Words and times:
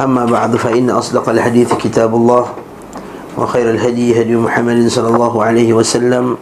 أما 0.00 0.24
بعد 0.24 0.56
فإن 0.56 0.90
أصدق 0.90 1.28
الحديث 1.28 1.74
كتاب 1.74 2.14
الله 2.14 2.44
وخير 3.38 3.70
الهدي 3.70 4.22
هدي 4.22 4.36
محمد 4.36 4.88
صلى 4.88 5.08
الله 5.14 5.34
عليه 5.44 5.70
وسلم 5.72 6.36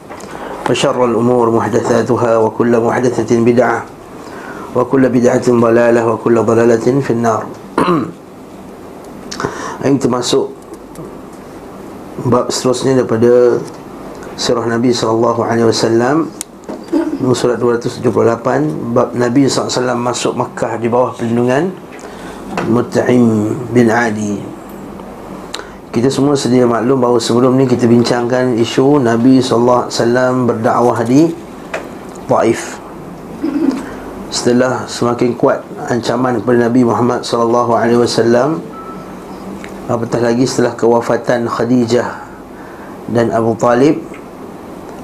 وشر 0.70 1.04
الأمور 1.04 1.50
محدثاتها 1.50 2.36
وكل 2.36 2.72
محدثة 2.80 3.30
بدعة 3.44 3.84
وكل 4.76 5.08
بدعة 5.08 5.46
ضلالة 5.48 6.02
وكل 6.08 6.36
ضلالة 6.42 6.86
في 7.00 7.10
النار 7.10 7.42
أنت 9.88 10.02
masuk 10.08 10.52
bab 12.26 12.48
seterusnya 12.50 13.04
daripada 13.04 13.60
surah 14.36 14.66
Nabi 14.68 14.90
sallallahu 14.92 15.40
alaihi 15.46 15.68
wasallam 15.68 16.32
surat 17.32 17.56
278 17.56 18.92
bab 18.92 19.16
Nabi 19.16 19.48
SAW 19.48 19.96
masuk 19.96 20.36
Makkah 20.36 20.76
di 20.76 20.88
bawah 20.92 21.16
perlindungan 21.16 21.72
Mut'im 22.67 23.55
bin 23.71 23.87
Adi. 23.87 24.39
Kita 25.91 26.07
semua 26.07 26.39
sedia 26.39 26.63
maklum 26.63 27.03
bahawa 27.03 27.19
sebelum 27.19 27.59
ni 27.59 27.67
kita 27.67 27.83
bincangkan 27.83 28.55
isu 28.55 29.03
Nabi 29.03 29.43
SAW 29.43 29.91
berdakwah 30.47 31.03
di 31.03 31.35
Taif. 32.31 32.79
Setelah 34.31 34.87
semakin 34.87 35.35
kuat 35.35 35.59
ancaman 35.91 36.39
kepada 36.39 36.71
Nabi 36.71 36.87
Muhammad 36.87 37.27
SAW 37.27 37.75
apatah 39.91 40.19
lagi 40.23 40.47
setelah 40.47 40.71
kewafatan 40.79 41.51
Khadijah 41.51 42.23
dan 43.11 43.27
Abu 43.35 43.57
Talib 43.59 43.99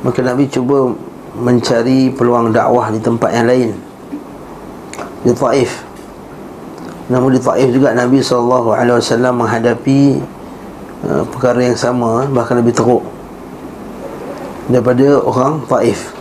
maka 0.05 0.23
Nabi 0.23 0.47
cuba 0.47 0.95
mencari 1.35 2.13
peluang 2.15 2.55
dakwah 2.55 2.87
di 2.93 2.99
tempat 3.03 3.29
yang 3.35 3.47
lain 3.49 3.69
di 5.27 5.33
Taif 5.35 5.86
namun 7.07 7.35
di 7.35 7.39
Taif 7.39 7.69
juga 7.71 7.95
Nabi 7.95 8.19
SAW 8.19 8.75
menghadapi 9.31 10.19
uh, 11.07 11.23
perkara 11.31 11.63
yang 11.63 11.77
sama 11.79 12.27
bahkan 12.27 12.59
lebih 12.59 12.75
teruk 12.75 13.03
daripada 14.67 15.23
orang 15.23 15.63
Taif 15.67 16.11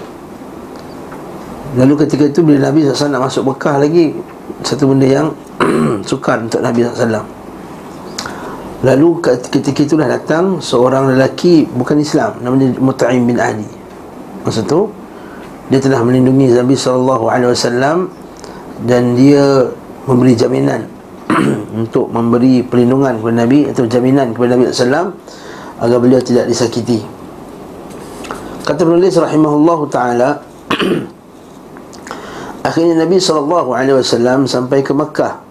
lalu 1.74 1.94
ketika 2.06 2.24
itu 2.30 2.40
bila 2.46 2.70
Nabi 2.70 2.86
SAW 2.86 3.10
nak 3.10 3.26
masuk 3.26 3.42
Mekah 3.50 3.76
lagi 3.82 4.14
satu 4.62 4.90
benda 4.90 5.06
yang 5.06 5.28
sukar 6.08 6.42
untuk 6.42 6.62
Nabi 6.62 6.86
SAW 6.86 7.36
Lalu 8.84 9.24
ketika 9.24 9.80
itulah 9.80 10.04
datang 10.04 10.60
seorang 10.60 11.16
lelaki 11.16 11.64
bukan 11.64 11.96
Islam 11.96 12.36
namanya 12.44 12.76
Mut'im 12.76 13.24
bin 13.24 13.40
Adi. 13.40 13.66
Masa 14.44 14.60
tu 14.60 14.92
dia 15.72 15.80
telah 15.80 16.04
melindungi 16.04 16.52
Nabi 16.54 16.76
wasallam 16.76 18.12
dan 18.84 19.16
dia 19.16 19.66
memberi 20.06 20.32
jaminan 20.38 20.86
untuk 21.82 22.08
memberi 22.08 22.62
perlindungan 22.62 23.18
kepada 23.18 23.36
Nabi 23.44 23.66
atau 23.68 23.84
jaminan 23.90 24.32
kepada 24.32 24.56
Nabi 24.56 24.70
sallam 24.72 25.12
agar 25.82 25.98
beliau 26.00 26.22
tidak 26.22 26.48
disakiti. 26.48 27.02
Kata 28.66 28.82
penulis 28.82 29.14
rahimahullahu 29.14 29.84
taala 29.90 30.42
akhirnya 32.66 33.06
Nabi 33.06 33.22
wasallam 33.22 34.50
sampai 34.50 34.82
ke 34.82 34.90
Makkah 34.90 35.46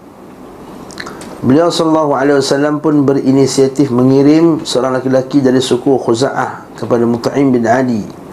Beliau 1.46 1.70
wasallam 1.70 2.82
pun 2.82 3.06
berinisiatif 3.06 3.94
mengirim 3.94 4.66
seorang 4.66 4.98
lelaki 4.98 5.46
dari 5.46 5.62
suku 5.62 5.94
Khuza'ah 6.02 6.74
kepada 6.74 7.06
Mut'im 7.06 7.54
bin 7.54 7.64
Adi 7.70 8.25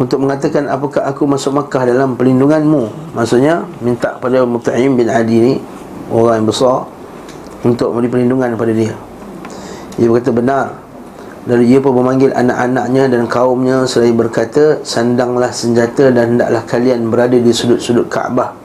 untuk 0.00 0.16
mengatakan 0.24 0.64
apakah 0.64 1.04
aku 1.04 1.28
masuk 1.28 1.60
Makkah 1.60 1.84
dalam 1.84 2.16
perlindunganmu. 2.16 3.12
Maksudnya 3.12 3.68
minta 3.84 4.16
kepada 4.16 4.48
Mut'im 4.48 4.96
bin 4.96 5.12
Adi 5.12 5.36
ni 5.36 5.54
orang 6.08 6.40
yang 6.40 6.48
besar 6.48 6.88
untuk 7.60 7.92
memberi 7.92 8.08
perlindungan 8.08 8.56
kepada 8.56 8.72
dia. 8.72 8.94
Dia 10.00 10.08
berkata 10.08 10.32
benar. 10.32 10.66
Lalu 11.44 11.72
ia 11.72 11.78
pun 11.80 11.96
memanggil 11.96 12.32
anak-anaknya 12.32 13.04
dan 13.12 13.24
kaumnya 13.24 13.84
seraya 13.88 14.12
berkata, 14.12 14.80
sandanglah 14.84 15.48
senjata 15.48 16.12
dan 16.12 16.36
hendaklah 16.36 16.64
kalian 16.68 17.08
berada 17.08 17.36
di 17.36 17.48
sudut-sudut 17.48 18.08
Kaabah 18.08 18.60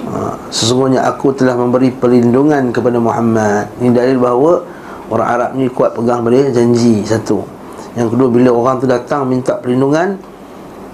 Ha, 0.00 0.32
sesungguhnya 0.48 1.04
aku 1.06 1.36
telah 1.36 1.54
memberi 1.54 1.92
perlindungan 1.92 2.72
kepada 2.72 2.96
Muhammad 2.98 3.68
Ini 3.78 3.94
dalil 3.94 4.16
bahawa 4.16 4.64
Orang 5.12 5.28
Arab 5.28 5.50
ni 5.54 5.68
kuat 5.68 5.92
pegang 5.92 6.24
pada 6.24 6.50
janji 6.50 7.04
Satu 7.04 7.59
Yang 8.00 8.16
kedua 8.16 8.28
bila 8.32 8.50
orang 8.56 8.80
tu 8.80 8.88
datang 8.88 9.28
minta 9.28 9.60
perlindungan 9.60 10.16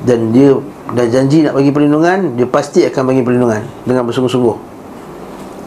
Dan 0.03 0.35
dia 0.35 0.59
dah 0.91 1.07
janji 1.07 1.47
nak 1.47 1.55
bagi 1.55 1.71
perlindungan 1.71 2.35
Dia 2.35 2.51
pasti 2.51 2.83
akan 2.83 3.03
bagi 3.15 3.23
perlindungan 3.23 3.63
Dengan 3.87 4.03
bersungguh-sungguh. 4.11 4.57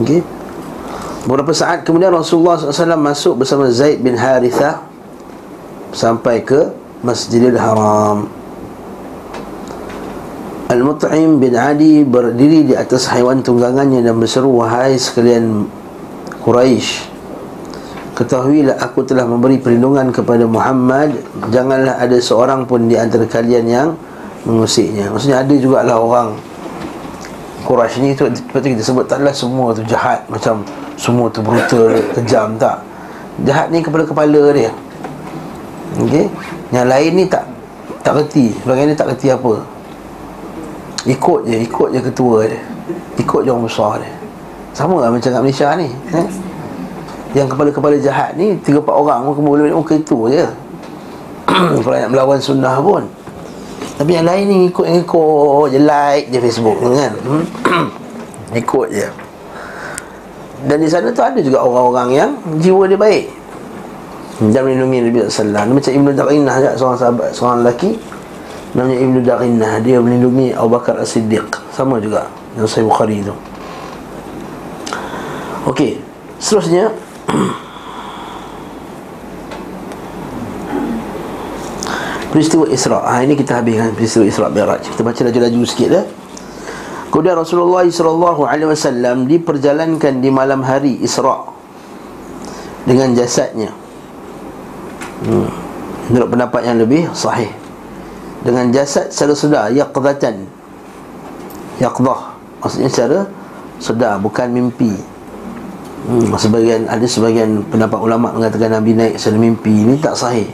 Okey? 0.03 0.19
Beberapa 1.23 1.55
saat 1.55 1.87
kemudian 1.87 2.11
Rasulullah 2.11 2.59
SAW 2.59 2.99
masuk 2.99 3.43
bersama 3.43 3.71
Zaid 3.71 4.03
bin 4.03 4.19
Harithah 4.19 4.83
Sampai 5.95 6.43
ke 6.43 6.75
Masjidil 6.99 7.55
Haram. 7.55 8.27
Al-Mut'im 10.69 11.41
bin 11.41 11.57
Adi 11.57 12.05
berdiri 12.05 12.61
di 12.61 12.73
atas 12.77 13.09
haiwan 13.09 13.41
tunggangannya 13.41 14.05
dan 14.05 14.19
berseru 14.21 14.53
Wahai 14.53 14.99
sekalian 15.01 15.65
Quraisy 16.45 17.08
Ketahuilah 18.19 18.75
aku 18.83 19.07
telah 19.07 19.23
memberi 19.23 19.63
perlindungan 19.63 20.11
kepada 20.11 20.43
Muhammad 20.43 21.15
Janganlah 21.55 22.03
ada 22.03 22.19
seorang 22.19 22.67
pun 22.67 22.91
di 22.91 22.99
antara 22.99 23.23
kalian 23.23 23.63
yang 23.63 23.89
mengusiknya. 24.43 25.07
Maksudnya 25.07 25.39
ada 25.39 25.55
juga 25.55 25.87
lah 25.87 25.95
orang. 25.95 26.35
Quraisy 27.63 28.03
ni 28.03 28.11
tu 28.19 28.27
Seperti 28.27 28.75
kita 28.75 28.83
sebut 28.83 29.07
taklah 29.07 29.31
semua 29.31 29.71
tu 29.71 29.87
jahat 29.87 30.27
Macam 30.27 30.67
semua 30.99 31.31
tu 31.31 31.39
brutal, 31.39 31.95
kejam 32.11 32.59
tak? 32.59 32.83
Jahat 33.47 33.71
ni 33.71 33.79
kepala-kepala 33.79 34.51
dia. 34.51 34.75
Okey? 36.03 36.27
Yang 36.75 36.87
lain 36.91 37.11
ni 37.15 37.23
tak 37.31 37.47
tak 38.03 38.19
kerti 38.19 38.51
Bagian 38.67 38.91
ni 38.91 38.95
tak 38.99 39.15
kerti 39.15 39.31
apa. 39.31 39.63
Ikut 41.07 41.47
je, 41.47 41.55
ikut 41.55 41.87
je 41.95 41.99
ketua 42.03 42.51
dia. 42.51 42.59
Ikut 43.15 43.47
je 43.47 43.49
orang 43.55 43.63
besar 43.63 44.03
dia. 44.03 44.11
Sama 44.75 44.99
lah 44.99 45.07
macam 45.07 45.31
kat 45.31 45.39
Malaysia 45.39 45.71
ni 45.79 45.87
eh? 45.87 46.27
Yang 47.37 47.53
kepala-kepala 47.53 47.95
jahat 48.01 48.33
ni 48.33 48.57
Tiga 48.65 48.81
empat 48.81 48.95
orang 48.95 49.21
muka 49.29 49.41
boleh 49.41 49.69
muka 49.69 49.93
itu 49.97 50.33
je. 50.33 50.47
Kalau 51.85 51.97
nak 51.97 52.09
melawan 52.09 52.39
sunnah 52.41 52.77
pun. 52.81 53.05
Tapi 53.99 54.11
yang 54.15 54.25
lain 54.25 54.43
ni 54.47 54.57
ikut-ikut 54.71 55.65
je 55.75 55.79
Like 55.83 56.31
je 56.31 56.39
Facebook 56.39 56.77
kan? 56.81 57.13
Ikut 58.61 58.87
je. 58.89 59.07
Dan 60.65 60.83
di 60.83 60.89
sana 60.91 61.13
tu 61.13 61.21
ada 61.23 61.39
juga 61.39 61.63
orang-orang 61.63 62.09
yang 62.11 62.31
Jiwa 62.59 62.89
dia 62.89 62.99
baik. 62.99 63.25
Dan 64.39 64.63
melindungi 64.63 65.03
Nabi 65.03 65.17
SAW 65.27 65.51
Macam 65.51 65.91
Ibn 65.91 66.07
Darinah 66.15 66.55
Seorang 66.79 66.95
sahabat, 66.95 67.29
seorang 67.35 67.59
lelaki. 67.59 67.99
Namanya 68.69 68.97
Ibnu 69.01 69.19
Daqinnah 69.25 69.73
dia 69.81 69.97
melindungi 69.97 70.53
Abu 70.53 70.77
Bakar 70.77 71.01
As-Siddiq. 71.01 71.57
Sama 71.73 71.97
juga 71.97 72.29
yang 72.57 72.65
Sahih 72.69 72.87
Bukhari 72.87 73.21
itu 73.21 73.33
Okey 75.69 76.01
seterusnya 76.39 76.89
peristiwa 82.33 82.65
Isra. 82.69 82.99
Ha, 83.05 83.23
ini 83.25 83.35
kita 83.37 83.53
habiskan 83.61 83.93
peristiwa 83.93 84.25
Isra 84.25 84.49
Mi'raj. 84.49 84.81
Kita 84.85 85.03
baca 85.05 85.23
laju-laju 85.25 85.65
sikit 85.65 85.89
ya 85.89 86.03
Kemudian 87.09 87.41
Rasulullah 87.41 87.89
wasallam 88.69 89.25
diperjalankan 89.25 90.21
di 90.21 90.29
malam 90.29 90.61
hari 90.61 91.01
Isra 91.01 91.41
dengan 92.85 93.17
jasadnya. 93.17 93.73
Hmm. 95.25 95.49
Menurut 96.13 96.29
pendapat 96.29 96.69
yang 96.69 96.77
lebih 96.77 97.09
sahih. 97.17 97.49
Dengan 98.45 98.69
jasad 98.71 99.11
secara 99.11 99.35
sedar 99.35 99.67
yaqdatan 99.75 100.47
yaqdah 101.79 102.19
maksudnya 102.63 102.89
secara 102.91 103.19
sedar 103.79 104.19
bukan 104.19 104.51
mimpi 104.51 104.99
hmm, 106.07 106.31
sebagian 106.39 106.81
ada 106.87 107.03
sebagian 107.03 107.65
pendapat 107.67 107.99
ulama 107.99 108.31
mengatakan 108.31 108.71
Nabi 108.71 108.95
naik 108.95 109.19
secara 109.19 109.37
mimpi 109.41 109.73
ini 109.73 109.99
tak 109.99 110.15
sahih 110.15 110.47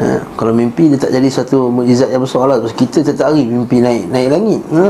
ha, 0.00 0.18
kalau 0.34 0.56
mimpi 0.56 0.90
dia 0.90 0.98
tak 0.98 1.12
jadi 1.14 1.28
satu 1.28 1.70
mukjizat 1.70 2.10
yang 2.10 2.22
besar 2.24 2.48
lah 2.48 2.58
kita 2.74 3.04
setiap 3.04 3.30
hari 3.30 3.46
mimpi 3.46 3.78
naik 3.78 4.08
naik 4.10 4.28
langit 4.32 4.62
ha? 4.72 4.84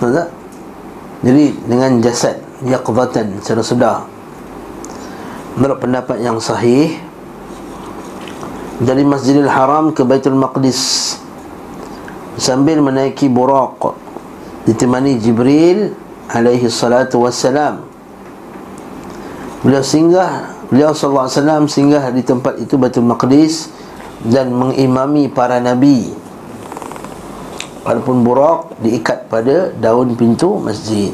tak? 0.00 0.28
jadi 1.24 1.44
dengan 1.68 1.90
jasad 2.02 2.36
yaqdatan 2.64 3.38
secara 3.44 3.62
sedar 3.62 3.98
menurut 5.54 5.78
pendapat 5.78 6.18
yang 6.18 6.42
sahih 6.42 6.98
dari 8.82 9.06
Masjidil 9.06 9.46
Haram 9.46 9.94
ke 9.94 10.02
Baitul 10.02 10.34
Maqdis 10.34 11.14
sambil 12.34 12.82
menaiki 12.82 13.30
buraq 13.30 13.94
ditemani 14.66 15.22
Jibril 15.22 15.94
alaihi 16.34 16.66
salatu 16.66 17.22
wassalam. 17.22 17.86
Beliau 19.62 19.80
singgah 19.80 20.52
beliau 20.68 20.92
sallallahu 20.92 21.30
alaihi 21.30 21.38
wasallam 21.40 21.62
singgah 21.70 22.04
di 22.10 22.20
tempat 22.26 22.58
itu 22.58 22.74
Baitul 22.76 23.06
Maqdis 23.06 23.70
dan 24.26 24.50
mengimami 24.50 25.30
para 25.30 25.62
nabi. 25.62 26.12
Walaupun 27.86 28.24
buraq 28.26 28.80
diikat 28.82 29.30
pada 29.30 29.70
daun 29.76 30.16
pintu 30.18 30.58
masjid. 30.58 31.12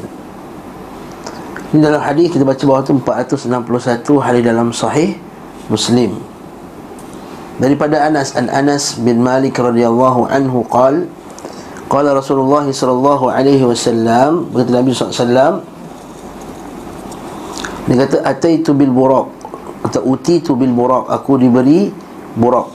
Ini 1.71 1.79
dalam 1.79 2.03
hadis 2.03 2.31
kita 2.31 2.43
baca 2.43 2.63
bawah 2.67 2.83
tu 2.83 2.95
461 2.99 4.19
hadis 4.19 4.43
dalam 4.43 4.75
sahih 4.75 5.15
Muslim. 5.71 6.19
Daripada 7.59 8.03
Anas 8.03 8.35
an 8.35 8.51
Anas 8.51 8.99
bin 8.99 9.23
Malik 9.23 9.55
radhiyallahu 9.55 10.27
anhu 10.27 10.67
qal 10.67 11.07
qala 11.91 12.15
Rasulullah 12.15 12.63
sallallahu 12.63 13.27
alaihi 13.27 13.67
wasallam 13.67 14.47
berkata 14.55 14.79
Nabi 14.79 14.95
sallallahu 14.95 15.59
dia 17.91 18.07
kata 18.07 18.23
ataitu 18.23 18.71
bil 18.71 18.93
buraq 18.95 19.27
atau 19.83 19.99
utitu 20.07 20.55
bil 20.55 20.71
buraq 20.71 21.11
aku 21.11 21.35
diberi 21.35 21.91
buraq. 22.39 22.71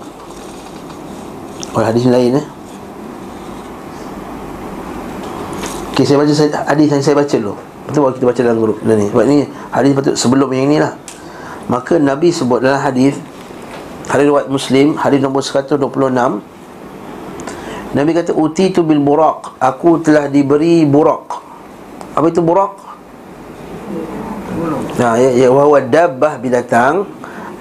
Oh 1.73 1.81
hadis 1.81 2.05
lain 2.05 2.37
eh. 2.37 2.47
Okay, 5.97 6.05
saya 6.05 6.21
baca 6.21 6.33
hadis 6.69 6.87
yang 6.93 7.01
saya 7.01 7.17
baca 7.17 7.37
dulu. 7.41 7.57
Itu 7.89 7.99
baru 8.05 8.13
kita 8.21 8.27
baca 8.29 8.41
dalam 8.45 8.59
grup 8.61 8.79
dan 8.85 9.01
ni. 9.01 9.09
Sebab 9.09 9.25
ni 9.25 9.49
hadis 9.73 9.91
patut 9.97 10.15
sebelum 10.21 10.53
yang 10.53 10.69
ni 10.69 10.77
lah. 10.77 10.93
Maka 11.73 11.97
Nabi 11.97 12.29
sebut 12.29 12.61
dalam 12.61 12.85
hadis 12.85 13.17
hadis 14.13 14.25
riwayat 14.29 14.53
Muslim, 14.53 15.01
hadis 15.01 15.25
nombor 15.25 15.41
126 15.41 15.81
Nabi 17.95 18.11
kata 18.17 18.35
uti 18.35 18.75
tu 18.75 18.83
bil 18.83 18.99
buraq. 18.99 19.61
Aku 19.63 20.03
telah 20.03 20.27
diberi 20.27 20.83
buraq. 20.83 21.27
Apa 22.17 22.27
itu 22.33 22.41
buraq? 22.41 22.75
Nah, 24.97 25.21
ya, 25.21 25.31
ya 25.37 25.49
wa 25.53 25.79
dabbah 25.79 26.41
binatang 26.41 27.05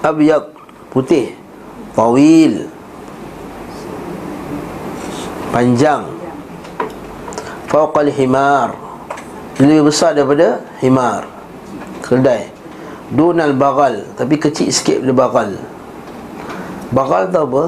abyad 0.00 0.48
putih 0.88 1.36
tawil 1.92 2.68
panjang 5.52 6.08
fawqa 7.68 8.08
himar 8.08 8.76
lebih 9.60 9.88
besar 9.88 10.12
daripada 10.12 10.64
himar 10.80 11.28
keldai 12.04 12.52
dunal 13.12 13.56
bagal 13.56 14.04
tapi 14.16 14.36
kecil 14.36 14.68
sikit 14.68 15.00
daripada 15.04 15.28
bagal 15.28 15.50
bagal 16.92 17.22
tu 17.32 17.38
apa 17.40 17.62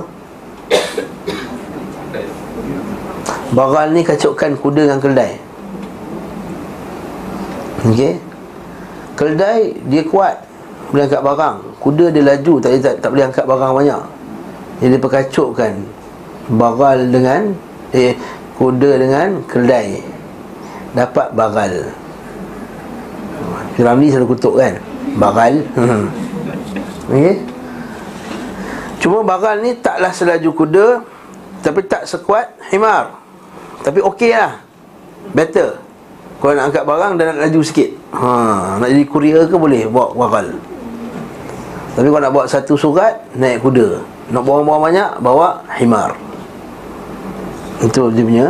bagal 3.52 3.96
ni 3.96 4.04
kacukkan 4.04 4.56
kuda 4.60 4.88
dengan 4.88 5.00
keldai. 5.00 5.32
Okey? 7.88 8.14
Keldai 9.16 9.60
dia 9.88 10.02
kuat. 10.04 10.36
Boleh 10.92 11.04
angkat 11.04 11.22
barang. 11.24 11.56
Kuda 11.78 12.04
dia 12.12 12.22
laju 12.24 12.54
tak, 12.60 12.70
tak, 12.80 12.94
tak 13.00 13.08
boleh 13.12 13.24
angkat 13.28 13.44
barang 13.44 13.72
banyak. 13.76 14.02
Jadi 14.78 14.90
dia 14.94 15.00
perkacukkan 15.02 15.72
bagal 16.48 16.98
dengan 17.12 17.40
eh 17.92 18.14
kuda 18.56 18.90
dengan 19.00 19.28
keldai. 19.48 20.00
Dapat 20.96 21.28
bagal. 21.36 21.72
Firamli 23.76 24.10
selalu 24.10 24.28
kutuk 24.34 24.54
kan? 24.58 24.74
Bagal. 25.16 25.54
Okay. 27.08 27.40
Cuma 29.00 29.24
bagal 29.24 29.64
ni 29.64 29.72
taklah 29.80 30.12
selaju 30.12 30.50
kuda 30.52 30.86
Tapi 31.64 31.80
tak 31.88 32.04
sekuat 32.04 32.52
himar 32.68 33.18
Tapi 33.88 34.05
okey 34.05 34.37
lah. 34.37 34.61
Better. 35.32 35.81
Kalau 36.44 36.52
nak 36.52 36.69
angkat 36.69 36.85
barang 36.85 37.12
dan 37.17 37.25
nak 37.32 37.49
laju 37.49 37.61
sikit. 37.64 37.88
Ha, 38.12 38.29
Nak 38.76 38.88
jadi 38.93 39.05
kurier 39.08 39.49
ke 39.49 39.56
boleh 39.56 39.85
bawa 39.85 40.12
bagal 40.17 40.56
Tapi 41.93 42.08
kalau 42.08 42.23
nak 42.25 42.32
bawa 42.32 42.44
satu 42.44 42.76
surat 42.76 43.17
Naik 43.32 43.64
kuda. 43.64 44.05
Nak 44.29 44.44
bawa-bawa 44.44 44.93
banyak 44.93 45.11
Bawa 45.25 45.64
himar. 45.81 46.12
Itu 47.81 48.12
dia 48.12 48.23
punya 48.29 48.46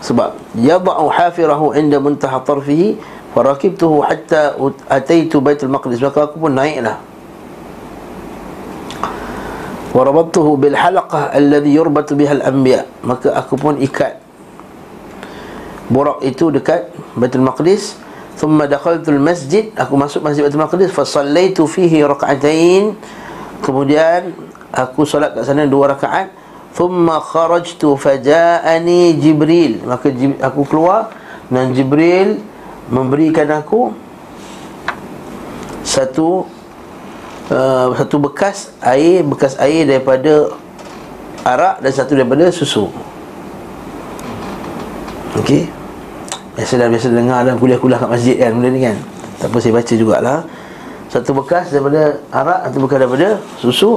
Sebab. 0.00 0.32
Yada'u 0.56 1.12
hafirahu 1.12 1.76
inda 1.76 2.00
muntaha 2.00 2.40
tarfihi 2.40 2.96
farakibtuhu 3.36 4.00
hatta 4.00 4.56
ataitu 4.88 5.44
baitul 5.44 5.68
maqdis. 5.68 6.00
Maka 6.00 6.24
aku 6.24 6.40
pun 6.40 6.56
naiklah 6.56 6.96
warabattuhu 9.96 10.60
bil 10.60 10.76
halaqah 10.76 11.32
alladhi 11.32 11.72
yurbatu 11.72 12.12
biha 12.12 12.36
al 12.36 12.52
anbiya 12.52 12.84
maka 13.00 13.32
aku 13.32 13.56
pun 13.56 13.80
ikat 13.80 14.20
burak 15.88 16.20
itu 16.26 16.50
dekat 16.50 16.90
baitul 17.14 17.46
maqdis. 17.46 17.96
Thumma 18.36 18.68
dakhaltu 18.68 19.08
al 19.16 19.22
masjid 19.22 19.72
aku 19.72 19.96
masuk 19.96 20.20
masjid 20.20 20.44
baitul 20.44 20.60
maqdis. 20.60 20.92
Fa 20.92 21.08
sallaitu 21.08 21.64
fihi 21.64 22.04
rak'atain 22.04 22.92
kemudian 23.64 24.36
aku 24.74 25.08
solat 25.08 25.32
kat 25.32 25.48
sana 25.48 25.64
dua 25.64 25.96
rakaat. 25.96 26.28
Thumma 26.76 27.24
kharajtu 27.24 27.96
faja'ani 27.96 29.16
Jibril. 29.16 29.80
Maka 29.88 30.12
aku 30.44 30.68
keluar 30.68 31.08
Dan 31.48 31.72
Jibril 31.72 32.36
memberikan 32.92 33.48
aku 33.48 33.96
Satu 35.86 36.44
uh, 37.52 37.92
Satu 37.94 38.16
bekas 38.22 38.74
air 38.82 39.26
Bekas 39.26 39.58
air 39.60 39.86
daripada 39.86 40.50
Arak 41.46 41.78
dan 41.78 41.92
satu 41.94 42.18
daripada 42.18 42.50
susu. 42.50 42.90
Okey. 45.38 45.70
Biasa 46.58 46.74
dah 46.74 46.90
biasa 46.90 47.06
dengar 47.14 47.46
dalam 47.46 47.62
kuliah-kuliah 47.62 48.02
kat 48.02 48.10
masjid 48.10 48.34
kan 48.34 48.50
Benda 48.58 48.70
ni 48.74 48.82
kan. 48.82 48.98
Tak 49.38 49.54
apa 49.54 49.56
saya 49.62 49.72
baca 49.78 49.92
jugalah. 49.94 50.38
Satu 51.06 51.30
bekas 51.38 51.70
daripada 51.70 52.18
arak 52.34 52.60
Satu 52.66 52.78
bekas 52.82 52.98
daripada 52.98 53.28
susu. 53.62 53.90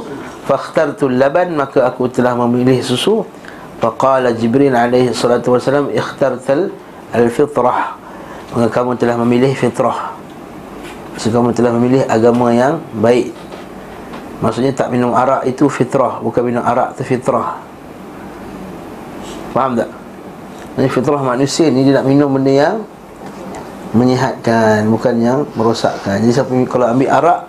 Fakhtartu 0.45 1.09
laban 1.09 1.57
maka 1.57 1.89
aku 1.89 2.05
telah 2.05 2.37
memilih 2.37 2.85
susu. 2.85 3.25
Faqala 3.81 4.29
jibril 4.29 4.77
alaihi 4.77 5.09
salatu 5.09 5.57
wasalam 5.57 5.89
ikhtartal 5.89 6.69
al-fitrah. 7.09 7.97
Maka 8.53 8.67
kamu 8.69 8.93
telah 8.93 9.17
memilih 9.25 9.57
fitrah 9.57 10.18
so, 11.19 11.27
kamu 11.35 11.51
telah 11.51 11.75
memilih 11.75 12.07
agama 12.07 12.55
yang 12.55 12.79
baik. 12.95 13.35
Maksudnya 14.39 14.71
tak 14.71 14.87
minum 14.95 15.11
arak 15.11 15.43
itu 15.43 15.67
fitrah 15.67 16.23
bukan 16.23 16.47
minum 16.47 16.63
arak 16.63 16.95
itu 16.95 17.03
fitrah. 17.03 17.59
Faham 19.51 19.75
tak? 19.75 19.91
Ini 20.79 20.87
fitrah 20.87 21.19
manusia 21.19 21.67
ni 21.67 21.83
dia 21.83 21.99
nak 21.99 22.07
minum 22.07 22.31
benda 22.31 22.47
yang 22.55 22.75
menyihatkan 23.91 24.87
bukan 24.87 25.15
yang 25.19 25.39
merosakkan. 25.59 26.23
Jadi 26.23 26.31
siapa 26.31 26.51
kalau 26.71 26.87
ambil 26.87 27.11
arak 27.11 27.39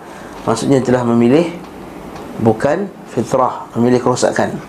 maksudnya 0.43 0.83
telah 0.83 1.07
memilih 1.07 1.47
bukan 2.43 2.91
fitrah 3.07 3.71
memilih 3.79 4.03
kerosakan. 4.03 4.59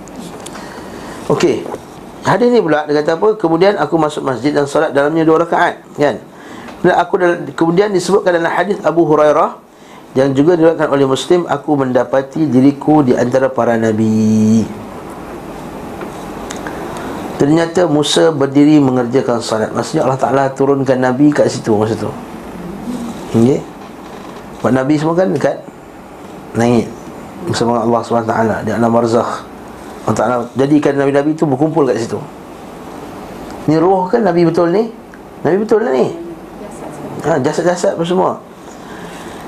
Okey. 1.26 1.67
Hadis 2.23 2.55
ni 2.55 2.62
pula 2.62 2.87
dia 2.87 3.03
kata 3.03 3.19
apa? 3.19 3.35
Kemudian 3.35 3.75
aku 3.83 3.99
masuk 3.99 4.23
masjid 4.23 4.55
dan 4.55 4.62
solat 4.71 4.95
dalamnya 4.95 5.26
dua 5.26 5.43
rakaat 5.43 5.83
kan 5.99 6.23
dan 6.83 6.99
aku 6.99 7.15
kemudian 7.55 7.95
disebutkan 7.95 8.35
dalam 8.43 8.51
hadis 8.51 8.83
Abu 8.83 9.07
Hurairah 9.07 9.55
yang 10.19 10.35
juga 10.35 10.59
diriwayatkan 10.59 10.91
oleh 10.91 11.07
Muslim 11.07 11.47
aku 11.47 11.79
mendapati 11.79 12.51
diriku 12.51 13.07
di 13.07 13.15
antara 13.15 13.47
para 13.47 13.79
nabi. 13.79 14.67
Ternyata 17.39 17.91
Musa 17.91 18.31
berdiri 18.31 18.79
mengerjakan 18.79 19.43
salat 19.43 19.75
Maksudnya 19.75 20.07
Allah 20.07 20.21
Ta'ala 20.21 20.45
turunkan 20.55 20.95
Nabi 20.95 21.35
kat 21.35 21.51
situ 21.51 21.75
masa 21.75 21.99
tu. 21.99 22.07
Okay 23.35 23.59
Buat 24.62 24.79
Nabi 24.79 24.95
semua 24.95 25.19
kan 25.19 25.27
dekat 25.27 25.59
Langit. 26.55 26.87
Bersama 27.43 27.83
Allah 27.83 27.99
SWT 27.99 28.62
di 28.62 28.71
alam 28.71 28.95
barzakh. 28.95 29.43
Allah 30.07 30.15
Ta'ala 30.15 30.35
jadikan 30.55 30.95
Nabi-Nabi 30.95 31.35
itu 31.35 31.43
berkumpul 31.43 31.83
kat 31.91 31.99
situ. 31.99 32.23
Ni 33.67 33.75
roh 33.75 34.07
kan 34.07 34.23
Nabi 34.23 34.47
betul 34.47 34.71
ni? 34.71 34.87
Nabi 35.43 35.57
betul 35.67 35.83
lah 35.83 35.91
ni 35.99 36.32
ha, 37.26 37.38
jasad-jasad 37.38 37.95
pun 37.95 38.07
semua. 38.07 38.33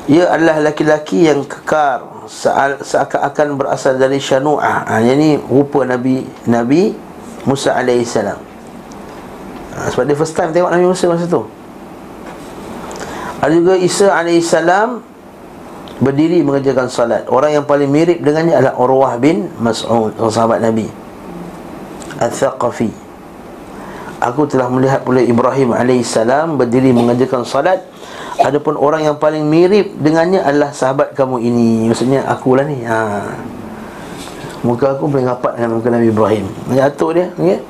Ia 0.04 0.28
adalah 0.28 0.61
laki-laki 0.61 1.25
yang 1.25 1.49
kekar 1.49 2.04
seakan-akan 2.85 3.57
berasal 3.57 3.97
dari 3.97 4.21
syanu'ah. 4.21 4.85
Ha, 4.85 5.00
yang 5.00 5.16
ni 5.16 5.40
rupa 5.40 5.88
Nabi 5.88 6.28
Nabi 6.45 6.93
Musa 7.49 7.76
AS 7.76 8.14
ha, 8.21 8.33
sebab 9.93 10.04
dia 10.04 10.16
first 10.16 10.37
time 10.37 10.52
tengok 10.52 10.71
Nabi 10.73 10.85
Musa 10.87 11.09
masa 11.09 11.25
tu. 11.26 11.43
Ada 13.45 13.52
juga 13.52 13.75
Isa 13.76 14.09
AS 14.12 14.52
berdiri 15.95 16.43
mengerjakan 16.43 16.90
salat 16.90 17.23
orang 17.31 17.54
yang 17.54 17.64
paling 17.71 17.87
mirip 17.87 18.19
dengannya 18.19 18.59
adalah 18.59 18.75
Urwah 18.83 19.14
bin 19.14 19.47
Mas'ud 19.62 20.11
sahabat 20.26 20.59
Nabi. 20.59 20.90
Al-Thaqafi 22.19 23.03
Aku 24.25 24.49
telah 24.49 24.73
melihat 24.73 25.04
pula 25.04 25.21
Ibrahim 25.21 25.76
AS 25.76 26.16
Berdiri 26.57 26.97
mengajarkan 26.97 27.45
salat 27.45 27.85
Adapun 28.40 28.75
orang 28.75 29.04
yang 29.04 29.16
paling 29.21 29.47
mirip 29.47 29.95
dengannya 30.00 30.43
adalah 30.43 30.75
sahabat 30.75 31.14
kamu 31.14 31.38
ini. 31.38 31.87
Maksudnya 31.87 32.26
akulah 32.26 32.66
ni. 32.66 32.83
Ha. 32.83 33.31
Muka 34.66 34.99
aku 34.99 35.07
paling 35.07 35.28
rapat 35.28 35.61
dengan 35.61 35.78
muka 35.78 35.88
Nabi 35.93 36.09
Ibrahim. 36.11 36.45
Atuk 36.75 37.14
dia 37.14 37.31
okay? 37.37 37.61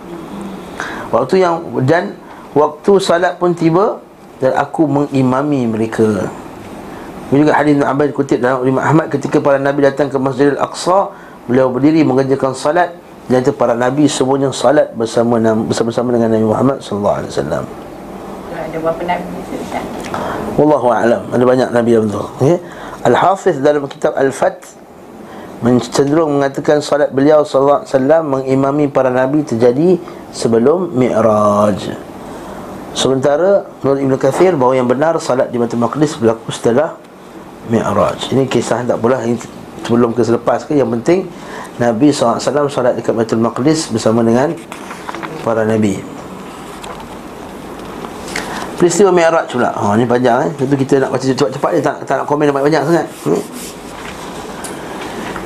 Waktu 1.10 1.34
yang 1.42 1.54
Dan 1.84 2.16
Waktu 2.54 3.02
salat 3.02 3.34
pun 3.42 3.50
tiba 3.50 3.98
Dan 4.38 4.54
aku 4.54 4.86
mengimami 4.86 5.66
mereka. 5.66 6.30
Ini 7.28 7.44
juga 7.44 7.52
hadis 7.58 7.74
Ibn 7.76 7.86
Abbas 7.90 8.14
kutip 8.14 8.38
dalam 8.38 8.62
Imam 8.62 8.80
Ahmad 8.80 9.10
Ketika 9.10 9.42
para 9.42 9.58
Nabi 9.58 9.84
datang 9.84 10.06
ke 10.06 10.16
Masjidil 10.16 10.56
Aqsa 10.56 11.12
Beliau 11.44 11.68
berdiri 11.68 12.06
mengerjakan 12.06 12.56
salat 12.56 12.94
Itu 13.24 13.56
para 13.56 13.72
Nabi 13.72 14.04
semuanya 14.04 14.52
salat 14.52 14.92
bersama 14.92 15.40
bersama-sama 15.64 16.12
dengan 16.12 16.28
Nabi 16.36 16.44
Muhammad 16.44 16.78
SAW 16.84 17.24
Ada 17.24 18.76
berapa 18.76 19.02
Nabi 19.04 19.44
Wallahu 20.54 20.88
a'lam. 20.92 21.22
Ada 21.34 21.44
banyak 21.44 21.68
Nabi 21.74 21.90
yang 21.96 22.04
betul. 22.06 22.30
Okay? 22.38 22.56
Al-Hafiz 23.04 23.58
dalam 23.58 23.84
kitab 23.90 24.14
Al-Fath 24.14 24.84
cenderung 25.88 26.36
mengatakan 26.36 26.84
salat 26.84 27.08
beliau 27.08 27.40
sallallahu 27.40 27.84
alaihi 27.84 27.92
wasallam 27.96 28.22
mengimami 28.28 28.84
para 28.92 29.08
nabi 29.08 29.40
terjadi 29.40 29.96
sebelum 30.28 30.92
Mi'raj. 30.92 31.96
Sementara 32.92 33.64
menurut 33.80 34.00
Ibn 34.04 34.14
Kathir 34.20 34.52
bahawa 34.60 34.76
yang 34.76 34.88
benar 34.88 35.16
salat 35.24 35.48
di 35.48 35.56
Baitul 35.56 35.80
Maqdis 35.80 36.20
berlaku 36.20 36.52
setelah 36.52 37.00
Mi'raj. 37.72 38.28
Ini 38.28 38.44
kisah 38.44 38.84
tak 38.84 39.00
pula 39.00 39.24
sebelum 39.84 40.16
ke 40.16 40.24
selepas 40.24 40.64
ke 40.64 40.74
yang 40.74 40.88
penting 40.88 41.28
Nabi 41.76 42.10
SAW 42.10 42.40
salat 42.72 42.96
dekat 42.96 43.12
Baitul 43.12 43.44
Maqdis 43.44 43.92
bersama 43.92 44.24
dengan 44.24 44.50
para 45.44 45.66
nabi. 45.68 46.00
Peristiwa 48.80 49.14
Mi'raj 49.14 49.54
pula. 49.54 49.70
Ha 49.70 49.94
ni 49.94 50.04
panjang 50.08 50.48
eh. 50.48 50.50
Tentu 50.58 50.74
kita 50.74 51.04
nak 51.04 51.14
baca 51.14 51.24
cepat-cepat 51.24 51.70
dia 51.78 51.82
tak 51.82 51.96
tak 52.04 52.16
nak 52.20 52.26
komen 52.26 52.50
banyak-banyak 52.50 52.82
sangat. 52.82 53.06
Hmm. 53.28 53.42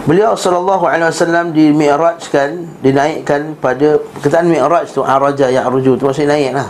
Beliau 0.08 0.32
sallallahu 0.32 0.88
alaihi 0.88 1.12
wasallam 1.12 1.52
di 1.52 1.68
Mi'rajkan, 1.68 2.80
dinaikkan 2.80 3.52
pada 3.60 4.00
perkataan 4.00 4.48
Mi'raj 4.48 4.88
tu 4.88 5.04
araja 5.04 5.52
ya'ruju 5.52 6.00
tu 6.00 6.08
maksudnya 6.08 6.32
naik 6.32 6.52
lah. 6.56 6.68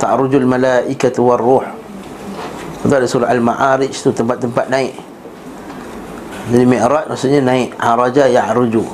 Ta'rujul 0.00 0.48
malaikatu 0.48 1.20
war 1.20 1.36
ruh. 1.36 1.64
Itu 2.82 2.90
ada 2.90 3.06
surah 3.06 3.30
Al-Ma'arij 3.30 3.92
tu 3.92 4.10
tempat-tempat 4.10 4.66
naik. 4.72 5.11
Jadi 6.52 6.64
Mi'raj 6.68 7.08
maksudnya 7.08 7.40
naik 7.40 7.72
araja 7.80 8.28
ya'ruju. 8.28 8.84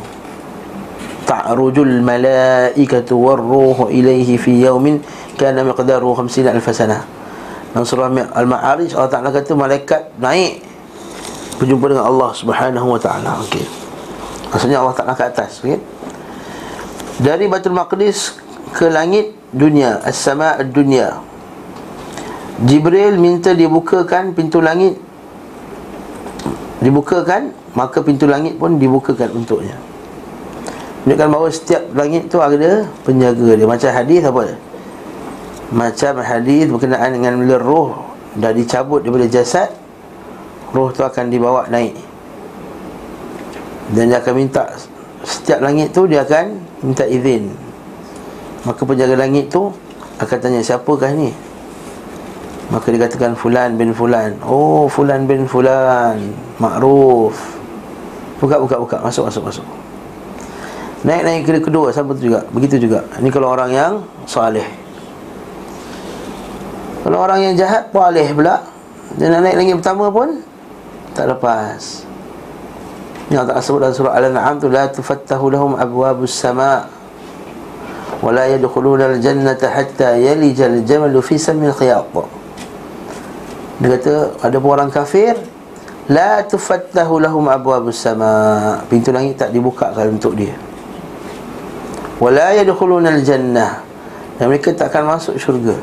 Ta'rujul 1.27 2.01
malaikatu 2.01 3.19
war 3.19 3.43
ruh 3.43 3.91
ilaihi 3.91 4.39
fi 4.39 4.63
yaumin 4.63 5.03
kana 5.35 5.67
miqdaru 5.67 6.15
50 6.15 6.55
alf 6.55 6.67
sanah. 6.71 7.03
Dalam 7.75 7.85
surah 7.85 8.09
Al-Ma'arij 8.33 8.95
Allah 8.95 9.11
Taala 9.11 9.29
kata 9.35 9.53
malaikat 9.59 10.17
naik 10.23 10.65
berjumpa 11.59 11.91
dengan 11.91 12.07
Allah 12.07 12.31
Subhanahu 12.33 12.95
wa 12.95 13.01
taala. 13.03 13.43
Okey. 13.45 13.67
Maksudnya 14.49 14.81
Allah 14.81 14.95
Taala 14.97 15.13
ke 15.19 15.25
atas, 15.27 15.61
okey. 15.61 15.77
Dari 17.19 17.51
Baitul 17.51 17.75
Maqdis 17.75 18.39
ke 18.73 18.87
langit 18.89 19.35
dunia, 19.51 19.99
as-sama' 20.07 20.57
ad-dunya. 20.63 21.19
Jibril 22.63 23.19
minta 23.19 23.53
dibukakan 23.53 24.33
pintu 24.33 24.63
langit 24.63 24.99
dibukakan 26.79 27.51
maka 27.75 28.03
pintu 28.03 28.31
langit 28.31 28.59
pun 28.59 28.79
dibukakan 28.79 29.35
untuknya. 29.35 29.75
Menunjukkan 31.07 31.29
bahawa 31.33 31.49
setiap 31.49 31.83
langit 31.97 32.29
tu 32.29 32.39
ada 32.43 32.85
penjaga 33.07 33.57
dia. 33.57 33.67
Macam 33.67 33.91
hadis 33.91 34.23
apa? 34.29 34.43
Macam 35.73 36.13
hadis 36.21 36.65
berkenaan 36.69 37.11
dengan 37.17 37.33
bila 37.41 37.57
roh 37.57 37.91
dah 38.37 38.53
dicabut 38.53 39.01
daripada 39.01 39.25
jasad 39.25 39.73
roh 40.77 40.93
tu 40.93 41.01
akan 41.01 41.33
dibawa 41.33 41.65
naik. 41.73 41.97
Dan 43.97 44.13
dia 44.13 44.21
akan 44.21 44.35
minta 44.37 44.69
setiap 45.25 45.65
langit 45.65 45.97
tu 45.97 46.05
dia 46.05 46.29
akan 46.29 46.61
minta 46.85 47.09
izin. 47.09 47.49
Maka 48.69 48.85
penjaga 48.85 49.17
langit 49.17 49.49
tu 49.49 49.73
akan 50.21 50.37
tanya 50.39 50.61
siapakah 50.61 51.15
ni 51.15 51.33
maka 52.69 52.87
dia 52.93 53.01
katakan 53.09 53.33
fulan 53.33 53.81
bin 53.81 53.97
fulan. 53.97 54.37
Oh 54.45 54.89
fulan 54.89 55.25
bin 55.25 55.49
fulan. 55.49 56.21
Makruf 56.61 57.37
buka 58.39 58.61
buka 58.61 58.77
buka. 58.77 58.97
Masuk 59.01 59.29
masuk 59.29 59.43
masuk. 59.49 59.67
Naik 61.03 61.23
naik 61.25 61.41
ke 61.49 61.61
kedua. 61.65 61.89
Sama 61.95 62.13
tu 62.13 62.29
juga? 62.29 62.45
Begitu 62.53 62.89
juga. 62.89 63.07
Ini 63.17 63.29
kalau 63.33 63.55
orang 63.55 63.71
yang 63.73 63.93
soleh 64.29 64.89
kalau 67.09 67.25
orang 67.25 67.41
yang 67.41 67.55
jahat 67.57 67.89
boleh 67.89 68.29
pula. 68.37 68.61
Dia 69.17 69.33
nak 69.33 69.41
naik 69.41 69.57
lagi 69.57 69.73
pertama 69.81 70.13
pun 70.13 70.45
tak 71.17 71.25
lepas. 71.33 72.05
Yang 73.33 73.49
tak 73.49 73.57
sebut 73.65 73.81
dalam 73.81 73.97
surah 73.97 74.13
Al-An'am 74.13 74.57
tu 74.61 74.69
La 74.69 74.93
tufattahu 74.93 75.49
lahum 75.49 75.73
abwabus 75.77 76.37
sama' 76.37 76.85
Wa 78.21 78.29
la 78.29 78.45
yadkhuluna 78.53 79.17
al-jannata 79.17 79.73
hatta 79.73 80.21
yalija 80.21 80.69
al-jamalu 80.69 81.21
fi 81.25 81.41
khiyat 81.41 82.13
Dia 83.79 83.95
kata 83.95 84.15
ada 84.43 84.57
orang 84.59 84.91
kafir 84.91 85.39
La 86.09 86.41
tufattahu 86.43 87.21
lahum 87.21 87.47
abwabus 87.47 88.01
sama' 88.01 88.83
Pintu 88.89 89.13
langit 89.13 89.37
tak 89.37 89.53
dibukakan 89.53 90.17
untuk 90.17 90.35
dia. 90.35 90.57
Wa 92.19 92.33
la 92.33 92.57
yadkhuluna 92.57 93.13
al-jannah. 93.13 93.85
Dan 94.41 94.49
mereka 94.51 94.73
tak 94.73 94.91
akan 94.91 95.19
masuk 95.19 95.37
syurga. 95.37 95.77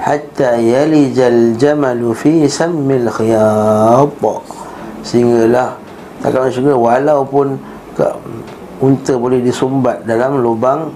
Hatta 0.00 0.56
yalijal 0.56 1.58
jamalu 1.60 2.14
fi 2.16 2.46
sammil 2.48 3.08
khiyat 3.10 4.12
Sehinggalah 5.04 5.76
Takkan 6.24 6.52
syurga 6.52 6.74
Walaupun 6.76 7.58
ke, 7.96 8.06
Unta 8.76 9.16
boleh 9.16 9.40
disumbat 9.40 10.04
dalam 10.04 10.40
lubang 10.44 10.92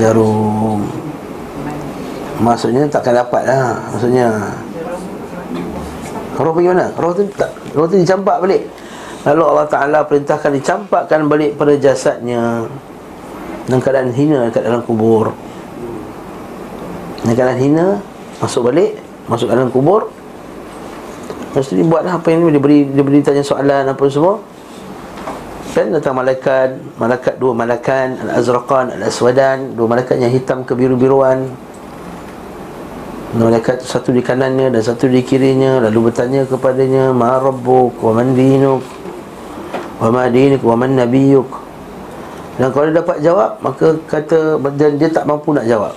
Jarum. 0.00 0.88
Maksudnya 2.40 2.88
takkan 2.88 3.20
dapat 3.20 3.44
lah. 3.44 3.76
Maksudnya 3.92 4.28
Roh 6.38 6.52
pergi 6.56 6.68
mana? 6.72 6.86
Roh 6.96 7.12
tu 7.12 7.22
tak 7.36 7.50
Roh 7.76 7.84
tu 7.88 7.96
dicampak 8.00 8.40
balik 8.40 8.62
Lalu 9.22 9.42
Allah 9.44 9.66
Ta'ala 9.70 9.98
perintahkan 10.02 10.50
dicampakkan 10.56 11.28
balik 11.28 11.54
pada 11.54 11.76
jasadnya 11.76 12.66
Dalam 13.68 13.78
keadaan 13.78 14.10
hina 14.10 14.48
dekat 14.48 14.62
dalam 14.64 14.82
kubur 14.82 15.30
Dalam 17.22 17.34
keadaan 17.36 17.60
hina 17.60 17.86
Masuk 18.40 18.72
balik 18.72 18.98
Masuk 19.28 19.46
dalam 19.52 19.68
kubur 19.68 20.10
Lepas 21.52 21.68
tu 21.68 21.76
dia 21.76 21.84
buatlah 21.84 22.16
apa 22.16 22.32
yang 22.32 22.48
dia 22.48 22.56
beri 22.56 22.88
dia 22.88 23.04
beri 23.04 23.20
tanya 23.20 23.44
soalan 23.44 23.84
apa 23.84 24.00
semua. 24.08 24.40
Kan 25.76 25.92
datang 25.92 26.16
malaikat, 26.16 26.80
malaikat 26.96 27.36
dua 27.36 27.52
malaikat, 27.52 28.24
al-azraqan, 28.24 28.96
al-aswadan, 28.96 29.76
dua 29.76 29.84
malaikat 29.84 30.16
yang 30.16 30.32
hitam 30.32 30.64
kebiru-biruan. 30.64 31.52
Malaikat 33.32 33.80
satu 33.80 34.12
di 34.12 34.20
kanannya 34.20 34.68
dan 34.68 34.82
satu 34.84 35.08
di 35.08 35.24
kirinya 35.24 35.80
lalu 35.80 36.12
bertanya 36.12 36.44
kepadanya, 36.44 37.16
"Ma 37.16 37.40
rabbuk 37.40 37.96
wa 38.04 38.12
man 38.12 38.36
dinuk? 38.36 38.84
Wa 39.96 40.12
ma 40.12 40.28
dinuk 40.28 40.60
wa 40.60 40.76
man 40.76 41.00
nabiyyuk?" 41.00 41.48
Dan 42.60 42.68
kalau 42.68 42.92
dia 42.92 43.00
dapat 43.00 43.24
jawab, 43.24 43.56
maka 43.64 43.96
kata 44.04 44.60
dan 44.76 45.00
dia 45.00 45.08
tak 45.08 45.24
mampu 45.24 45.56
nak 45.56 45.64
jawab. 45.64 45.96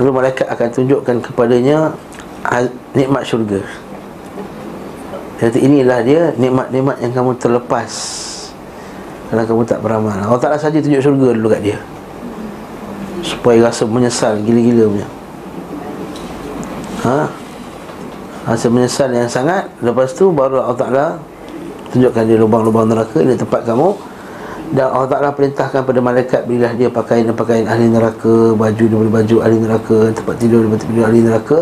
Lalu 0.00 0.10
malaikat 0.10 0.50
akan 0.50 0.68
tunjukkan 0.72 1.16
kepadanya 1.20 1.92
nikmat 2.96 3.22
syurga 3.28 3.60
Dia 5.36 5.52
kata 5.52 5.58
inilah 5.60 6.00
dia 6.00 6.22
nikmat-nikmat 6.40 6.96
yang 7.04 7.12
kamu 7.12 7.36
terlepas 7.36 7.92
Kalau 9.28 9.44
kamu 9.44 9.62
tak 9.68 9.80
beramal 9.84 10.16
Allah 10.16 10.40
Ta'ala 10.40 10.56
saja 10.56 10.80
tunjuk 10.80 11.02
syurga 11.04 11.28
dulu 11.36 11.48
kat 11.52 11.60
dia 11.60 11.78
Supaya 13.20 13.68
rasa 13.68 13.84
menyesal 13.84 14.40
gila-gila 14.40 14.90
punya 14.90 15.08
Ha? 17.02 17.26
Rasa 18.46 18.66
menyesal 18.70 19.10
yang 19.10 19.26
sangat. 19.26 19.66
Lepas 19.82 20.14
tu 20.14 20.30
baru 20.30 20.62
Allah 20.62 20.78
Ta'ala 20.78 21.06
Tunjukkan 21.90 22.24
dia 22.24 22.38
lubang-lubang 22.38 22.88
neraka 22.88 23.22
Ini 23.22 23.34
tempat 23.34 23.66
kamu. 23.66 23.90
Dan 24.72 24.86
Allah 24.88 25.10
Ta'ala 25.10 25.28
perintahkan 25.34 25.82
pada 25.82 26.00
malaikat 26.02 26.46
Berilah 26.46 26.72
dia 26.78 26.88
pakaian-pakaian 26.88 27.66
ahli 27.68 27.86
neraka 27.90 28.54
Baju 28.54 28.84
daripada 28.86 29.10
baju 29.20 29.36
ahli 29.42 29.56
neraka 29.58 29.98
Tempat 30.14 30.34
tidur 30.38 30.66
daripada 30.66 30.82
tidur 30.86 31.04
ahli 31.06 31.20
neraka. 31.22 31.58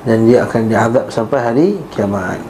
Dan 0.00 0.24
dia 0.24 0.48
akan 0.48 0.62
diazab 0.64 1.04
sampai 1.12 1.38
hari 1.44 1.68
kiamat. 1.92 2.40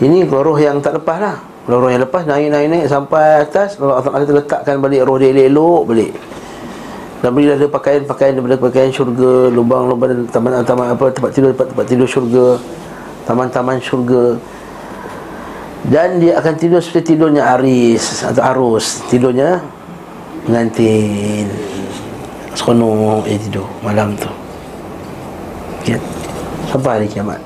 Ini 0.00 0.24
roh 0.24 0.56
yang 0.56 0.80
tak 0.80 0.96
lepas 0.96 1.20
lah. 1.20 1.36
Roh 1.68 1.84
yang 1.92 2.00
lepas 2.00 2.24
naik-naik-naik 2.24 2.88
sampai 2.88 3.44
atas. 3.44 3.76
Allah 3.76 4.00
Ta'ala 4.00 4.24
letakkan 4.24 4.80
balik 4.80 5.04
roh 5.04 5.20
dia 5.20 5.36
elok-elok 5.36 5.82
balik 5.84 6.12
Dan 7.24 7.32
berilah 7.32 7.56
dia 7.56 7.72
pakaian-pakaian 7.72 8.36
daripada 8.36 8.60
pakaian 8.60 8.92
syurga 8.92 9.48
Lubang-lubang 9.48 10.28
taman-taman 10.28 10.92
apa 10.92 11.08
tempat 11.08 11.32
tidur 11.32 11.56
tempat-tempat 11.56 11.86
tidur 11.88 12.04
syurga 12.04 12.60
Taman-taman 13.24 13.80
syurga. 13.80 14.36
Dan 15.88 16.20
dia 16.20 16.36
akan 16.36 16.52
tidur 16.60 16.84
seperti 16.84 17.16
tidurnya 17.16 17.56
Aris 17.56 18.28
atau 18.28 18.44
Arus 18.44 19.00
Tidurnya 19.08 19.64
pengantin. 20.44 21.48
Seronok 22.52 23.24
eh 23.24 23.40
tidur 23.40 23.64
malam 23.80 24.12
tu. 24.20 24.28
Ya. 25.88 25.96
Sampai 26.68 27.00
hari 27.00 27.08
kiamat. 27.08 27.40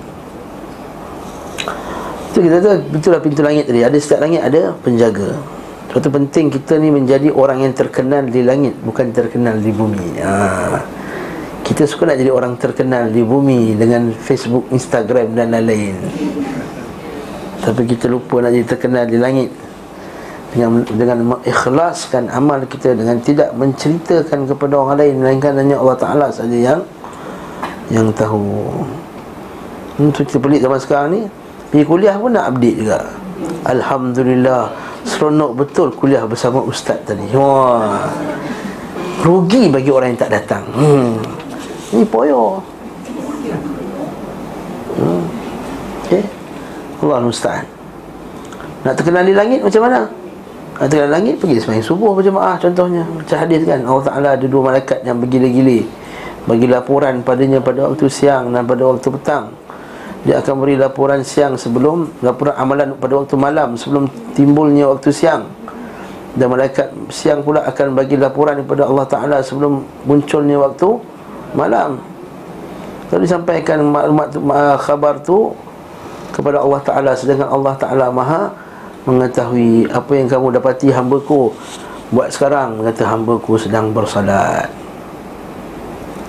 Itu 2.34 2.38
kita 2.42 2.58
tu 2.58 2.70
betul 2.90 3.10
lah 3.14 3.22
pintu 3.22 3.46
langit 3.46 3.70
tadi. 3.70 3.86
Ada 3.86 3.96
setiap 4.02 4.26
langit 4.26 4.42
ada 4.42 4.74
penjaga 4.82 5.38
Sebab 5.88 6.00
tu 6.04 6.10
penting 6.12 6.52
kita 6.52 6.76
ni 6.76 6.92
menjadi 6.92 7.32
orang 7.32 7.64
yang 7.64 7.72
terkenal 7.72 8.28
di 8.28 8.44
langit 8.44 8.76
Bukan 8.84 9.08
terkenal 9.08 9.56
di 9.56 9.72
bumi. 9.72 10.20
Ha. 10.20 10.84
Kita 11.64 11.88
suka 11.88 12.12
nak 12.12 12.20
jadi 12.20 12.28
orang 12.28 12.60
terkenal 12.60 13.08
di 13.08 13.24
bumi 13.24 13.72
Dengan 13.72 14.12
Facebook, 14.12 14.68
Instagram 14.68 15.32
dan 15.32 15.56
lain-lain. 15.56 15.96
Tapi 17.64 17.82
kita 17.88 18.08
lupa 18.08 18.44
nak 18.44 18.52
jadi 18.52 18.66
terkenal 18.68 19.04
di 19.08 19.16
langit. 19.16 19.50
Dengan 20.48 20.80
dengan 20.96 21.18
mengikhlaskan 21.36 22.32
amal 22.32 22.64
kita 22.64 22.96
dengan 22.96 23.20
tidak 23.20 23.52
menceritakan 23.52 24.48
kepada 24.48 24.80
orang 24.80 24.96
lain 24.96 25.14
melainkan 25.20 25.52
hanya 25.60 25.76
Allah 25.76 25.98
Taala 26.00 26.26
saja 26.32 26.56
yang 26.56 26.80
yang 27.92 28.08
tahu. 28.16 28.64
Untuk 30.00 30.24
kita 30.24 30.40
pelik 30.40 30.64
zaman 30.64 30.80
sekarang 30.80 31.08
ni. 31.12 31.22
Pergi 31.68 31.84
kuliah 31.84 32.16
pun 32.16 32.32
nak 32.32 32.56
update 32.56 32.76
juga. 32.80 32.98
Alhamdulillah 33.68 34.87
Seronok 35.06 35.66
betul 35.66 35.94
kuliah 35.94 36.24
bersama 36.26 36.62
ustaz 36.62 36.98
tadi. 37.06 37.26
Wah. 37.34 38.08
Rugi 39.22 39.66
bagi 39.70 39.90
orang 39.90 40.14
yang 40.14 40.20
tak 40.20 40.32
datang. 40.34 40.64
Hmm. 40.74 41.18
Ini 41.94 42.04
poyo. 42.06 42.62
Hmm. 44.98 45.22
Okay 46.08 46.24
Allah 46.98 47.22
Ustaz 47.30 47.62
Nak 48.82 48.94
terkenal 48.98 49.22
di 49.22 49.34
langit 49.36 49.62
macam 49.62 49.86
mana? 49.86 50.10
Nak 50.78 50.86
terkenal 50.90 51.08
di 51.10 51.14
langit 51.14 51.34
pergi 51.38 51.62
semayang 51.62 51.86
subuh 51.86 52.14
berjemaah 52.14 52.58
contohnya. 52.58 53.06
Macam 53.06 53.36
hadis 53.38 53.62
kan 53.66 53.82
Allah 53.82 54.04
Ta'ala 54.06 54.28
ada 54.38 54.46
dua 54.46 54.62
malaikat 54.72 55.02
yang 55.06 55.18
bergila-gila. 55.22 55.78
Bagi 56.48 56.66
laporan 56.66 57.22
padanya 57.22 57.58
pada 57.62 57.90
waktu 57.90 58.06
siang 58.10 58.50
dan 58.54 58.64
pada 58.64 58.82
waktu 58.86 59.08
petang 59.10 59.52
Dia 60.26 60.42
akan 60.42 60.54
beri 60.58 60.74
laporan 60.74 61.22
siang 61.22 61.54
sebelum 61.54 62.10
Laporan 62.26 62.58
amalan 62.58 62.90
pada 62.98 63.22
waktu 63.22 63.38
malam 63.38 63.78
Sebelum 63.78 64.10
timbulnya 64.34 64.90
waktu 64.90 65.14
siang. 65.14 65.46
Dan 66.34 66.50
malaikat 66.54 66.90
siang 67.10 67.42
pula 67.42 67.62
akan 67.66 67.94
bagi 67.94 68.18
laporan 68.18 68.62
kepada 68.62 68.86
Allah 68.86 69.06
Ta'ala 69.06 69.36
Sebelum 69.42 69.82
munculnya 70.06 70.58
waktu 70.58 70.98
malam. 71.54 72.02
Lalu 73.08 73.22
disampaikan 73.24 73.78
maklumat 73.88 74.28
khabar 74.82 75.22
tu 75.22 75.54
Kepada 76.34 76.62
Allah 76.62 76.80
Ta'ala. 76.82 77.10
Sedangkan 77.14 77.48
Allah 77.50 77.74
Ta'ala 77.78 78.06
maha 78.10 78.50
mengetahui 79.08 79.88
apa 79.88 80.12
yang 80.12 80.28
kamu 80.28 80.60
dapati 80.60 80.92
hamba-Ku. 80.92 81.54
Buat 82.12 82.28
sekarang 82.34 82.84
kata 82.84 83.04
hamba-Ku 83.08 83.56
sedang 83.56 83.94
bersalat 83.96 84.87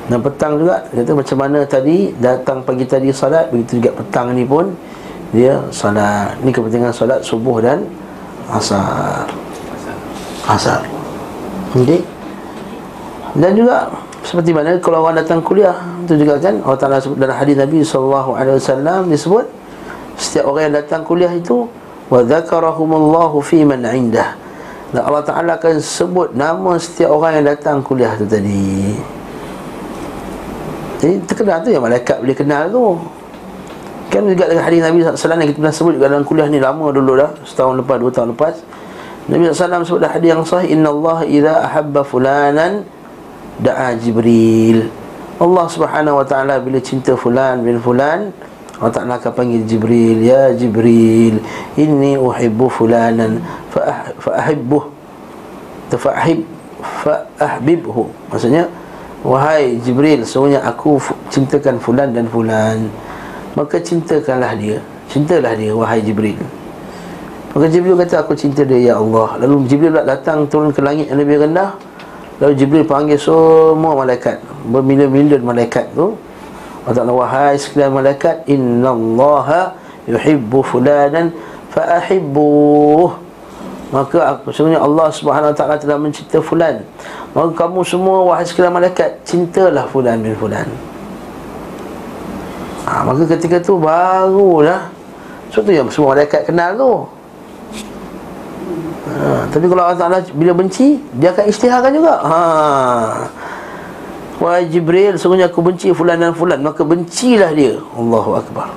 dan 0.10 0.26
petang 0.26 0.58
juga 0.58 0.82
kata 0.90 1.12
macam 1.14 1.38
mana 1.38 1.60
tadi 1.70 2.10
datang 2.18 2.66
pagi 2.66 2.84
tadi 2.90 3.14
salat 3.14 3.54
begitu 3.54 3.78
juga 3.78 3.94
petang 4.02 4.34
ni 4.34 4.42
pun 4.42 4.74
dia 5.30 5.62
salat 5.70 6.34
ni 6.42 6.50
kepentingan 6.50 6.90
salat 6.90 7.22
subuh 7.22 7.62
dan 7.62 7.86
asar. 8.50 9.30
Asar. 10.50 10.82
Okey. 11.78 12.02
Dan 13.38 13.54
juga 13.54 13.86
seperti 14.26 14.50
mana 14.50 14.82
kalau 14.82 15.06
orang 15.06 15.22
datang 15.22 15.46
kuliah 15.46 15.78
itu 16.02 16.26
juga 16.26 16.42
kan 16.42 16.58
Allah 16.66 16.80
Taala 16.82 16.98
sebut 16.98 17.18
dalam 17.22 17.38
hadis 17.38 17.56
Nabi 17.56 17.86
sallallahu 17.86 18.32
alaihi 18.34 18.58
wasallam 18.58 19.02
disebut 19.14 19.46
setiap 20.18 20.50
orang 20.50 20.74
yang 20.74 20.76
datang 20.82 21.06
kuliah 21.06 21.30
itu 21.30 21.70
wa 22.10 22.26
dzakarahumullahu 22.26 23.38
fi 23.46 23.62
man 23.62 23.86
indah. 23.86 24.34
Dan 24.90 25.06
Allah 25.06 25.22
Taala 25.22 25.62
akan 25.62 25.78
sebut 25.78 26.34
nama 26.34 26.82
setiap 26.82 27.14
orang 27.14 27.38
yang 27.38 27.54
datang 27.54 27.86
kuliah 27.86 28.18
tu 28.18 28.26
tadi 28.26 28.98
jadi 31.00 31.16
terkenal 31.24 31.64
tu 31.64 31.70
yang 31.72 31.84
malaikat 31.84 32.20
boleh 32.20 32.36
kenal 32.36 32.64
tu 32.68 33.00
kan 34.10 34.26
juga 34.26 34.50
dengan 34.50 34.64
hadis 34.66 34.82
Nabi 34.84 34.98
SAW 35.06 35.38
yang 35.38 35.50
kita 35.54 35.60
pernah 35.62 35.76
sebut 35.76 35.94
juga 35.96 36.06
dalam 36.12 36.26
kuliah 36.28 36.48
ni 36.52 36.60
lama 36.60 36.92
dulu 36.92 37.16
dah 37.16 37.32
setahun 37.46 37.80
lepas 37.80 37.96
dua 38.02 38.12
tahun 38.12 38.28
lepas 38.36 38.56
Nabi 39.32 39.42
SAW 39.54 39.86
sebut 39.88 40.00
dalam 40.02 40.14
hadis 40.18 40.30
yang 40.30 40.44
sahih 40.44 40.68
Inna 40.76 40.90
Allah 40.92 41.18
idha 41.30 41.54
ahabba 41.64 42.02
fulanan 42.04 42.84
da'a 43.62 43.96
Jibril 43.96 44.92
Allah 45.40 45.66
subhanahu 45.72 46.20
wa 46.20 46.26
ta'ala 46.28 46.60
bila 46.60 46.84
cinta 46.84 47.16
fulan 47.16 47.64
bin 47.64 47.80
fulan 47.80 48.36
Allah 48.80 48.96
Ta'ala 48.96 49.20
akan 49.20 49.32
panggil 49.36 49.68
Jibril 49.68 50.24
Ya 50.24 50.56
Jibril 50.56 51.44
Inni 51.76 52.16
uhibbu 52.16 52.72
fulanan 52.72 53.44
Fa'ahibbuh 54.24 54.88
Fa'ahib 55.92 56.48
Fa'ahbibhu 56.80 58.08
Maksudnya 58.32 58.72
Wahai 59.20 59.84
Jibril 59.84 60.24
Sebenarnya 60.24 60.64
aku 60.64 60.96
cintakan 61.28 61.76
fulan 61.80 62.16
dan 62.16 62.26
fulan. 62.32 62.88
Maka 63.54 63.82
cintakanlah 63.84 64.56
dia. 64.56 64.80
Cintalah 65.12 65.54
dia 65.58 65.76
Wahai 65.76 66.00
Jibril. 66.00 66.40
Maka 67.50 67.66
Jibril 67.66 67.98
kata 67.98 68.22
aku 68.24 68.38
cinta 68.38 68.62
dia 68.64 68.94
Ya 68.94 68.94
Allah. 68.96 69.42
Lalu 69.42 69.66
Jibril 69.68 69.94
datang 70.06 70.46
turun 70.48 70.70
ke 70.70 70.80
langit 70.80 71.10
yang 71.10 71.20
lebih 71.20 71.44
rendah. 71.44 71.76
Lalu 72.40 72.54
Jibril 72.56 72.86
panggil 72.88 73.20
semua 73.20 73.98
malaikat. 73.98 74.40
Bermilion-milion 74.70 75.42
malaikat 75.44 75.92
tu. 75.92 76.16
Allah 76.88 77.12
wahai 77.12 77.54
sekalian 77.60 77.92
malaikat 77.94 78.50
Inna 78.50 78.96
allaha 78.96 79.78
yuhibbu 80.10 80.66
fulanan 80.66 81.30
Fa'ahibbuh 81.70 83.29
Maka 83.90 84.38
sebenarnya 84.54 84.86
Allah 84.86 85.10
subhanahu 85.10 85.54
ta'ala 85.58 85.82
telah 85.82 85.98
mencinta 85.98 86.38
fulan. 86.38 86.86
Maka 87.34 87.66
kamu 87.66 87.82
semua 87.82 88.22
wahai 88.22 88.46
sekalian 88.46 88.74
malaikat 88.74 89.18
Cintalah 89.26 89.90
fulan 89.90 90.22
bin 90.22 90.38
fulan. 90.38 90.70
Ha, 92.86 93.02
Maka 93.06 93.26
ketika 93.38 93.62
tu 93.62 93.78
barulah 93.78 94.90
Sebab 95.54 95.62
tu 95.66 95.72
yang 95.74 95.90
semua 95.90 96.14
malaikat 96.14 96.46
kenal 96.46 96.78
tu. 96.78 96.94
Ha, 99.10 99.50
Tapi 99.50 99.66
kalau 99.66 99.82
Allah 99.90 99.98
Ta'ala 99.98 100.18
bila 100.38 100.54
benci 100.54 101.02
Dia 101.18 101.34
akan 101.34 101.46
istiharkan 101.50 101.92
juga. 101.94 102.14
Haa 102.22 103.14
Wahai 104.38 104.70
Jibril 104.70 105.18
Sungguhnya 105.18 105.50
aku 105.50 105.66
benci 105.66 105.90
fulan 105.98 106.22
dan 106.22 106.38
fulan. 106.38 106.62
Maka 106.62 106.86
bencilah 106.86 107.58
dia. 107.58 107.82
Allahu 107.98 108.38
Akbar. 108.38 108.70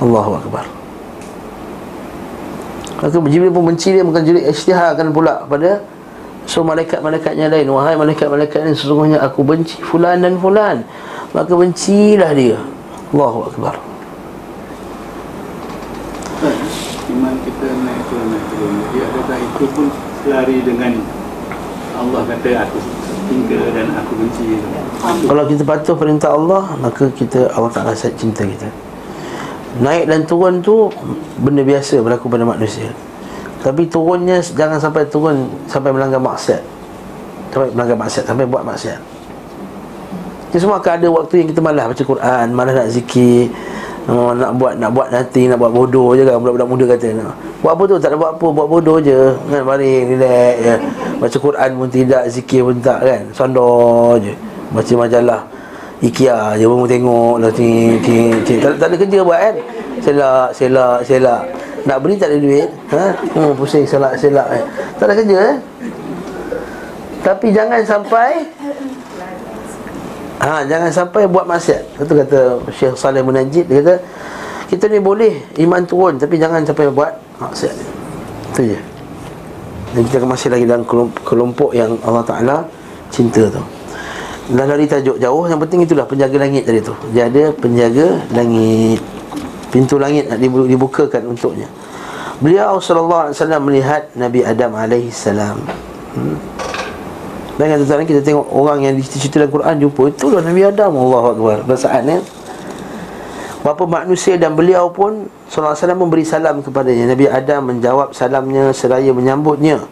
Allahu 0.00 0.32
Akbar 0.40 0.77
Maka 2.98 3.14
Jibril 3.14 3.54
pun 3.54 3.62
benci 3.70 3.94
dia 3.94 4.02
Maka 4.02 4.26
Jibril 4.26 4.42
isytiharkan 4.50 5.14
pula 5.14 5.46
pada 5.46 5.78
So 6.48 6.64
malaikat-malaikat 6.64 7.36
yang 7.36 7.52
lain. 7.52 7.68
Wahai 7.68 7.94
malaikat-malaikat 8.00 8.64
ini 8.64 8.72
Sesungguhnya 8.72 9.20
aku 9.20 9.44
benci 9.44 9.76
fulan 9.84 10.24
dan 10.24 10.40
fulan. 10.40 10.80
Maka 11.36 11.52
bencilah 11.52 12.32
dia. 12.32 12.56
Allahu 13.12 13.52
Akbar. 13.52 13.76
Iman 17.08 17.36
kita 17.44 17.68
naik 17.68 18.00
turun 18.08 18.26
naik 18.32 18.44
turun. 18.48 18.72
Jadi 18.80 18.98
adakah 19.04 19.38
itu 19.44 19.64
pun 19.76 19.86
selari 20.24 20.56
dengan 20.64 20.92
Allah 22.00 22.22
kata 22.24 22.48
aku 22.64 22.78
cinta 23.28 23.58
dan 23.76 23.86
aku 23.92 24.12
benci? 24.16 24.44
Kalau 25.28 25.44
kita 25.44 25.62
patuh 25.66 25.96
perintah 25.98 26.30
Allah 26.32 26.62
Maka 26.78 27.10
kita 27.12 27.50
Allah 27.52 27.70
Ta'ala 27.74 27.92
cinta 27.92 28.46
kita 28.46 28.87
Naik 29.76 30.08
dan 30.08 30.24
turun 30.24 30.64
tu 30.64 30.88
Benda 31.38 31.60
biasa 31.60 32.00
berlaku 32.00 32.32
pada 32.32 32.48
manusia 32.48 32.88
Tapi 33.60 33.84
turunnya 33.86 34.40
Jangan 34.40 34.80
sampai 34.80 35.04
turun 35.06 35.48
Sampai 35.68 35.92
melanggar 35.92 36.18
maksiat 36.18 36.62
Sampai 37.52 37.68
melanggar 37.76 37.96
maksiat 38.00 38.24
Sampai 38.24 38.48
buat 38.48 38.64
maksiat 38.64 39.00
Ini 40.48 40.58
semua 40.58 40.80
akan 40.80 40.92
ada 40.96 41.06
waktu 41.12 41.34
yang 41.44 41.48
kita 41.52 41.60
malas 41.60 41.84
Baca 41.92 42.04
Quran 42.04 42.46
Malas 42.56 42.74
nak 42.74 42.88
zikir 42.90 43.52
Oh, 44.08 44.32
nak 44.32 44.56
buat 44.56 44.72
nak 44.80 44.96
buat 44.96 45.12
nanti 45.12 45.44
nak 45.52 45.60
buat 45.60 45.68
bodoh 45.68 46.16
je 46.16 46.24
kan 46.24 46.40
budak-budak 46.40 46.64
muda 46.64 46.84
kata 46.96 47.12
nak. 47.12 47.36
Buat 47.60 47.76
apa 47.76 47.82
tu 47.84 47.94
tak 48.00 48.08
ada 48.08 48.16
buat 48.16 48.30
apa 48.40 48.46
buat 48.56 48.64
bodoh 48.64 48.96
je 49.04 49.36
kan 49.52 49.60
baring 49.68 50.16
relax 50.16 50.54
ya. 50.64 50.74
Baca 51.20 51.36
Quran 51.36 51.70
pun 51.76 51.88
tidak 51.92 52.22
zikir 52.32 52.64
pun 52.64 52.80
tak 52.80 53.04
kan. 53.04 53.20
Sondor 53.36 54.16
je. 54.16 54.32
Baca 54.72 54.92
majalah 54.96 55.44
IKEA 55.98 56.54
je 56.54 56.64
pun 56.70 56.86
tengok 56.86 57.42
lah 57.42 57.50
ni 57.58 57.98
tak, 58.62 58.78
tak 58.78 58.86
ada 58.86 58.96
kerja 58.96 59.18
buat 59.26 59.38
kan. 59.38 59.54
Selak 59.98 60.48
selak 60.54 60.96
selak. 61.02 61.42
Nak 61.90 61.98
beli 61.98 62.14
tak 62.14 62.30
ada 62.30 62.38
duit. 62.38 62.70
Ha? 62.94 63.04
Hmm, 63.34 63.52
pusing 63.58 63.82
selak 63.82 64.14
selak 64.14 64.46
kan. 64.46 64.64
Tak 64.94 65.04
ada 65.10 65.14
kerja 65.18 65.36
eh. 65.54 65.56
Tapi 67.26 67.46
jangan 67.50 67.82
sampai 67.82 68.30
Ha, 70.38 70.62
jangan 70.70 70.86
sampai 70.94 71.26
buat 71.26 71.50
maksiat. 71.50 71.98
Itu 71.98 72.14
kata 72.14 72.62
Syekh 72.70 72.94
Saleh 72.94 73.26
Munajid 73.26 73.66
dia 73.66 73.82
kata 73.82 73.98
kita 74.70 74.86
ni 74.86 75.02
boleh 75.02 75.34
iman 75.66 75.82
turun 75.82 76.14
tapi 76.14 76.38
jangan 76.38 76.62
sampai 76.62 76.86
buat 76.94 77.10
maksiat. 77.42 77.74
Itu 78.54 78.70
je. 78.70 78.78
Dan 79.98 80.06
kita 80.06 80.22
masih 80.22 80.54
lagi 80.54 80.62
dalam 80.62 80.86
kelompok 81.26 81.74
yang 81.74 81.98
Allah 82.06 82.22
Taala 82.22 82.56
cinta 83.10 83.50
tu. 83.50 83.77
Dan 84.48 84.64
dari 84.64 84.88
tajuk 84.88 85.20
jauh 85.20 85.44
yang 85.44 85.60
penting 85.60 85.84
itulah 85.84 86.08
penjaga 86.08 86.36
langit 86.40 86.64
tadi 86.64 86.80
tu. 86.80 86.96
Dia 87.12 87.28
ada 87.28 87.52
penjaga 87.52 88.16
langit. 88.32 89.00
Pintu 89.68 90.00
langit 90.00 90.24
nak 90.32 90.40
dibukakan 90.40 91.36
untuknya. 91.36 91.68
Beliau 92.40 92.80
wasallam 92.80 93.68
melihat 93.68 94.08
Nabi 94.16 94.40
Adam 94.40 94.72
salam. 95.12 95.60
Hmm. 96.16 96.40
Dan 97.60 97.74
kata 97.74 98.06
kita 98.06 98.22
tengok 98.22 98.46
orang 98.54 98.86
yang 98.86 98.94
dicerita 98.94 99.42
dalam 99.42 99.50
Quran 99.50 99.74
jumpa 99.82 100.02
itulah 100.14 100.40
Nabi 100.40 100.62
Adam 100.64 100.96
Allah 100.96 101.24
Akbar. 101.34 101.56
Perasaan 101.68 102.02
ya. 102.08 102.18
Bapa 103.58 103.84
manusia 103.84 104.38
dan 104.38 104.54
beliau 104.54 104.88
pun 104.94 105.26
Wasallam 105.50 106.06
memberi 106.06 106.22
salam 106.22 106.62
kepadanya 106.62 107.10
Nabi 107.10 107.26
Adam 107.26 107.74
menjawab 107.74 108.14
salamnya 108.14 108.70
seraya 108.70 109.10
menyambutnya 109.10 109.82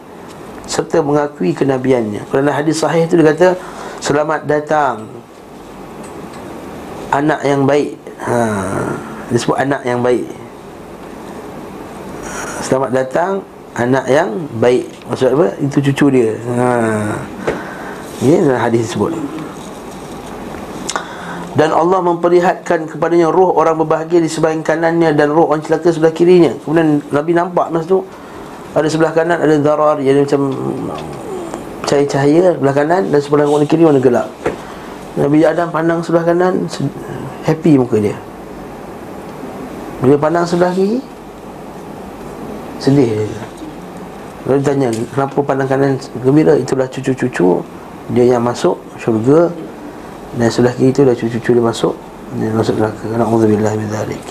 Serta 0.63 1.03
mengakui 1.03 1.51
kenabiannya 1.51 2.23
Kerana 2.31 2.55
hadis 2.55 2.79
sahih 2.79 3.03
itu 3.03 3.19
dia 3.19 3.35
kata 3.35 3.59
Selamat 3.97 4.45
datang 4.45 5.09
Anak 7.09 7.41
yang 7.41 7.65
baik 7.65 7.97
ha, 8.21 8.37
Dia 9.31 9.39
sebut 9.39 9.57
anak 9.57 9.81
yang 9.83 9.99
baik 10.05 10.25
Selamat 12.61 12.91
datang 12.93 13.31
Anak 13.77 14.05
yang 14.09 14.29
baik 14.61 14.85
Maksud 15.09 15.33
apa? 15.33 15.47
Itu 15.61 15.77
cucu 15.91 16.05
dia 16.21 16.31
ha. 16.53 16.67
Ini 18.17 18.49
hadis 18.57 18.89
disebut 18.89 19.13
dan 21.57 21.73
Allah 21.73 22.05
memperlihatkan 22.05 22.85
kepadanya 22.85 23.33
roh 23.33 23.49
orang 23.57 23.81
berbahagia 23.81 24.21
di 24.21 24.29
sebelah 24.29 24.53
kanannya 24.61 25.09
dan 25.17 25.33
roh 25.33 25.49
orang 25.49 25.65
celaka 25.65 25.89
sebelah 25.89 26.13
kirinya. 26.13 26.53
Kemudian 26.61 27.01
Nabi 27.09 27.33
nampak 27.33 27.73
masa 27.73 27.97
tu 27.97 28.05
ada 28.77 28.85
sebelah 28.85 29.09
kanan 29.09 29.41
ada 29.41 29.57
darar 29.57 29.97
yang 29.97 30.21
macam 30.21 30.53
cahaya-cahaya 31.87 32.59
sebelah 32.59 32.75
kanan 32.75 33.01
dan 33.07 33.19
sebelah 33.23 33.47
warna 33.47 33.63
kiri 33.63 33.87
warna 33.87 34.03
gelap. 34.03 34.27
Nabi 35.15 35.41
Adam 35.47 35.71
pandang 35.71 36.03
sebelah 36.03 36.27
kanan 36.27 36.67
happy 37.47 37.79
muka 37.79 37.97
dia. 37.97 38.19
Bila 40.03 40.19
pandang 40.19 40.43
sebelah 40.43 40.75
kiri 40.75 40.99
sedih 42.83 43.23
dia. 43.23 43.43
Lalu 44.47 44.59
tanya 44.63 44.87
kenapa 45.15 45.39
pandang 45.41 45.69
kanan 45.71 45.91
gembira 46.19 46.53
itulah 46.59 46.85
cucu-cucu 46.91 47.63
dia 48.11 48.25
yang 48.35 48.43
masuk 48.43 48.75
syurga 48.99 49.47
dan 50.35 50.47
sebelah 50.51 50.75
kiri 50.75 50.91
itu 50.91 51.01
dah 51.07 51.15
cucu-cucu 51.15 51.49
dia 51.55 51.63
masuk 51.63 51.95
Dia 52.35 52.51
masuk 52.51 52.75
neraka 52.75 53.07
Na'udzubillah 53.15 53.73
min 53.79 53.87
dhalik 53.87 54.23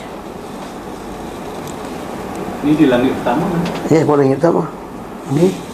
Ini 2.63 2.73
di 2.77 2.87
langit 2.87 3.13
pertama 3.21 3.45
Ya, 3.89 4.05
pun 4.05 4.17
langit 4.21 4.37
pertama 4.39 4.69
okay. 5.33 5.66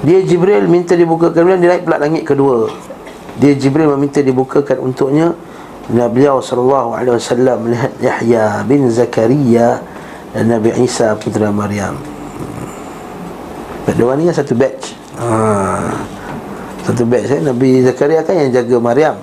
Dia 0.00 0.24
Jibril 0.24 0.64
minta 0.64 0.96
dibukakan 0.96 1.44
Kemudian 1.44 1.60
dia 1.60 1.76
naik 1.76 1.84
pula 1.84 2.00
langit 2.00 2.24
kedua 2.24 2.72
Dia 3.36 3.52
Jibril 3.52 3.92
meminta 3.92 4.24
dibukakan 4.24 4.80
untuknya 4.80 5.36
Nabi 5.90 6.22
beliau 6.22 6.38
wasallam 6.38 7.66
melihat 7.66 7.90
Yahya 7.98 8.62
bin 8.62 8.86
Zakaria 8.94 9.82
dan 10.30 10.46
Nabi 10.46 10.70
Isa 10.86 11.18
putra 11.18 11.50
Maryam. 11.50 11.98
Dua 13.98 14.14
ni 14.14 14.30
kan 14.30 14.38
satu 14.38 14.54
batch. 14.54 14.94
Ha. 15.18 15.28
Satu 16.86 17.02
batch 17.02 17.34
eh? 17.34 17.40
Nabi 17.42 17.82
Zakaria 17.82 18.22
kan 18.22 18.38
yang 18.38 18.54
jaga 18.54 18.78
Maryam. 18.78 19.18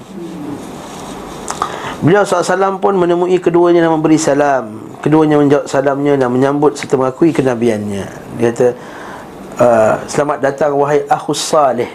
Beliau 2.04 2.28
SAW 2.28 2.78
pun 2.84 2.94
menemui 2.94 3.42
keduanya 3.42 3.82
dan 3.82 3.90
memberi 3.90 4.22
salam 4.22 4.86
Keduanya 5.02 5.42
menjawab 5.42 5.66
salamnya 5.66 6.14
dan 6.14 6.30
menyambut 6.30 6.78
serta 6.78 6.94
mengakui 6.94 7.34
kenabiannya 7.34 8.06
Dia 8.38 8.54
kata 8.54 8.78
uh, 9.60 10.02
Selamat 10.06 10.38
datang 10.42 10.78
wahai 10.78 11.04
akhus 11.10 11.42
salih 11.42 11.90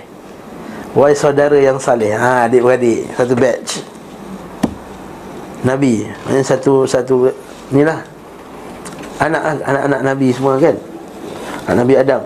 Wahai 0.93 1.17
saudara 1.17 1.57
yang 1.57 1.79
salih 1.81 2.13
Ha 2.13 2.47
adik-beradik 2.51 3.09
Satu 3.17 3.35
batch. 3.39 3.71
Nabi. 5.63 6.11
Ini 6.11 6.43
satu 6.43 6.85
satu 6.91 7.31
Inilah. 7.71 8.03
Anak 9.23 9.63
anak-anak 9.63 10.01
Nabi 10.03 10.29
semua 10.35 10.59
kan? 10.59 10.77
Anak 11.71 11.87
Nabi 11.87 11.95
Adam. 11.95 12.23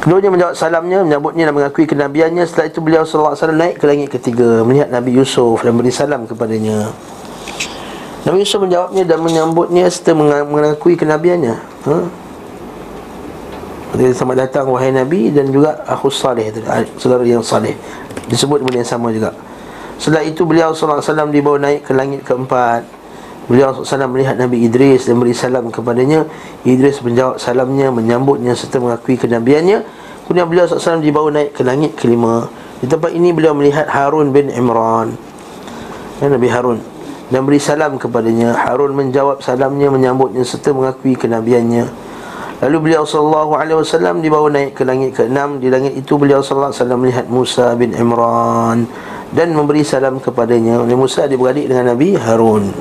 Keduanya 0.00 0.30
menjawab 0.30 0.54
salamnya, 0.54 1.02
menyambutnya 1.02 1.50
dan 1.50 1.54
mengakui 1.54 1.84
kenabiannya. 1.84 2.46
Setelah 2.46 2.70
itu 2.70 2.78
beliau 2.78 3.02
sallallahu 3.02 3.34
alaihi 3.34 3.42
wasallam 3.42 3.60
naik 3.60 3.74
ke 3.76 3.84
langit 3.90 4.08
ketiga, 4.14 4.62
melihat 4.62 4.88
Nabi 4.88 5.18
Yusuf 5.18 5.66
dan 5.66 5.74
beri 5.74 5.90
salam 5.90 6.30
kepadanya. 6.30 6.94
Nabi 8.26 8.42
Yusuf 8.42 8.58
menjawabnya 8.58 9.06
dan 9.06 9.22
menyambutnya 9.22 9.86
serta 9.86 10.10
mengakui 10.42 10.98
kenabiannya. 10.98 11.54
Ha? 11.86 11.96
Dia 13.96 14.10
selamat 14.10 14.36
datang 14.50 14.66
wahai 14.74 14.90
Nabi 14.90 15.30
dan 15.30 15.48
juga 15.54 15.86
aku 15.86 16.10
salih 16.10 16.50
saudara 16.98 17.22
yang 17.22 17.40
salih. 17.40 17.78
Disebut 18.26 18.66
benda 18.66 18.82
yang 18.82 18.90
sama 18.90 19.14
juga. 19.14 19.30
Setelah 19.96 20.26
itu 20.26 20.42
beliau 20.42 20.74
wasallam 20.74 21.30
dibawa 21.30 21.56
naik 21.62 21.86
ke 21.86 21.94
langit 21.94 22.26
keempat. 22.26 22.84
Beliau 23.46 23.70
SAW 23.78 24.10
melihat 24.10 24.34
Nabi 24.34 24.66
Idris 24.66 25.06
dan 25.06 25.22
beri 25.22 25.30
salam 25.30 25.70
kepadanya 25.70 26.26
Idris 26.66 26.98
menjawab 26.98 27.38
salamnya, 27.38 27.94
menyambutnya 27.94 28.58
serta 28.58 28.82
mengakui 28.82 29.14
kenabiannya 29.14 29.86
Kemudian 30.26 30.50
beliau 30.50 30.66
SAW 30.66 30.98
dibawa 30.98 31.30
naik 31.30 31.54
ke 31.54 31.62
langit 31.62 31.94
kelima 31.94 32.50
Di 32.82 32.90
tempat 32.90 33.14
ini 33.14 33.30
beliau 33.30 33.54
melihat 33.54 33.86
Harun 33.86 34.34
bin 34.34 34.50
Imran 34.50 35.14
ya, 36.18 36.26
Nabi 36.26 36.50
Harun 36.50 36.82
Dan 37.26 37.42
beri 37.42 37.58
salam 37.58 37.98
kepadanya. 37.98 38.54
Harun 38.54 38.94
menjawab 38.94 39.42
salamnya, 39.42 39.90
menyambutnya 39.90 40.46
serta 40.46 40.70
mengakui 40.70 41.18
kenabiannya. 41.18 42.06
Lalu 42.56 42.76
beliau 42.88 43.04
SAW 43.04 43.52
dibawa 44.24 44.48
naik 44.48 44.80
ke 44.80 44.82
langit 44.88 45.12
ke-6 45.12 45.60
Di 45.60 45.68
langit 45.68 45.92
itu 45.92 46.16
beliau 46.16 46.40
SAW 46.40 46.72
melihat 46.96 47.28
Musa 47.28 47.76
bin 47.76 47.92
Imran 47.92 48.88
Dan 49.28 49.52
memberi 49.52 49.84
salam 49.84 50.16
kepadanya. 50.16 50.80
Oleh 50.80 50.96
Musa 50.96 51.28
dia 51.28 51.36
beradik 51.36 51.68
dengan 51.68 51.92
Nabi 51.92 52.16
Harun. 52.16 52.72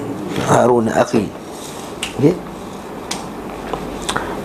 Harun 0.47 0.87
akhi. 0.87 1.27
Okay. 2.15 2.35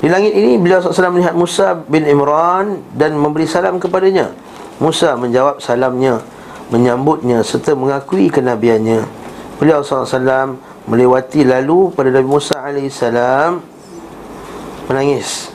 Di 0.02 0.08
langit 0.10 0.34
ini 0.34 0.58
beliau 0.58 0.82
SAW 0.82 1.14
melihat 1.14 1.38
Musa 1.38 1.78
bin 1.86 2.10
Imran 2.10 2.82
Dan 2.90 3.14
memberi 3.14 3.46
salam 3.46 3.78
kepadanya. 3.78 4.34
Musa 4.82 5.14
menjawab 5.14 5.62
salamnya 5.62 6.18
Menyambutnya 6.74 7.46
serta 7.46 7.78
mengakui 7.78 8.26
kenabiannya 8.34 9.19
Beliau 9.60 9.84
SAW 9.84 10.56
melewati 10.88 11.44
lalu 11.44 11.92
pada 11.92 12.08
Nabi 12.08 12.24
Musa 12.24 12.56
AS 12.64 13.00
Menangis. 14.88 15.52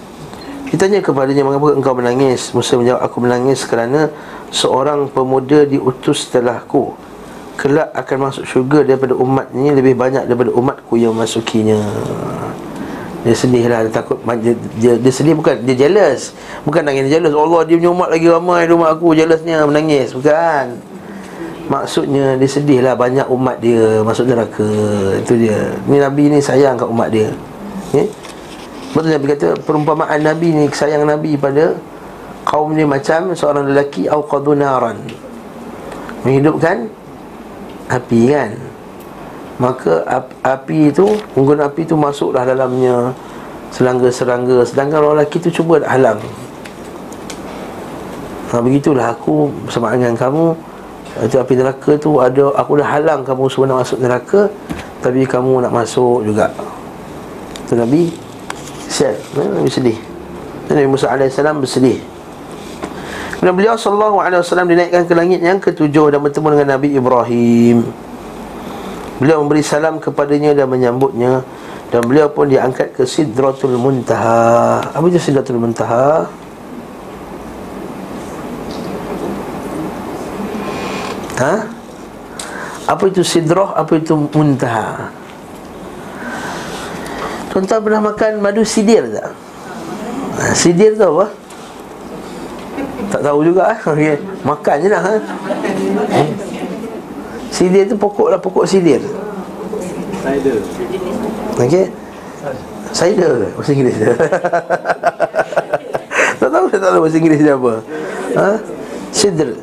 Ditanya 0.70 1.02
kepadanya 1.02 1.44
mengapa 1.44 1.74
engkau 1.74 1.98
menangis? 1.98 2.54
Musa 2.54 2.78
menjawab 2.78 3.02
aku 3.02 3.18
menangis 3.20 3.66
kerana 3.66 4.14
Seorang 4.54 5.12
pemuda 5.12 5.68
diutus 5.68 6.30
setelahku. 6.30 6.96
Kelak 7.60 7.92
akan 7.92 8.18
masuk 8.30 8.46
syurga 8.48 8.88
daripada 8.88 9.18
umat 9.18 9.52
ini 9.52 9.74
lebih 9.74 9.98
banyak 9.98 10.30
daripada 10.30 10.54
umatku 10.54 10.96
yang 10.96 11.12
masukinya 11.16 11.80
dia 13.26 13.34
sedih 13.34 13.66
lah 13.66 13.82
dia 13.82 13.90
takut 13.90 14.22
dia, 14.38 14.54
dia, 14.78 14.94
dia 15.02 15.10
sedih 15.10 15.34
bukan 15.34 15.58
dia 15.66 15.74
jealous. 15.74 16.38
Bukan 16.62 16.86
nangis 16.86 17.10
dia 17.10 17.18
jealous. 17.18 17.34
Allah 17.34 17.66
dia 17.66 17.76
punya 17.82 17.90
umat 17.90 18.10
lagi 18.14 18.28
ramai 18.30 18.70
rumah 18.70 18.94
aku 18.94 19.18
jealousnya 19.18 19.66
menangis. 19.66 20.14
Bukan 20.14 20.78
maksudnya 21.68 22.38
dia 22.38 22.50
sedih 22.50 22.80
lah 22.86 22.94
banyak 22.94 23.26
umat 23.30 23.58
dia 23.62 24.02
masuk 24.06 24.30
neraka. 24.30 24.70
Itu 25.22 25.34
dia. 25.38 25.74
Ni 25.90 25.98
Nabi 25.98 26.30
ni 26.30 26.40
sayang 26.42 26.78
kat 26.78 26.90
umat 26.90 27.10
dia. 27.10 27.30
Okay? 27.92 28.08
betul 28.96 29.12
Nabi 29.12 29.26
kata 29.36 29.48
perumpamaan 29.68 30.24
Nabi 30.24 30.56
ni 30.56 30.72
sayang 30.72 31.04
Nabi 31.04 31.36
pada 31.36 31.76
kaum 32.48 32.72
dia 32.72 32.88
macam 32.88 33.36
seorang 33.36 33.68
lelaki 33.68 34.08
awqadunaran 34.08 34.96
menghidupkan 36.24 36.88
api 37.92 38.22
kan? 38.32 38.52
Maka 39.56 40.04
api 40.44 40.92
itu 40.92 41.16
Unggun 41.40 41.64
api 41.64 41.88
itu 41.88 41.96
masuklah 41.96 42.44
dalamnya 42.44 43.16
Serangga-serangga. 43.72 44.64
Sedangkan 44.64 45.04
orang 45.04 45.24
lelaki 45.24 45.44
itu 45.44 45.60
cuba 45.60 45.84
nak 45.84 45.92
halang. 45.92 46.20
Ha, 48.52 48.64
Begitulah 48.64 49.12
aku 49.12 49.52
bersama 49.68 49.92
dengan 49.92 50.16
kamu 50.16 50.56
Itu 51.24 51.40
api 51.40 51.54
neraka 51.56 51.92
tu 51.96 52.20
ada 52.20 52.52
Aku 52.60 52.76
dah 52.76 52.88
halang 52.88 53.24
kamu 53.24 53.48
semua 53.48 53.72
nak 53.72 53.78
masuk 53.88 53.98
neraka 54.04 54.42
Tapi 55.00 55.24
kamu 55.24 55.64
nak 55.64 55.72
masuk 55.72 56.28
juga 56.28 56.52
Itu 57.64 57.80
Nabi 57.80 58.12
Sial 58.92 59.16
Nabi 59.36 59.72
sedih 59.72 59.98
Nabi 60.66 60.90
Musa 60.90 61.14
AS 61.14 61.38
bersedih 61.38 62.16
dan 63.46 63.54
beliau 63.54 63.78
wasallam 63.78 64.66
dinaikkan 64.66 65.06
ke 65.06 65.14
langit 65.14 65.38
yang 65.38 65.62
ketujuh 65.62 66.10
dan 66.10 66.18
bertemu 66.18 66.58
dengan 66.58 66.68
Nabi 66.74 66.98
Ibrahim. 66.98 67.78
Beliau 69.22 69.46
memberi 69.46 69.62
salam 69.62 70.02
kepadanya 70.02 70.58
dan 70.58 70.66
menyambutnya 70.66 71.46
dan 71.94 72.02
beliau 72.10 72.26
pun 72.34 72.50
diangkat 72.50 72.98
ke 72.98 73.06
Sidratul 73.06 73.78
Muntaha. 73.78 74.82
Apa 74.98 75.06
itu 75.14 75.22
Sidratul 75.22 75.62
Muntaha? 75.62 76.26
Ha? 81.36 81.54
Apa 82.86 83.04
itu 83.10 83.26
sidrah, 83.26 83.76
apa 83.76 83.98
itu 83.98 84.14
muntaha? 84.16 85.10
Tuan-tuan 87.52 87.82
pernah 87.82 88.02
makan 88.12 88.44
madu 88.44 88.62
sidir 88.68 89.08
tak? 89.16 89.32
Ha, 90.36 90.52
sidir 90.52 91.00
tu 91.00 91.08
apa? 91.08 91.32
Tak 93.16 93.24
tahu 93.24 93.40
juga 93.48 93.72
eh. 93.72 93.80
okay. 93.80 94.20
Makan 94.44 94.76
je 94.84 94.90
lah 94.92 95.02
ha? 95.02 95.14
Sidir 97.48 97.88
tu 97.88 97.96
pokok 97.96 98.36
lah 98.36 98.40
Pokok 98.44 98.68
sidir 98.68 99.00
Cider 100.20 100.60
Okey 101.56 101.88
Cider 102.92 103.32
Bahasa 103.56 103.72
Inggeris 103.72 103.96
Tak 106.44 106.50
tahu 106.52 106.66
saya 106.68 106.80
tak 106.84 106.92
tahu 106.92 107.02
bahasa 107.08 107.16
Inggeris 107.16 107.40
dia 107.40 107.56
apa 107.56 107.74
ha? 108.36 108.60
Sidr 109.16 109.56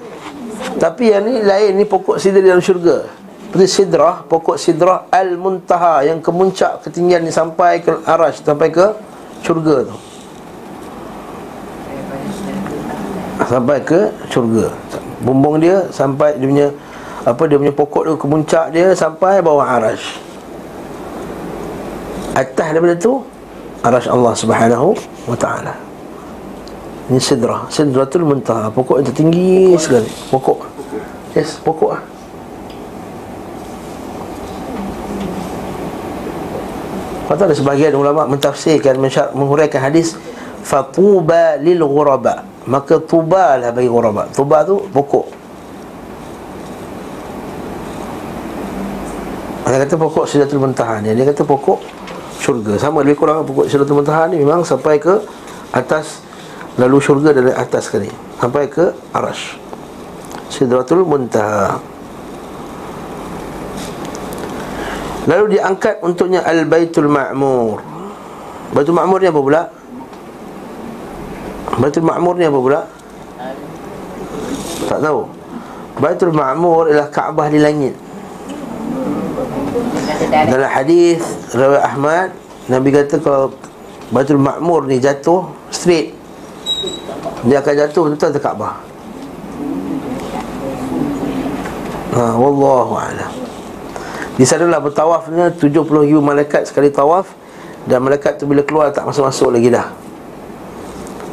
Tapi 0.76 1.12
yang 1.12 1.24
ni 1.26 1.42
lain 1.42 1.76
Ni 1.76 1.84
pokok 1.84 2.16
sidr 2.16 2.40
dalam 2.40 2.62
syurga. 2.62 3.04
Seperti 3.48 3.66
sidrah 3.68 4.24
Pokok 4.24 4.56
sidrah 4.56 5.08
Al-Muntaha 5.12 6.06
Yang 6.06 6.24
kemuncak 6.24 6.80
ketinggian 6.86 7.26
ni 7.26 7.32
Sampai 7.32 7.84
ke 7.84 7.92
arash 8.08 8.40
Sampai 8.40 8.72
ke 8.72 8.92
syurga 9.44 9.84
tu. 9.84 9.96
Sampai 13.42 13.76
ke 13.84 14.08
syurga. 14.32 14.72
Bumbung 15.20 15.60
dia 15.60 15.84
Sampai 15.92 16.40
dia 16.40 16.48
punya 16.48 16.68
Apa 17.28 17.42
dia 17.44 17.60
punya 17.60 17.74
pokok 17.74 18.02
tu 18.08 18.14
Kemuncak 18.16 18.72
dia 18.72 18.96
Sampai 18.96 19.44
bawah 19.44 19.68
arash 19.68 20.16
Atas 22.32 22.72
daripada 22.72 22.96
tu 22.96 23.20
Arash 23.84 24.08
Allah 24.08 24.32
subhanahu 24.32 24.96
wa 25.28 25.36
ta'ala 25.36 25.91
Ini 27.12 27.20
sidrah. 27.20 27.68
Sidratul 27.68 28.24
muntaha 28.24 28.72
Pokok 28.72 29.04
yang 29.04 29.06
tertinggi 29.12 29.76
sekali. 29.76 30.08
Pokok. 30.32 30.64
Yes, 31.36 31.60
pokok 31.60 31.90
lah 31.92 32.02
Kata 37.28 37.48
ada 37.48 37.56
sebahagian 37.56 37.92
ulama 37.92 38.24
mentafsirkan 38.24 38.96
Menghuraikan 39.36 39.84
hadis 39.84 40.16
Fatuba 40.64 41.60
lil 41.60 41.84
ghuraba. 41.84 42.48
Maka 42.64 43.02
tuba 43.02 43.58
lah 43.58 43.74
bagi 43.74 43.90
ghuraba. 43.90 44.30
Tuba 44.30 44.62
tu 44.62 44.78
pokok. 44.94 45.26
Dia 49.66 49.80
kata 49.82 49.98
pokok 49.98 50.24
sidratul 50.30 50.62
muntaha 50.62 51.02
ni. 51.02 51.10
Dia 51.12 51.26
kata 51.26 51.42
pokok 51.42 51.82
syurga. 52.38 52.78
Sama 52.78 53.02
lebih 53.02 53.18
kurang 53.18 53.42
pokok 53.42 53.66
sidratul 53.66 53.98
muntaha 53.98 54.30
ni 54.30 54.38
Memang 54.38 54.62
sampai 54.62 55.02
ke 55.02 55.18
atas 55.74 56.22
Lalu 56.80 56.96
syurga 57.04 57.36
dari 57.36 57.52
atas 57.52 57.92
sekali. 57.92 58.08
Sampai 58.40 58.68
ke 58.68 58.92
arash. 59.12 59.60
Sidratul 60.48 61.04
muntaha. 61.04 61.76
Lalu 65.28 65.58
diangkat 65.58 66.02
untuknya 66.02 66.42
Al-Baitul 66.42 67.06
Ma'mur. 67.06 67.78
Baitul 68.72 68.96
Ma'mur 68.96 69.18
ni 69.22 69.28
apa 69.30 69.40
pula? 69.40 69.62
Baitul 71.78 72.04
Ma'mur 72.08 72.34
ni 72.40 72.44
apa 72.48 72.58
pula? 72.58 72.80
Tak 74.90 74.98
tahu. 74.98 75.20
Baitul 76.00 76.34
Ma'mur 76.34 76.90
ialah 76.90 77.08
Kaabah 77.12 77.46
di 77.52 77.60
langit. 77.62 77.94
Dalam 80.32 80.70
hadis 80.70 81.20
Rawi 81.52 81.78
Ahmad 81.82 82.32
Nabi 82.70 82.88
kata 82.88 83.20
kalau 83.20 83.52
Baitul 84.08 84.40
Ma'mur 84.40 84.88
ni 84.88 84.96
jatuh 84.96 85.44
Straight 85.68 86.21
Dia 87.46 87.58
akan 87.62 87.72
jatuh 87.74 88.02
betul 88.10 88.28
atas 88.30 88.42
Kaabah 88.42 88.74
Ha, 92.12 92.36
Wallahu 92.36 92.92
a'lam. 92.92 93.32
Di 94.36 94.44
sanalah 94.44 94.84
bertawafnya 94.84 95.48
70 95.48 95.84
ribu 96.08 96.20
malaikat 96.20 96.68
sekali 96.68 96.92
tawaf 96.92 97.32
Dan 97.84 98.04
malaikat 98.04 98.36
tu 98.36 98.44
bila 98.44 98.60
keluar 98.64 98.92
tak 98.92 99.04
masuk-masuk 99.04 99.48
lagi 99.52 99.72
dah 99.72 99.88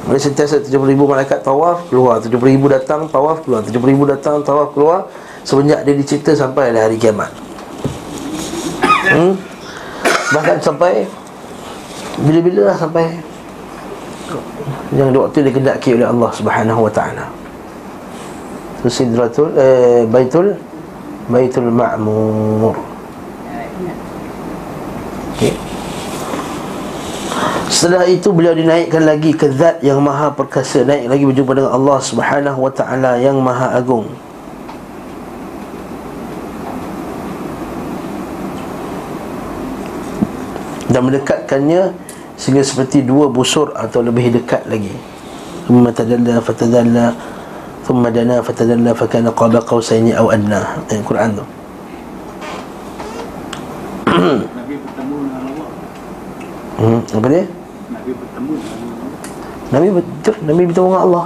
Mereka 0.08 0.32
sentiasa 0.32 0.64
70 0.64 0.96
ribu 0.96 1.04
malaikat 1.04 1.44
tawaf 1.44 1.88
keluar 1.88 2.24
70 2.24 2.32
ribu 2.44 2.72
datang 2.72 3.08
tawaf 3.08 3.44
keluar 3.44 3.64
70 3.64 3.76
ribu 3.92 4.04
datang 4.08 4.40
tawaf 4.44 4.72
keluar 4.72 5.08
Semenjak 5.48 5.84
dia 5.88 5.96
dicipta 5.96 6.32
sampai 6.36 6.76
hari 6.76 6.96
kiamat 6.96 7.32
hmm? 9.12 9.36
Bahkan 10.36 10.64
sampai 10.64 11.08
Bila-bila 12.24 12.72
lah 12.72 12.78
sampai 12.80 13.20
Yang 14.94 15.18
waktu 15.18 15.38
dikendaki 15.50 15.98
oleh 15.98 16.08
Allah 16.10 16.30
subhanahu 16.34 16.86
wa 16.86 16.92
ta'ala. 16.92 17.26
Sidratul 18.88 19.52
eh, 19.60 20.08
Baitul 20.08 20.56
Baitul 21.28 21.68
Ma'mur. 21.68 22.74
Okay. 25.36 25.56
Setelah 27.70 28.08
itu 28.12 28.34
beliau 28.34 28.52
dinaikkan 28.58 29.06
lagi 29.08 29.32
ke 29.32 29.52
zat 29.56 29.80
yang 29.86 30.04
maha 30.04 30.34
perkasa. 30.34 30.84
Naik 30.84 31.08
lagi 31.08 31.24
berjumpa 31.24 31.54
dengan 31.56 31.72
Allah 31.76 32.00
subhanahu 32.02 32.60
wa 32.66 32.72
ta'ala 32.74 33.22
yang 33.22 33.40
maha 33.40 33.78
agung. 33.78 34.10
Dan 40.90 41.06
mendekatkannya 41.06 41.94
Sehingga 42.40 42.64
seperti 42.64 43.04
dua 43.04 43.28
busur 43.28 43.76
atau 43.76 44.00
lebih 44.00 44.32
dekat 44.32 44.64
lagi. 44.72 44.96
Thumma 45.68 45.92
tadalla 45.92 46.40
fatadalla. 46.40 47.12
Thumma 47.84 48.08
dana 48.08 48.40
fatadalla. 48.40 48.96
Fakana 48.96 49.30
qaba 49.36 49.60
qawsaini 49.60 50.16
aw 50.16 50.32
adna 50.32 50.80
Ayat 50.88 51.04
Quran 51.04 51.30
tu. 51.36 51.46
Nabi 54.08 54.76
bertemu 54.80 55.16
dengan 55.20 55.42
Allah. 55.44 55.68
Hmm, 56.80 57.00
Apa 57.04 57.28
dia? 57.28 57.44
Nabi 57.92 58.12
bertemu 58.16 58.52
dengan 58.56 58.78
Allah. 58.88 59.10
Nabi 59.70 59.88
betul. 60.00 60.36
Nabi 60.48 60.62
bertemu 60.64 60.88
dengan 60.88 61.04
Allah. 61.04 61.26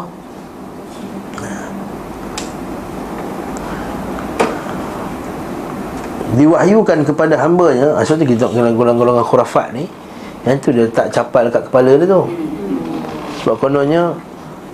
Diwahyukan 6.33 7.05
kepada 7.05 7.37
hambanya. 7.37 7.93
Ah, 7.93 8.01
Sebab 8.01 8.25
tu 8.25 8.33
kita 8.33 8.49
golongan-golongan 8.49 9.21
khurafat 9.21 9.69
ni 9.77 9.85
Yang 10.43 10.57
tu 10.59 10.69
dia 10.75 10.83
letak 10.87 11.07
capal 11.15 11.47
kat 11.47 11.63
kepala 11.71 11.95
dia 11.95 12.07
tu. 12.07 12.23
Sebab 13.43 13.55
kononnya 13.59 14.11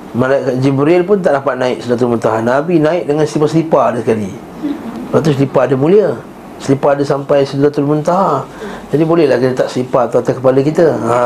Malaikat 0.09 0.57
Jibril 0.65 1.05
pun 1.05 1.21
tak 1.21 1.37
dapat 1.37 1.53
naik 1.61 1.85
Sedatul 1.85 2.17
Muntaha 2.17 2.41
Nabi 2.41 2.81
naik 2.81 3.05
dengan 3.05 3.29
selipar-selipar 3.29 3.93
dia 3.93 4.01
sekali. 4.01 4.33
Lepas 4.33 5.19
tu 5.21 5.29
selipar 5.37 5.69
dia 5.69 5.77
mulia. 5.77 6.17
Selipar 6.57 6.97
dia 6.97 7.05
sampai 7.05 7.45
Sedatul 7.45 7.85
Muntaha 7.85 8.41
Jadi 8.89 9.05
bolehlah 9.05 9.37
kita 9.37 9.53
letak 9.53 9.69
selipar 9.69 10.09
tu 10.09 10.17
atas 10.17 10.33
kepala 10.33 10.59
kita. 10.65 10.97
Ha. 10.97 11.17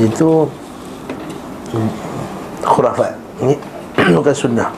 Itu 0.00 0.48
Khurafat. 2.64 3.12
Ini 3.44 3.54
bukan 4.16 4.32
sunnah. 4.32 4.72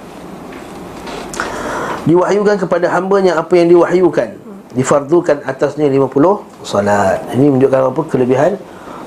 Diwahyukan 2.10 2.58
kepada 2.58 2.90
hambanya 2.90 3.38
apa 3.38 3.54
yang 3.54 3.70
diwahyukan 3.70 4.41
Difardukan 4.72 5.44
atasnya 5.44 5.88
50 5.92 6.64
Salat. 6.64 7.20
Ini 7.36 7.52
menunjukkan 7.52 7.80
apa? 7.92 8.02
Kelebihan 8.08 8.56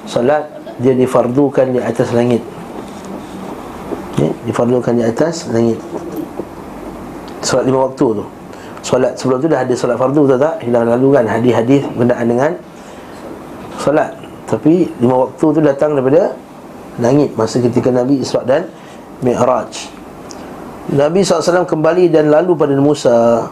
Salat 0.05 0.45
dia 0.77 0.93
difardukan 0.93 1.73
di 1.73 1.79
atas 1.81 2.13
langit. 2.13 2.43
Ya, 4.21 4.29
Difardukan 4.45 4.93
di 4.93 5.03
atas 5.03 5.49
langit. 5.49 5.81
Salat 7.41 7.65
lima 7.65 7.89
waktu 7.89 8.05
tu. 8.21 8.25
Salat 8.85 9.17
sebelum 9.17 9.41
tu 9.41 9.49
dah 9.49 9.65
ada 9.65 9.73
salat 9.73 9.97
fardu 9.97 10.29
tak 10.29 10.37
tak? 10.37 10.55
Hilang 10.61 10.85
lalu 10.85 11.17
kan 11.17 11.25
hadis-hadis 11.25 11.81
berkenaan 11.97 12.25
dengan 12.29 12.51
Salat. 13.81 14.13
Tapi 14.45 14.85
lima 15.01 15.25
waktu 15.25 15.45
tu 15.57 15.59
datang 15.61 15.97
daripada 15.97 16.37
Langit 16.95 17.35
Masa 17.35 17.59
ketika 17.59 17.91
Nabi 17.91 18.23
Isra' 18.23 18.45
dan 18.47 18.71
Mi'raj. 19.19 19.91
Nabi 20.95 21.25
SAW 21.25 21.65
kembali 21.65 22.13
dan 22.13 22.29
lalu 22.29 22.53
pada 22.55 22.77
Musa 22.77 23.49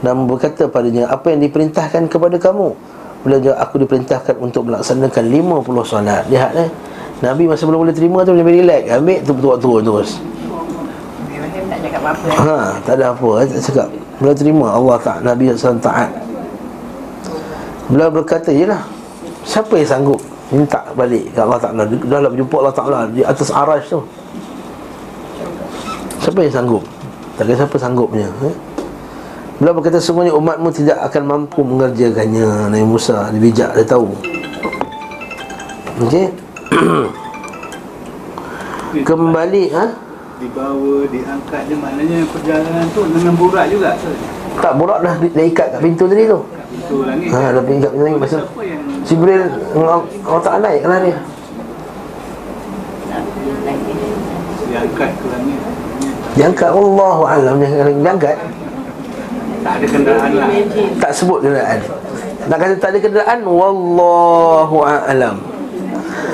Dan 0.00 0.24
berkata 0.24 0.64
padanya 0.68 1.12
Apa 1.12 1.32
yang 1.32 1.44
diperintahkan 1.44 2.08
kepada 2.08 2.36
kamu? 2.40 2.72
Bila 3.20 3.36
jawab 3.36 3.58
aku 3.60 3.74
diperintahkan 3.84 4.34
untuk 4.40 4.64
melaksanakan 4.64 5.24
50 5.28 5.84
solat. 5.84 6.24
Lihat 6.32 6.52
eh. 6.56 6.68
Nabi 7.20 7.44
masa 7.44 7.68
belum 7.68 7.84
boleh 7.84 7.92
terima 7.92 8.24
tu 8.24 8.32
Nabi 8.32 8.64
relax. 8.64 8.82
Ambil 8.96 9.18
tu 9.20 9.32
betul 9.36 9.50
waktu 9.56 9.72
terus 9.84 10.10
Ha, 12.00 12.80
tak 12.80 12.96
ada 12.96 13.12
apa. 13.12 13.44
Eh, 13.44 13.46
tak 13.46 13.60
cakap 13.70 13.88
Beliau 14.16 14.36
terima 14.36 14.66
Allah 14.72 14.96
tak 15.04 15.20
Nabi 15.20 15.52
SAW 15.52 15.76
taat. 15.84 16.08
Beliau 17.92 18.08
berkata 18.08 18.48
Yelah 18.48 18.80
Siapa 19.44 19.76
yang 19.76 19.88
sanggup 19.88 20.20
Minta 20.48 20.80
balik 20.96 21.28
ke 21.30 21.38
Allah 21.38 21.60
Ta'ala? 21.60 21.82
Dah 21.86 22.18
lah 22.24 22.30
berjumpa 22.32 22.56
Allah 22.58 22.74
Ta'ala 22.74 22.98
Di 23.12 23.22
atas 23.22 23.52
arash 23.52 23.92
tu. 23.92 24.00
Siapa 26.24 26.40
yang 26.40 26.54
sanggup? 26.54 26.82
Tak 27.36 27.48
kira 27.48 27.56
siapa 27.64 27.76
sanggupnya 27.80 28.28
eh? 28.44 28.54
Beliau 29.60 29.76
berkata 29.76 30.00
semuanya 30.00 30.32
umatmu 30.32 30.72
tidak 30.72 30.96
akan 31.04 31.22
mampu 31.28 31.60
mengerjakannya 31.60 32.72
Nabi 32.72 32.80
Musa 32.80 33.28
Dia 33.28 33.44
bijak, 33.44 33.76
dia 33.76 33.84
tahu. 33.84 34.08
Okey? 36.00 36.32
Kembali 39.08 39.68
ha? 39.76 39.84
Dibawa, 40.40 41.04
diangkat 41.12 41.68
dia 41.68 41.76
maknanya 41.76 42.24
perjalanan 42.32 42.88
tu 42.96 43.04
dengan 43.12 43.36
burak 43.36 43.68
juga 43.68 43.92
ke? 44.00 44.08
Tak 44.64 44.72
borak 44.80 45.04
dah, 45.04 45.20
dah 45.20 45.44
ikat 45.44 45.76
kat 45.76 45.80
pintu 45.84 46.08
tadi 46.08 46.24
tu. 46.24 46.40
Pintu 46.40 47.04
langit 47.04 47.28
Ha, 47.28 47.52
dah 47.52 47.60
ikat 47.60 47.92
pintu 47.92 48.00
langit 48.00 48.16
Masa 48.16 48.40
Jibril 49.04 49.44
Allah 49.76 50.40
Ta'ala 50.40 50.72
naik 50.72 50.88
kan 50.88 51.04
dia. 51.04 51.20
Diangkat 54.72 55.10
ke 55.12 55.26
langit. 55.28 55.60
Diangkat 56.32 56.70
Allahu 56.72 57.22
Alam 57.28 57.60
Diangkat 58.00 58.40
Tak 59.60 59.72
ada 59.76 59.86
kenderaan 59.86 60.30
lah. 60.32 60.48
Tak 61.04 61.12
sebut 61.12 61.38
kenderaan. 61.44 61.78
Nak 62.48 62.56
kata 62.56 62.74
tak 62.80 62.90
ada 62.96 62.98
kenderaan 62.98 63.38
Wallahu 63.44 64.76
Alam. 64.88 65.36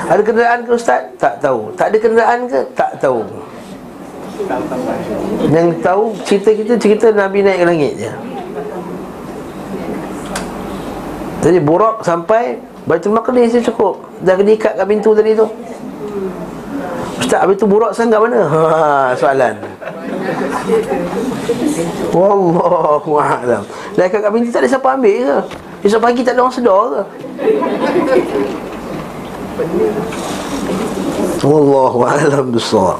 Ada 0.07 0.21
kenderaan 0.23 0.59
ke 0.63 0.71
Ustaz? 0.71 1.03
Tak 1.19 1.43
tahu. 1.43 1.75
Tak 1.75 1.91
ada 1.91 1.97
kenderaan 1.99 2.39
ke? 2.47 2.59
Tak 2.71 2.91
tahu. 3.03 3.27
Yang 5.51 5.67
tahu 5.83 6.03
cerita 6.23 6.49
kita 6.55 6.73
cerita 6.79 7.07
Nabi 7.11 7.43
naik 7.43 7.59
ke 7.59 7.65
langit 7.67 7.93
je. 7.99 8.11
Jadi 11.43 11.59
Burak 11.59 12.07
sampai 12.07 12.59
Baitul 12.87 13.11
Maqdis 13.11 13.59
je 13.59 13.61
cukup. 13.67 13.99
Dah 14.23 14.39
kena 14.39 14.55
ikat 14.55 14.73
kat 14.79 14.87
pintu 14.87 15.11
tadi 15.11 15.35
tu. 15.35 15.43
Ustaz, 17.19 17.43
habis 17.43 17.59
tu 17.59 17.67
Burak 17.67 17.91
sekarang 17.91 18.11
kat 18.15 18.21
mana? 18.23 18.39
Ha, 18.47 19.11
soalan 19.19 19.76
Wallahu 22.11 23.11
a'lam. 23.19 23.63
Dah 23.95 24.03
ikat 24.07 24.19
kat 24.23 24.31
pintu 24.33 24.49
tak 24.51 24.61
ada 24.65 24.69
siapa 24.69 24.87
ambil 24.95 25.15
ke? 25.23 25.37
Esok 25.87 26.01
pagi 26.01 26.21
tak 26.25 26.33
ada 26.35 26.41
orang 26.43 26.55
sedar 26.55 26.83
ke? 26.89 27.01
Wallahu 31.45 31.99
a'lam 32.03 32.45
bissawab. 32.51 32.99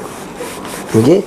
Okey. 0.95 1.21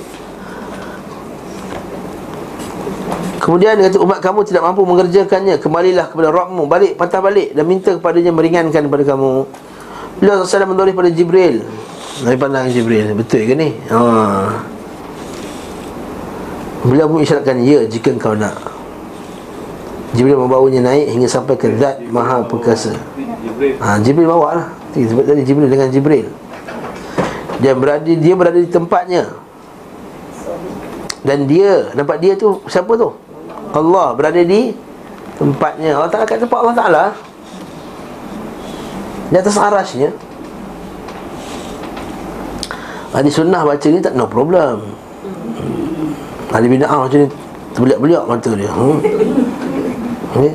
Kemudian 3.41 3.73
dia 3.73 3.89
kata 3.89 3.97
umat 4.05 4.21
kamu 4.21 4.45
tidak 4.45 4.61
mampu 4.61 4.85
mengerjakannya 4.85 5.57
Kembalilah 5.57 6.13
kepada 6.13 6.29
Rabbmu 6.29 6.69
Balik, 6.69 6.93
patah 6.93 7.25
balik 7.25 7.57
Dan 7.57 7.65
minta 7.65 7.89
kepadanya 7.97 8.29
meringankan 8.29 8.85
kepada 8.85 9.01
kamu 9.01 9.49
Beliau 10.21 10.45
SAW 10.45 10.69
mendorong 10.69 10.93
pada 10.93 11.09
Jibril 11.09 11.65
Nabi 12.21 12.37
pandang 12.37 12.69
Jibril 12.69 13.17
Betul 13.17 13.49
ke 13.49 13.57
ni? 13.57 13.73
Ha. 13.89 13.97
Beliau 16.81 17.05
pun 17.05 17.21
isyaratkan 17.21 17.61
Ya 17.61 17.85
jika 17.85 18.09
kau 18.17 18.33
nak. 18.33 18.57
Jibril 20.17 20.35
membawanya 20.35 20.91
naik 20.91 21.13
Hingga 21.13 21.29
sampai 21.29 21.55
ke 21.55 21.77
Zat 21.77 22.01
Maha 22.09 22.41
Perkasa. 22.45 22.97
Ha, 23.79 24.01
Jibril 24.01 24.27
bawa 24.27 24.49
lah 24.57 24.67
Sebab 24.97 25.23
tadi 25.23 25.45
Jibril 25.45 25.69
dengan 25.69 25.87
Jibril. 25.93 26.27
Dia 27.61 27.77
berada 27.77 28.09
Dia 28.09 28.33
berada 28.33 28.57
di 28.57 28.69
tempatnya. 28.69 29.29
Dan 31.21 31.45
dia 31.45 31.93
Nampak 31.93 32.17
dia 32.17 32.33
tu 32.33 32.59
Siapa 32.65 32.97
tu? 32.97 33.13
Allah 33.71 34.17
berada 34.17 34.41
di 34.41 34.73
Tempatnya. 35.41 35.97
Allah 35.97 36.11
Ta'ala 36.13 36.25
kat 36.29 36.37
tempat 36.37 36.59
Allah 36.61 36.77
Ta'ala. 36.77 37.05
Di 39.33 39.35
atas 39.41 39.57
arasnya. 39.57 40.13
Ahli 43.09 43.33
sunnah 43.33 43.65
baca 43.65 43.87
ni 43.89 43.99
tak 43.99 44.13
no 44.13 44.29
problem 44.29 44.90
Ahli 46.51 46.67
bida'ah 46.67 46.99
macam 47.07 47.19
ni 47.23 47.27
Terbeliak-beliak 47.71 48.23
mata 48.27 48.51
dia 48.51 48.67
hmm. 48.67 48.99
okay. 50.35 50.51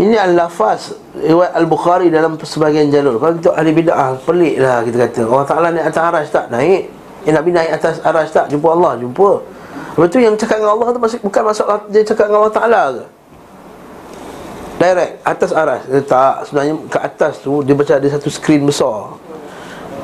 Ini 0.00 0.16
al-lafaz 0.16 0.96
Riwayat 1.12 1.52
Al-Bukhari 1.52 2.08
dalam 2.08 2.40
sebagian 2.40 2.88
jalur 2.88 3.20
Kalau 3.20 3.36
kita 3.36 3.52
ahli 3.52 3.76
bida'ah 3.76 4.16
Pelik 4.24 4.56
lah 4.56 4.80
kita 4.80 4.96
kata 5.04 5.20
Allah 5.28 5.46
Ta'ala 5.46 5.66
naik 5.76 5.86
atas 5.92 6.02
arash 6.08 6.28
tak? 6.32 6.46
Naik 6.48 6.88
Eh 7.28 7.32
Nabi 7.36 7.52
naik 7.52 7.70
atas 7.76 8.00
arash 8.00 8.32
tak? 8.32 8.48
Jumpa 8.48 8.68
Allah? 8.72 8.96
Jumpa 8.96 9.30
Lepas 10.00 10.08
tu 10.08 10.18
yang 10.22 10.32
cakap 10.40 10.56
dengan 10.64 10.72
Allah 10.80 10.88
tu 10.96 11.00
masih, 11.02 11.18
Bukan 11.20 11.42
masalah 11.44 11.76
dia 11.92 12.00
cakap 12.00 12.32
dengan 12.32 12.40
Allah 12.40 12.56
Ta'ala 12.56 12.82
ke? 12.96 13.04
Direct 14.80 15.12
Atas 15.28 15.50
arash 15.52 15.84
dia, 15.84 16.00
Tak 16.00 16.34
Sebenarnya 16.48 16.74
ke 16.88 16.98
atas 17.04 17.32
tu 17.44 17.52
Dia 17.60 17.76
macam 17.76 17.94
ada 18.00 18.08
satu 18.08 18.28
skrin 18.32 18.64
besar 18.64 19.12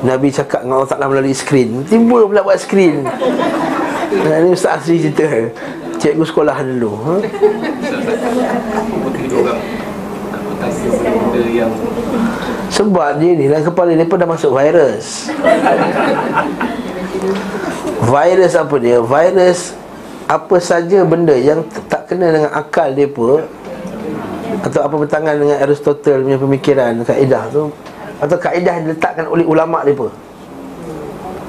Nabi 0.05 0.29
cakap 0.29 0.61
dengan 0.61 0.77
Allah 0.77 0.91
Ta'ala 0.93 1.09
melalui 1.09 1.33
skrin 1.33 1.81
Timbul 1.89 2.29
pula 2.29 2.45
buat 2.45 2.61
skrin 2.61 3.01
Nah, 4.07 4.39
Ini 4.39 4.55
Ustaz 4.55 4.83
Asri 4.83 5.03
cerita 5.03 5.27
Cikgu 5.99 6.23
sekolah 6.23 6.63
dulu 6.63 6.91
ha? 7.03 7.15
Sebab 12.71 13.19
dia 13.19 13.31
ni 13.35 13.45
dalam 13.51 13.65
kepala 13.67 13.91
dia 13.91 14.07
pun 14.07 14.17
dah 14.21 14.29
masuk 14.29 14.55
virus 14.55 15.27
Virus 18.07 18.53
apa 18.55 18.75
dia? 18.79 18.97
Virus 19.03 19.75
apa 20.27 20.55
saja 20.59 21.07
benda 21.07 21.35
yang 21.35 21.63
tak 21.87 22.11
kena 22.11 22.31
dengan 22.31 22.51
akal 22.55 22.91
dia 22.95 23.07
pun 23.11 23.43
Atau 24.63 24.83
apa 24.87 24.95
bertangan 24.95 25.35
dengan 25.35 25.57
Aristotle 25.63 26.23
punya 26.23 26.39
pemikiran, 26.39 26.91
kaedah 27.03 27.43
tu 27.51 27.71
Atau 28.23 28.37
kaedah 28.39 28.73
yang 28.79 28.85
diletakkan 28.91 29.27
oleh 29.27 29.43
ulama' 29.43 29.83
dia 29.83 29.95
pun 29.95 30.11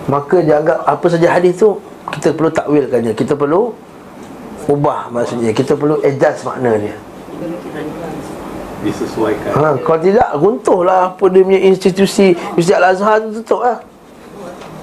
Maka 0.09 0.41
dia 0.41 0.59
anggap 0.59 0.83
apa 0.89 1.07
saja 1.07 1.29
hadis 1.37 1.55
tu 1.61 1.77
Kita 2.15 2.33
perlu 2.33 2.51
takwilkannya 2.53 3.13
Kita 3.13 3.35
perlu 3.37 3.73
ubah 4.69 5.13
maksudnya 5.13 5.53
Kita 5.53 5.77
perlu 5.77 6.01
adjust 6.05 6.45
makna 6.45 6.77
dia 6.77 6.97
disesuaikan 8.83 9.51
Ha, 9.59 9.75
kalau 9.83 9.99
tidak 9.99 10.29
runtuhlah 10.39 11.01
apa 11.15 11.25
dia 11.31 11.43
punya 11.43 11.61
institusi 11.67 12.35
Universiti 12.55 12.75
Al-Azhar 12.79 13.27
tu 13.27 13.43
tutup 13.43 13.61
lah. 13.67 13.79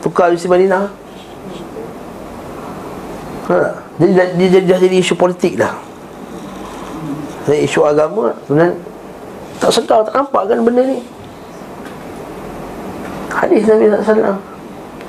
Tukar 0.03 0.31
Universiti 0.31 0.51
Madinah. 0.51 0.83
Ha, 3.45 3.59
jadi 4.01 4.11
dah, 4.11 4.27
dia, 4.35 4.47
dia, 4.51 4.61
dah 4.67 4.79
jadi 4.83 4.95
isu 4.99 5.13
politik 5.15 5.55
dah. 5.55 5.71
Jadi 7.47 7.59
isu 7.63 7.79
agama 7.87 8.35
sebenarnya 8.49 8.75
tak 9.61 9.71
sedar 9.71 10.03
tak 10.03 10.13
nampak 10.17 10.43
kan 10.51 10.59
benda 10.65 10.83
ni. 10.83 10.99
Hadis 13.35 13.67
Nabi 13.67 13.91
SAW 13.91 14.39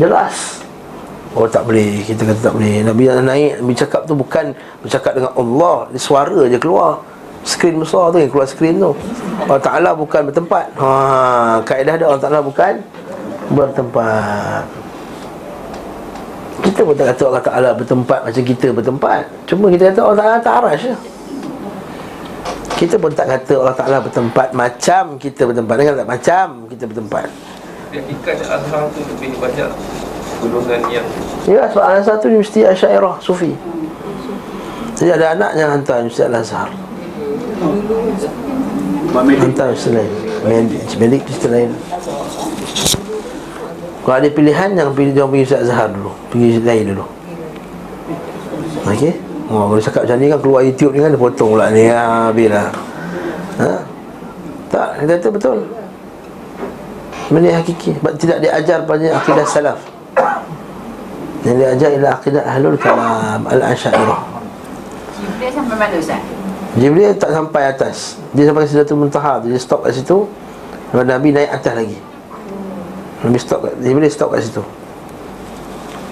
Jelas 0.03 0.66
Oh 1.37 1.45
tak 1.45 1.69
boleh. 1.69 2.01
Kita 2.01 2.25
kata 2.25 2.41
tak 2.41 2.55
boleh. 2.57 2.81
Nabi 2.81 3.13
yang 3.13 3.21
naik 3.21 3.61
Nabi 3.61 3.77
cakap 3.77 4.09
tu 4.09 4.17
bukan 4.17 4.57
Bercakap 4.81 5.13
dengan 5.21 5.37
Allah. 5.37 5.85
Dia 5.93 6.01
suara 6.01 6.41
je 6.49 6.57
keluar. 6.57 7.05
Skrin 7.45 7.77
besar 7.77 8.09
tu 8.11 8.19
yang 8.19 8.33
keluar 8.33 8.49
skrin 8.49 8.81
tu. 8.81 8.97
Allah 9.45 9.61
Ta'ala 9.61 9.91
bukan 9.93 10.33
bertempat. 10.33 10.73
Ha, 10.81 10.89
Kaedah 11.61 11.95
dia 12.01 12.07
Allah 12.09 12.23
Ta'ala 12.25 12.41
bukan 12.41 12.81
Bertempat. 13.53 14.65
Kita 16.65 16.81
pun 16.83 16.95
tak 16.97 17.07
kata 17.15 17.23
Allah 17.31 17.45
Ta'ala 17.45 17.71
bertempat 17.77 18.19
Macam 18.27 18.43
kita 18.43 18.67
bertempat. 18.73 19.23
Cuma 19.45 19.71
kita 19.71 19.93
kata 19.93 20.01
Allah 20.03 20.19
Ta'ala 20.19 20.37
tak 20.41 20.55
arash 20.65 20.89
je 20.89 20.97
kita 22.77 23.01
pun 23.01 23.09
tak 23.09 23.25
kata 23.25 23.57
Allah 23.57 23.73
Ta'ala 23.73 23.99
bertempat 24.05 24.53
Macam 24.53 25.17
kita 25.17 25.49
bertempat. 25.49 25.75
Dengar 25.81 25.95
tak? 25.97 26.09
Macam 26.13 26.47
kita 26.69 26.85
bertempat. 26.85 27.25
Ikat 27.97 28.37
Azhar 28.45 28.93
tu 28.93 29.01
lebih 29.01 29.33
banyak 29.41 29.73
golongan 30.41 30.81
yang 30.91 31.07
Ya, 31.47 31.63
sebab 31.71 31.85
Al-Azhar 31.87 32.19
tu 32.19 32.27
Universiti 32.27 32.67
Asyairah 32.67 33.23
Sufi. 33.23 33.55
Jadi 34.97 35.11
ada 35.15 35.37
anak 35.37 35.51
yang 35.55 35.69
hantar 35.71 36.03
Universiti 36.03 36.27
Al-Azhar 36.27 36.69
Hantar 39.15 39.65
Universiti 39.71 39.93
lain 39.95 40.11
Medik, 40.43 41.23
Universiti 41.23 41.49
lain 41.53 41.71
Kalau 44.03 44.17
ada 44.17 44.29
pilihan 44.33 44.69
Jangan 44.75 44.93
pilih 44.97 45.13
Jangan 45.15 45.29
pergi 45.31 45.43
Universiti 45.45 45.57
Al-Azhar 45.63 45.89
dulu. 45.95 46.13
Pergi 46.33 46.49
lain 46.65 46.85
dulu. 46.91 47.05
Okey? 48.87 49.13
Oh, 49.47 49.71
kalau 49.71 49.83
cakap 49.83 50.01
macam 50.07 50.17
ni 50.19 50.27
kan 50.27 50.41
keluar 50.43 50.61
YouTube 50.67 50.93
ni 50.95 51.01
kan 51.07 51.11
dia 51.15 51.23
potong 51.23 51.51
pula 51.55 51.71
ni. 51.71 51.87
Ha, 51.87 52.31
habis 52.35 52.49
lah. 52.51 52.69
Ha? 53.63 53.71
Tak, 54.67 54.89
dia 55.07 55.15
kata 55.15 55.29
betul. 55.31 55.59
Benda 57.31 57.47
yang 57.55 57.59
hakiki. 57.63 57.95
Sebab 57.99 58.15
tidak 58.19 58.39
diajar 58.43 58.83
pada 58.83 59.07
akidah 59.23 59.47
salaf 59.47 59.96
Yang 61.47 61.57
diajar 61.63 61.89
ialah 61.95 62.13
akidah 62.19 62.43
ahlul 62.43 62.75
kalam 62.75 63.47
Al-Asyairah 63.47 64.21
Jibril 65.17 65.51
sampai 65.55 65.77
mana 65.79 65.95
Ustaz? 65.95 66.23
Jibril 66.77 67.15
tak 67.17 67.31
sampai 67.33 67.63
atas. 67.71 68.21
Dia 68.37 68.51
sampai 68.51 68.67
ke 68.67 68.69
Sidratul 68.69 68.99
Muntaha. 69.01 69.41
Dia 69.41 69.57
stop 69.57 69.87
kat 69.87 69.97
situ. 69.97 70.29
Lalu 70.93 71.07
Nabi 71.09 71.29
naik 71.33 71.51
atas 71.55 71.73
lagi. 71.73 71.99
Nabi 73.25 73.39
stop 73.41 73.65
kat 73.65 73.75
Jibril 73.81 74.11
stop 74.11 74.35
kat 74.35 74.45
situ. 74.45 74.61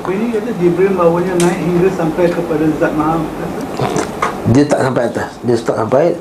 Tapi 0.00 0.12
ini? 0.16 0.26
Kata 0.32 0.50
Jibril 0.56 0.92
bawanya 0.96 1.34
naik 1.36 1.58
hingga 1.58 1.88
sampai 1.92 2.24
kepada 2.30 2.64
Zat 2.78 2.92
Maha. 2.94 3.18
Dia 4.54 4.64
tak 4.64 4.80
sampai 4.86 5.02
atas. 5.10 5.28
Dia 5.42 5.56
stop 5.58 5.76
sampai 5.76 6.14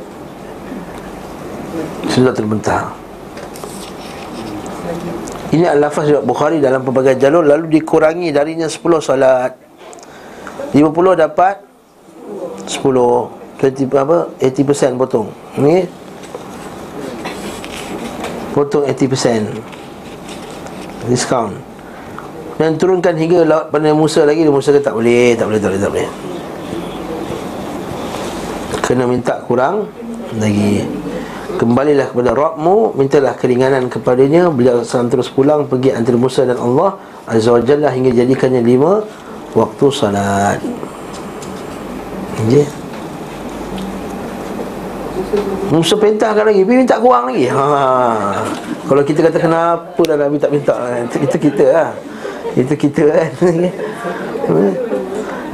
Sidratul 2.10 2.50
Muntaha 2.50 3.03
Ini 5.54 5.70
adalah 5.70 5.94
lafaz 5.94 6.10
riwayat 6.10 6.26
Bukhari 6.26 6.58
dalam 6.58 6.82
pelbagai 6.82 7.22
jalur 7.22 7.46
Lalu 7.46 7.78
dikurangi 7.78 8.34
darinya 8.34 8.66
10 8.66 8.82
solat 8.98 9.54
50 10.74 10.90
dapat 11.14 11.62
10 12.66 13.44
20 13.64 13.96
apa? 13.96 14.28
80% 14.44 15.00
potong. 15.00 15.32
Ni? 15.62 15.88
Potong 18.52 18.84
80% 18.90 21.08
diskaun. 21.08 21.56
Dan 22.60 22.76
turunkan 22.78 23.16
hingga 23.16 23.48
laut 23.48 23.72
pada 23.72 23.96
Musa 23.96 24.28
lagi 24.28 24.44
Musa 24.46 24.76
kata 24.76 24.92
tak 24.92 24.96
boleh 25.00 25.34
tak 25.38 25.48
boleh 25.48 25.60
tak 25.62 25.70
boleh 25.72 25.82
tak 25.82 25.92
boleh. 25.96 26.10
Kena 28.84 29.08
minta 29.08 29.40
kurang 29.48 29.88
lagi 30.38 30.84
Kembalilah 31.64 32.12
kepada 32.12 32.36
Rabbmu 32.36 33.00
Mintalah 33.00 33.40
keringanan 33.40 33.88
kepadanya. 33.88 34.52
Beliau 34.52 34.84
akan 34.84 35.08
terus 35.08 35.32
pulang 35.32 35.64
Pergi 35.64 35.96
antara 35.96 36.20
Musa 36.20 36.44
dan 36.44 36.60
Allah 36.60 37.00
Azza 37.24 37.56
wa 37.56 37.64
Jalla 37.64 37.88
Hingga 37.88 38.12
jadikannya 38.12 38.60
lima 38.60 39.00
Waktu 39.56 39.86
salat. 39.96 40.60
Okay 42.44 42.68
Musuh 45.72 45.96
perintahkan 45.96 46.52
lagi 46.52 46.68
Pergi 46.68 46.80
minta 46.84 47.00
kurang 47.00 47.32
lagi. 47.32 47.48
Ha. 47.48 47.64
Kalau 48.84 49.02
kita 49.08 49.24
kata 49.24 49.40
kenapa 49.40 50.02
dah 50.04 50.18
Nabi 50.20 50.36
tak 50.44 50.52
minta 50.52 50.76
Itu 51.16 51.38
kita 51.40 51.66
lah 51.72 51.90
Itu 52.60 52.76
kita 52.76 53.04
kan 53.16 53.32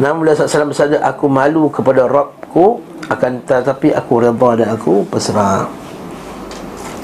Namun 0.01 0.25
beliau 0.25 0.33
SAW 0.33 0.73
bersabda 0.73 1.05
Aku 1.05 1.29
malu 1.29 1.69
kepada 1.69 2.09
Rabbku 2.09 2.81
Akan 3.13 3.45
tetapi 3.45 3.93
aku 3.93 4.25
redha 4.25 4.49
dan 4.57 4.73
aku 4.73 5.05
berserah 5.05 5.78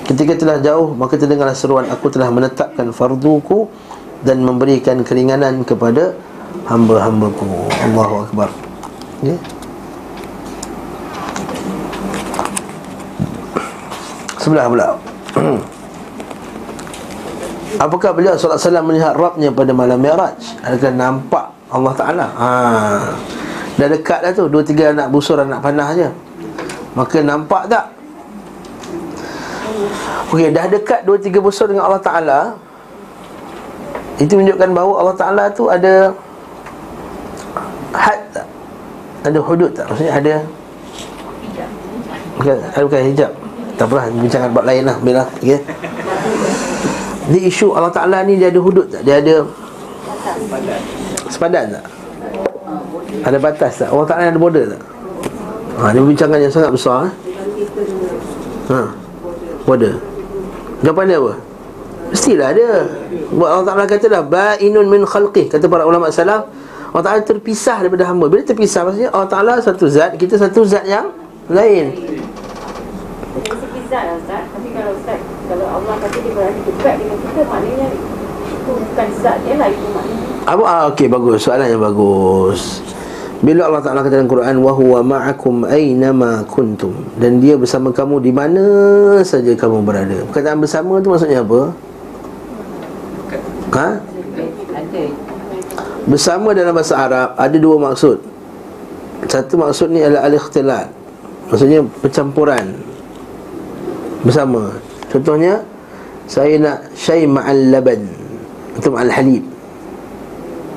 Ketika 0.05 0.37
telah 0.37 0.57
jauh 0.61 0.93
Maka 0.93 1.17
terdengarlah 1.17 1.57
seruan 1.57 1.89
Aku 1.89 2.13
telah 2.13 2.29
menetapkan 2.29 2.93
farduku 2.93 3.67
Dan 4.21 4.45
memberikan 4.45 5.01
keringanan 5.01 5.65
kepada 5.65 6.13
Hamba-hambaku. 6.63 7.67
Allahu 7.91 8.15
Akbar. 8.23 8.49
Ya. 9.19 9.35
Sebelah 14.39 14.65
pula. 14.71 14.87
Apakah 17.83 18.15
beliau 18.15 18.39
SAW 18.39 18.87
melihat 18.87 19.11
Rabnya 19.19 19.51
pada 19.51 19.75
malam 19.75 19.99
Mi'raj? 19.99 20.39
Adakah 20.63 20.91
nampak 20.95 21.45
Allah 21.67 21.93
Ta'ala? 21.97 22.25
Ha. 22.39 22.49
Dah 23.75 23.87
dekat 23.91 24.23
dah 24.23 24.31
tu 24.31 24.47
Dua 24.47 24.63
tiga 24.63 24.95
anak 24.95 25.11
busur 25.11 25.35
anak 25.35 25.59
panah 25.59 25.91
je 25.91 26.07
Maka 26.95 27.19
nampak 27.19 27.67
tak 27.67 27.91
Okey, 30.32 30.49
dah 30.51 30.65
dekat 30.67 31.03
dua 31.03 31.17
tiga 31.19 31.39
busur 31.43 31.67
dengan 31.69 31.88
Allah 31.88 32.01
Ta'ala 32.01 32.39
Itu 34.17 34.39
menunjukkan 34.39 34.69
bahawa 34.71 34.93
Allah 35.03 35.15
Ta'ala 35.15 35.43
tu 35.51 35.67
ada 35.67 36.11
Had 37.95 38.21
tak? 38.32 38.47
Ada 39.26 39.39
hudud 39.41 39.71
tak? 39.73 39.86
Maksudnya 39.91 40.13
ada 40.15 40.34
Bukan, 42.36 42.55
bukan 42.59 43.01
hijab 43.15 43.32
tak 43.76 43.91
apalah 43.91 44.07
bincang 44.07 44.47
bab 44.55 44.63
lain 44.63 44.88
lah 44.88 44.95
Bila 45.03 45.28
okay. 45.28 45.59
Ni 47.28 47.49
isu 47.51 47.76
Allah 47.76 47.91
Ta'ala 47.91 48.23
ni 48.23 48.39
dia 48.39 48.47
ada 48.47 48.59
hudud 48.63 48.88
tak? 48.88 49.01
Dia 49.03 49.19
ada 49.19 49.43
Sepadan 51.28 51.76
tak? 51.76 51.86
Ada 53.26 53.38
batas 53.41 53.73
tak? 53.84 53.89
Allah 53.91 54.07
Ta'ala 54.07 54.32
ada 54.32 54.39
border 54.39 54.65
tak? 54.76 54.82
Ha, 55.76 55.91
ni 55.91 55.99
bincangan 56.07 56.39
yang 56.39 56.53
sangat 56.53 56.71
besar 56.71 57.11
eh? 57.11 57.13
Ha, 58.71 59.04
border 59.66 59.97
Jawapan 60.86 61.03
dia 61.09 61.18
apa? 61.18 61.34
Mestilah 62.13 62.47
ada 62.53 62.68
Buat 63.34 63.49
Allah 63.49 63.66
Ta'ala 63.66 63.84
kata 63.89 64.05
dah 64.05 64.22
Ba'inun 64.22 64.86
min 64.86 65.01
khalqih 65.03 65.49
Kata 65.49 65.66
para 65.66 65.84
ulama 65.84 66.13
salam 66.13 66.45
Allah 66.93 67.03
Ta'ala 67.03 67.22
terpisah 67.26 67.82
daripada 67.82 68.05
hamba 68.05 68.30
Bila 68.30 68.45
terpisah 68.45 68.86
maksudnya 68.86 69.09
Allah 69.09 69.30
Ta'ala 69.30 69.53
satu 69.59 69.89
zat 69.89 70.13
Kita 70.16 70.38
satu 70.38 70.61
zat 70.63 70.86
yang 70.86 71.09
lain 71.49 71.91
zat 73.86 74.03
lah 74.05 74.16
Ustaz 74.18 74.43
Tapi 74.53 74.68
kalau 74.74 74.91
Ustaz 74.93 75.20
Kalau 75.49 75.66
Allah 75.70 75.93
kata 76.01 76.18
dia 76.22 76.32
berada 76.34 76.59
dekat 76.61 76.95
dengan 77.01 77.18
kita 77.22 77.41
Maknanya 77.49 77.88
Itu 78.45 78.72
bukan 78.78 79.07
zat 79.20 79.38
dia 79.43 79.55
lah 79.57 79.68
Itu 79.74 79.88
maknanya 79.89 80.26
apa? 80.45 80.61
Ah, 80.61 80.84
okey 80.93 81.09
bagus. 81.09 81.41
Soalan 81.41 81.74
yang 81.74 81.82
bagus. 81.82 82.86
Bila 83.45 83.69
Allah 83.69 83.81
Taala 83.85 84.01
kata 84.01 84.17
dalam 84.17 84.31
Quran 84.31 84.57
wa 84.57 84.73
huwa 84.73 84.99
ma'akum 85.05 85.69
aynama 85.69 86.41
kuntum 86.49 86.97
dan 87.21 87.37
dia 87.37 87.53
bersama 87.53 87.93
kamu 87.93 88.17
di 88.25 88.31
mana 88.33 88.65
saja 89.21 89.53
kamu 89.53 89.85
berada. 89.85 90.17
Perkataan 90.33 90.57
bersama 90.57 90.97
tu 90.97 91.13
maksudnya 91.13 91.45
apa? 91.45 91.69
Ha? 93.77 93.87
Bersama 96.09 96.57
dalam 96.57 96.73
bahasa 96.73 96.97
Arab 96.97 97.37
ada 97.37 97.57
dua 97.61 97.77
maksud. 97.77 98.17
Satu 99.29 99.61
maksud 99.61 99.93
ni 99.93 100.01
adalah 100.01 100.25
al-ikhtilat. 100.25 100.89
Maksudnya 101.49 101.85
percampuran 102.01 102.73
bersama 104.25 104.73
Contohnya 105.13 105.61
Saya 106.25 106.57
nak 106.57 106.89
syai 106.97 107.29
ma'al 107.29 107.69
laban 107.69 108.01
Atau 108.73 108.97
ma'al 108.97 109.13
halib 109.13 109.45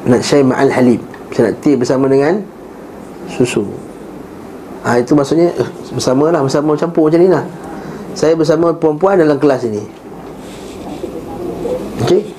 Nak 0.04 0.20
syai 0.20 0.44
ma'al 0.44 0.68
halib 0.68 1.00
Saya 1.32 1.48
nak 1.48 1.56
tea 1.64 1.74
bersama 1.80 2.04
dengan 2.04 2.44
Susu. 3.28 3.64
Ha, 4.86 5.02
Itu 5.02 5.12
maksudnya 5.18 5.50
eh, 5.52 5.68
Bersama 5.90 6.30
lah 6.30 6.40
Bersama 6.40 6.78
campur 6.78 7.10
macam 7.10 7.20
ni 7.20 7.28
lah. 7.28 7.44
Saya 8.16 8.34
bersama 8.34 8.74
perempuan 8.74 9.20
dalam 9.20 9.38
kelas 9.38 9.68
ini. 9.68 9.84
Okey? 12.02 12.34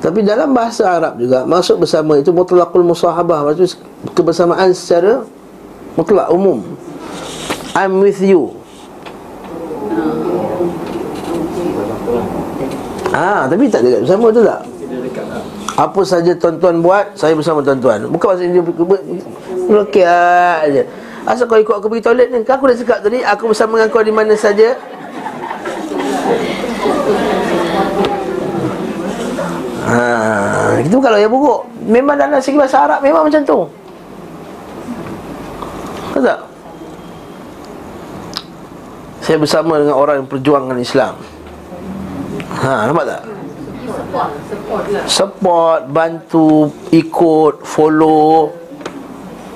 Tapi 0.00 0.22
dalam 0.22 0.54
bahasa 0.54 0.86
Arab 0.86 1.18
juga 1.18 1.42
Maksud 1.48 1.82
bersama 1.82 2.20
itu 2.20 2.30
mutlaqul 2.30 2.86
musahabah. 2.86 3.50
Maksud 3.50 3.80
kebersamaan 4.14 4.70
secara 4.70 5.26
Mutlak 5.98 6.30
umum. 6.30 6.62
I'm 7.74 7.98
with 7.98 8.22
you. 8.22 8.54
Ah, 13.10 13.50
tapi 13.50 13.66
tak 13.66 13.82
dekat 13.82 14.06
bersama 14.06 14.26
tu 14.30 14.42
tak? 14.46 14.60
Apa 15.76 16.00
saja 16.02 16.32
tuan-tuan 16.34 16.82
buat, 16.82 17.14
saya 17.14 17.36
bersama 17.36 17.62
tuan-tuan. 17.62 18.10
Bukan 18.10 18.26
maksudnya 18.34 18.58
dia 18.58 18.62
okey 19.86 20.04
aja. 20.06 20.82
Asal 21.28 21.44
kau 21.46 21.60
ikut 21.60 21.76
aku 21.76 21.92
pergi 21.92 22.04
toilet 22.06 22.28
ni, 22.32 22.40
aku 22.42 22.64
dah 22.64 22.76
cakap 22.80 22.98
tadi 23.04 23.20
aku 23.20 23.52
bersama 23.52 23.76
dengan 23.76 23.90
kau 23.92 24.02
di 24.02 24.14
mana 24.14 24.34
saja. 24.34 24.72
Ha, 29.90 30.78
itu 30.80 30.96
kalau 31.02 31.18
yang 31.18 31.32
buruk. 31.32 31.66
Memang 31.82 32.14
dalam 32.14 32.38
segi 32.38 32.54
bahasa 32.54 32.86
Arab 32.86 33.02
memang 33.02 33.26
macam 33.26 33.42
tu. 33.42 33.58
Tahu 36.14 36.22
tak? 36.22 36.40
Saya 39.20 39.36
bersama 39.36 39.78
dengan 39.82 39.96
orang 39.98 40.22
yang 40.22 40.28
perjuangkan 40.30 40.78
Islam. 40.78 41.14
Ha, 42.60 42.86
nampak 42.86 43.04
tak? 43.08 43.22
Support, 45.06 45.90
bantu, 45.90 46.70
ikut, 46.90 47.62
follow. 47.62 48.50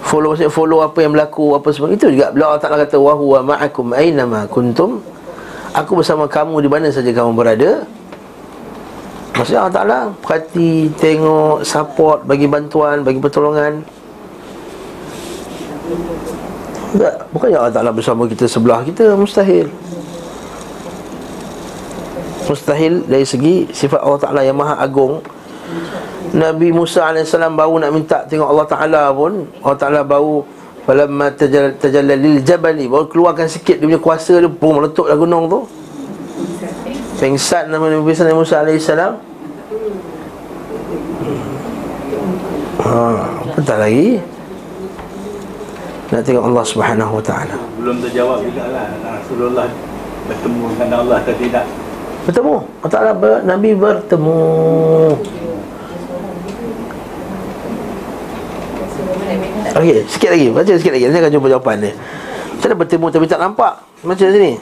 Follow 0.05 0.37
maksudnya 0.37 0.53
follow 0.53 0.79
apa 0.85 1.01
yang 1.01 1.17
berlaku 1.17 1.57
Apa 1.57 1.73
semua. 1.73 1.89
Itu 1.89 2.13
juga 2.13 2.29
Bila 2.29 2.53
Allah 2.53 2.61
Ta'ala 2.61 2.77
kata 2.85 3.01
Wahuwa 3.01 3.41
ma'akum 3.41 3.97
aynama 3.97 4.45
kuntum 4.53 5.01
Aku 5.73 5.97
bersama 5.97 6.29
kamu 6.29 6.61
di 6.61 6.69
mana 6.71 6.87
saja 6.93 7.11
kamu 7.11 7.35
berada. 7.35 7.83
Maksudnya 9.35 9.65
Allah 9.65 9.75
Ta'ala 9.75 9.99
Perhati, 10.21 10.93
tengok, 11.01 11.65
support 11.65 12.23
Bagi 12.29 12.47
bantuan, 12.47 13.01
bagi 13.03 13.19
pertolongan. 13.19 13.81
Tak, 16.95 17.15
bukannya 17.35 17.59
Allah 17.59 17.75
Ta'ala 17.75 17.91
bersama 17.91 18.29
kita 18.29 18.47
sebelah 18.47 18.87
kita 18.87 19.19
Mustahil 19.19 19.67
mustahil 22.49 23.05
dari 23.09 23.27
segi 23.27 23.69
sifat 23.73 24.01
Allah 24.01 24.21
Ta'ala 24.21 24.41
yang 24.45 24.57
maha 24.57 24.79
agung. 24.81 25.21
Nabi 26.35 26.75
Musa 26.75 27.07
AS 27.09 27.31
baru 27.31 27.79
nak 27.79 27.91
minta 27.95 28.27
tengok 28.27 28.49
Allah 28.51 28.67
Ta'ala 28.67 29.03
pun. 29.15 29.47
Allah 29.63 29.79
Ta'ala 29.79 30.01
baru 30.03 30.43
Falamma 30.85 31.33
tajalla 31.33 32.13
lil 32.13 32.45
jabali 32.45 32.85
Baru 32.85 33.09
keluarkan 33.09 33.49
sikit 33.49 33.81
dia 33.81 33.89
punya 33.89 33.97
kuasa 33.97 34.37
dia 34.37 34.53
Pum 34.53 34.77
meletup 34.77 35.09
dah 35.09 35.17
gunung 35.17 35.49
tu. 35.49 35.65
Fengsat 37.17 37.73
nama 37.73 37.89
Nabi 37.89 38.05
Musa 38.05 38.61
AS 38.61 38.91
Ha, 42.85 43.01
bentar 43.57 43.81
lagi? 43.81 44.21
Nak 46.13 46.21
tengok 46.21 46.45
Allah 46.53 46.65
Subhanahu 46.69 47.17
Wa 47.17 47.25
Ta'ala. 47.25 47.57
Belum 47.81 47.97
terjawab 48.05 48.45
juga 48.45 48.69
lah. 48.69 48.93
Rasulullah 49.25 49.67
bertemu 50.29 50.65
dengan 50.77 50.91
Allah 51.01 51.17
atau 51.25 51.35
tidak 51.41 51.65
Bertemu. 52.25 52.57
Allah 52.81 52.93
Ta'ala 52.93 53.13
ber, 53.13 53.45
Nabi 53.45 53.71
bertemu. 53.77 54.41
Okey, 59.75 60.07
sikit 60.07 60.31
lagi. 60.31 60.47
Baca 60.55 60.73
sikit 60.79 60.93
lagi. 60.95 61.05
Nanti 61.11 61.19
akan 61.21 61.33
jumpa 61.35 61.49
jawapan 61.51 61.77
dia. 61.83 61.93
Macam 61.93 62.67
mana 62.71 62.75
bertemu? 62.81 63.07
Tapi 63.11 63.25
tak 63.27 63.41
nampak. 63.43 63.73
Macam 64.07 64.27
sini. 64.31 64.53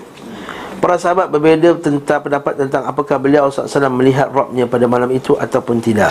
Para 0.83 0.99
sahabat 0.99 1.31
berbeza 1.31 1.79
tentang 1.79 2.19
pendapat 2.27 2.59
tentang 2.59 2.83
apakah 2.83 3.15
beliau 3.15 3.47
SAW 3.47 3.87
melihat 3.95 4.27
Rabbnya 4.35 4.67
pada 4.67 4.91
malam 4.91 5.07
itu 5.15 5.39
ataupun 5.39 5.79
tidak. 5.79 6.11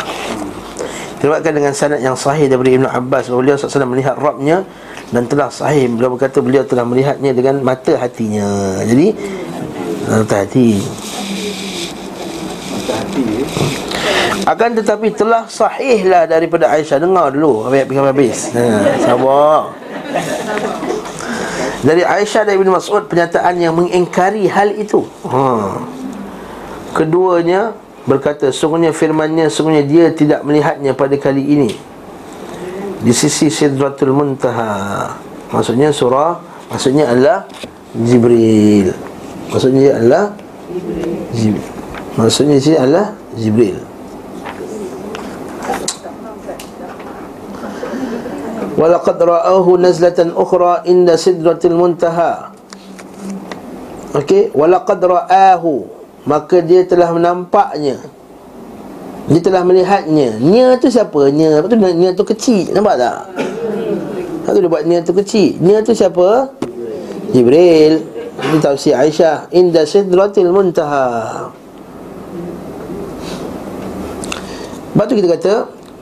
Diriwayatkan 1.20 1.54
dengan 1.54 1.74
sanad 1.76 2.00
yang 2.00 2.16
sahih 2.16 2.48
daripada 2.48 2.72
Ibn 2.72 2.88
Abbas 2.88 3.28
bahawa 3.28 3.40
beliau 3.44 3.56
SAW 3.60 3.92
melihat 3.92 4.16
Rabbnya 4.16 4.64
dan 5.12 5.28
telah 5.28 5.52
sahih. 5.52 5.92
Beliau 5.92 6.16
berkata 6.16 6.40
beliau 6.40 6.64
telah 6.64 6.88
melihatnya 6.88 7.36
dengan 7.36 7.60
mata 7.60 8.00
hatinya. 8.00 8.80
Jadi 8.88 9.12
mata 10.08 10.36
hati. 10.48 10.80
Akan 14.46 14.74
tetapi 14.74 15.14
telah 15.14 15.46
sahihlah 15.46 16.26
daripada 16.26 16.72
Aisyah. 16.74 16.98
Dengar 16.98 17.30
dulu 17.30 17.70
Habis 17.70 17.86
habis 17.86 17.98
habis. 18.00 18.40
Ha, 18.58 18.64
Sabar. 19.04 19.60
Dari 21.82 22.04
Aisyah 22.06 22.46
dan 22.46 22.54
Ibn 22.62 22.78
Mas'ud 22.78 23.10
Pernyataan 23.10 23.58
yang 23.58 23.74
mengingkari 23.78 24.46
hal 24.50 24.74
itu. 24.74 25.06
Ha. 25.26 25.78
Keduanya 26.98 27.78
Berkata 28.02 28.50
Sungguhnya 28.50 28.90
firmannya 28.90 29.50
Sungguhnya 29.50 29.86
dia 29.86 30.10
tidak 30.14 30.42
melihatnya 30.42 30.98
pada 30.98 31.14
kali 31.18 31.42
ini. 31.42 31.70
Di 33.02 33.14
sisi 33.14 33.50
Sidratul 33.50 34.14
Muntaha. 34.14 35.14
Maksudnya 35.54 35.94
surah 35.94 36.38
Maksudnya 36.70 37.10
adalah 37.12 37.46
Jibril. 37.94 38.96
Maksudnya 39.52 40.00
adalah 40.00 40.32
Jibril 41.36 41.81
Maksudnya 42.20 42.58
dia 42.60 42.76
adalah 42.84 43.08
Jibril 43.40 43.80
Walaqad 48.76 49.20
ra'ahu 49.20 49.80
nazlatan 49.80 50.36
ukhra 50.36 50.84
inda 50.90 51.16
sidratil 51.16 51.78
muntaha 51.78 52.52
Okey, 54.12 54.52
walaqad 54.52 55.00
ra'ahu 55.00 56.02
maka 56.22 56.62
dia 56.62 56.86
telah 56.86 57.10
menampaknya. 57.10 57.98
Dia 59.30 59.42
telah 59.42 59.64
melihatnya. 59.66 60.38
Nya 60.38 60.78
tu 60.78 60.92
siapa? 60.92 61.30
Nya. 61.34 61.62
Apa 61.62 61.66
tu 61.72 61.78
nya 61.78 62.10
tu 62.14 62.26
kecil. 62.26 62.74
Nampak 62.74 62.96
tak? 63.00 63.18
Apa 64.46 64.50
tu 64.54 64.60
dia 64.62 64.70
buat 64.70 64.84
nya 64.86 65.02
tu 65.02 65.14
kecil? 65.16 65.58
Nya 65.62 65.82
tu 65.82 65.94
siapa? 65.96 66.52
Jibril. 67.32 68.06
Ini 68.42 68.58
tafsir 68.60 68.98
Aisyah. 68.98 69.50
Inda 69.54 69.86
sidratil 69.86 70.50
muntaha. 70.50 71.50
Sebab 74.92 75.04
tu 75.08 75.14
kita 75.16 75.28
kata 75.40 75.54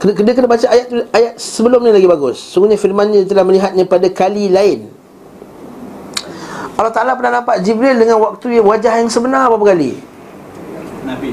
kena, 0.01 0.11
kena, 0.17 0.31
kena 0.33 0.47
baca 0.49 0.65
ayat 0.65 0.85
tu, 0.89 0.95
ayat 1.13 1.33
sebelum 1.37 1.79
ni 1.85 1.93
lagi 1.93 2.09
bagus. 2.09 2.41
Sungguhnya 2.41 2.77
firman 2.79 3.13
dia 3.13 3.25
telah 3.27 3.45
melihatnya 3.45 3.85
pada 3.85 4.09
kali 4.09 4.49
lain. 4.49 4.89
Allah 6.79 6.95
Ta'ala 6.95 7.11
pernah 7.19 7.43
nampak 7.43 7.59
Jibril 7.59 7.99
dengan 7.99 8.23
waktu 8.23 8.63
wajah 8.63 9.03
yang 9.03 9.11
sebenar 9.11 9.51
berapa 9.51 9.75
kali? 9.75 9.99
Nabi 11.03 11.29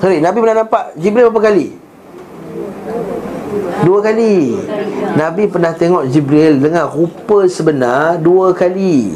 Sorry, 0.00 0.18
Nabi 0.24 0.38
pernah 0.40 0.56
nampak 0.64 0.82
Jibril 0.96 1.28
berapa 1.28 1.42
kali? 1.52 1.68
Dua 3.84 4.00
kali 4.00 4.56
Nabi 5.20 5.42
pernah 5.52 5.72
tengok 5.76 6.08
Jibril 6.08 6.64
dengan 6.64 6.88
rupa 6.88 7.44
sebenar 7.44 8.16
dua 8.16 8.56
kali 8.56 9.12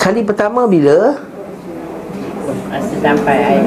Kali 0.00 0.20
pertama 0.24 0.64
bila? 0.64 1.20
Masa 2.72 2.96
sampai 3.04 3.60
air 3.60 3.64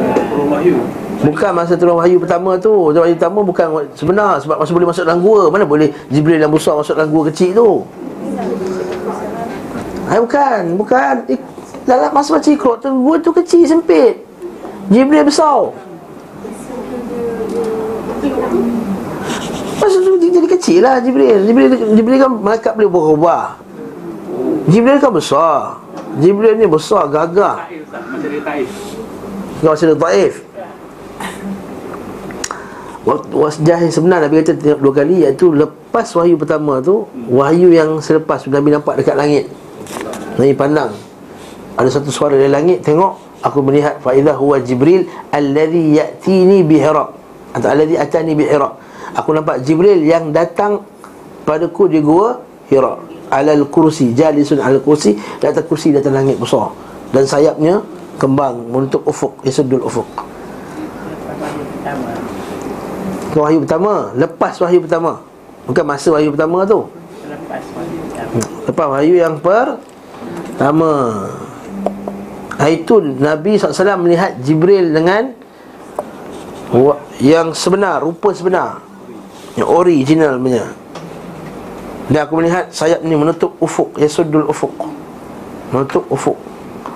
Bukan 1.18 1.52
masa 1.56 1.74
turun 1.74 1.98
wahyu 1.98 2.22
pertama 2.22 2.60
tu 2.62 2.70
Turun 2.94 3.02
wahyu 3.02 3.18
pertama 3.18 3.40
bukan 3.42 3.68
sebenar 3.98 4.38
Sebab 4.38 4.62
masa 4.62 4.72
boleh 4.74 4.88
masuk 4.90 5.04
dalam 5.08 5.20
gua 5.26 5.50
Mana 5.50 5.66
boleh 5.66 5.90
Jibril 6.14 6.38
yang 6.38 6.54
besar 6.54 6.78
masuk 6.78 6.94
dalam 6.94 7.10
gua 7.10 7.24
kecil 7.34 7.58
tu 7.58 7.70
Hai 10.08 10.24
bukan, 10.24 10.80
bukan. 10.80 11.16
Ik, 11.28 11.40
dalam 11.84 12.16
masa 12.16 12.40
baca 12.40 12.48
Iqra 12.48 12.80
tu 12.80 12.88
gua 13.04 13.20
tu 13.20 13.36
kecil 13.36 13.68
sempit. 13.68 14.24
Jibril 14.88 15.28
besar. 15.28 15.76
Masa 19.84 19.98
tu 20.00 20.16
dia 20.16 20.32
jadi 20.32 20.48
kecil 20.48 20.80
lah 20.80 21.04
Jibril. 21.04 21.44
Jibril 21.44 21.68
Jibril 21.92 22.18
kan 22.24 22.32
malaikat 22.40 22.80
boleh 22.80 22.88
berubah. 22.88 23.60
Jibril 24.72 24.96
kan 25.04 25.12
besar. 25.12 25.84
Jibril 26.24 26.56
ni 26.56 26.72
besar, 26.72 27.12
gagah. 27.12 27.68
Masa 27.68 28.26
dia 28.32 28.40
taif 28.48 28.72
rasa 29.66 29.90
dia 29.90 29.98
taif. 29.98 30.34
Waktu 33.08 33.32
wajah 33.32 33.80
yang 33.88 33.94
sebenar 33.96 34.20
Nabi 34.20 34.44
kata 34.44 34.76
dua 34.76 34.92
kali 34.92 35.24
Iaitu 35.24 35.56
lepas 35.56 36.12
wahyu 36.12 36.36
pertama 36.36 36.84
tu 36.84 37.08
Wahyu 37.32 37.72
yang 37.72 38.04
selepas 38.04 38.44
Nabi 38.52 38.76
nampak 38.76 39.00
dekat 39.00 39.16
langit. 39.16 39.48
Nabi 40.36 40.52
pandang. 40.52 40.92
Ada 41.80 41.88
satu 41.88 42.12
suara 42.12 42.36
dari 42.36 42.52
langit 42.52 42.84
Tengok 42.84 43.16
Aku 43.48 43.64
melihat 43.64 44.04
Fa'idah 44.04 44.36
huwa 44.36 44.60
Jibril 44.60 45.08
Alladhi 45.32 45.96
ya'tini 45.96 46.68
bihira. 46.68 47.16
Atau 47.56 47.72
alladhi 47.72 47.96
atani 47.96 48.36
bihira. 48.36 48.76
Aku 49.16 49.32
nampak 49.32 49.64
Jibril 49.64 50.04
yang 50.04 50.36
datang 50.36 50.84
Padaku 51.48 51.88
di 51.88 52.04
gua 52.04 52.44
Hira. 52.68 53.00
Alal 53.32 53.72
kursi 53.72 54.12
Jalisun 54.12 54.60
alal 54.60 54.84
kursi 54.84 55.16
Di 55.16 55.48
atas 55.48 55.64
kursi 55.64 55.96
di 55.96 55.98
atas 56.04 56.12
langit 56.12 56.36
besar. 56.36 56.76
Dan 57.16 57.24
sayapnya 57.24 57.80
Kembang 58.20 58.68
Menutup 58.68 59.08
ufuk 59.08 59.40
Yasudul 59.48 59.88
ufuk 59.88 60.28
Itu 63.38 63.46
wahyu 63.46 63.62
pertama. 63.62 64.10
Lepas 64.18 64.58
wahyu 64.58 64.82
pertama. 64.82 65.22
Bukan 65.70 65.86
masa 65.86 66.10
wahyu 66.10 66.34
pertama 66.34 66.66
tu. 66.66 66.90
Lepas 67.30 67.62
wahyu 67.70 67.98
pertama. 68.10 68.38
Lepas 68.66 68.88
wahyu 68.90 69.14
yang 69.14 69.36
pertama. 69.38 70.94
Ha, 72.58 72.66
Itu 72.74 72.98
Nabi 72.98 73.62
SAW 73.62 74.02
melihat 74.02 74.42
Jibril 74.42 74.90
dengan 74.90 75.38
Yang 77.22 77.62
sebenar, 77.62 78.02
rupa 78.02 78.34
sebenar. 78.34 78.82
Yang 79.54 79.70
original 79.70 80.42
punya. 80.42 80.74
Dan 82.10 82.26
aku 82.26 82.42
melihat 82.42 82.74
sayap 82.74 83.06
ni 83.06 83.14
menutup 83.14 83.54
ufuk 83.62 84.02
Yasudul 84.02 84.50
ufuk. 84.50 84.74
Menutup 85.70 86.10
ufuk. 86.10 86.42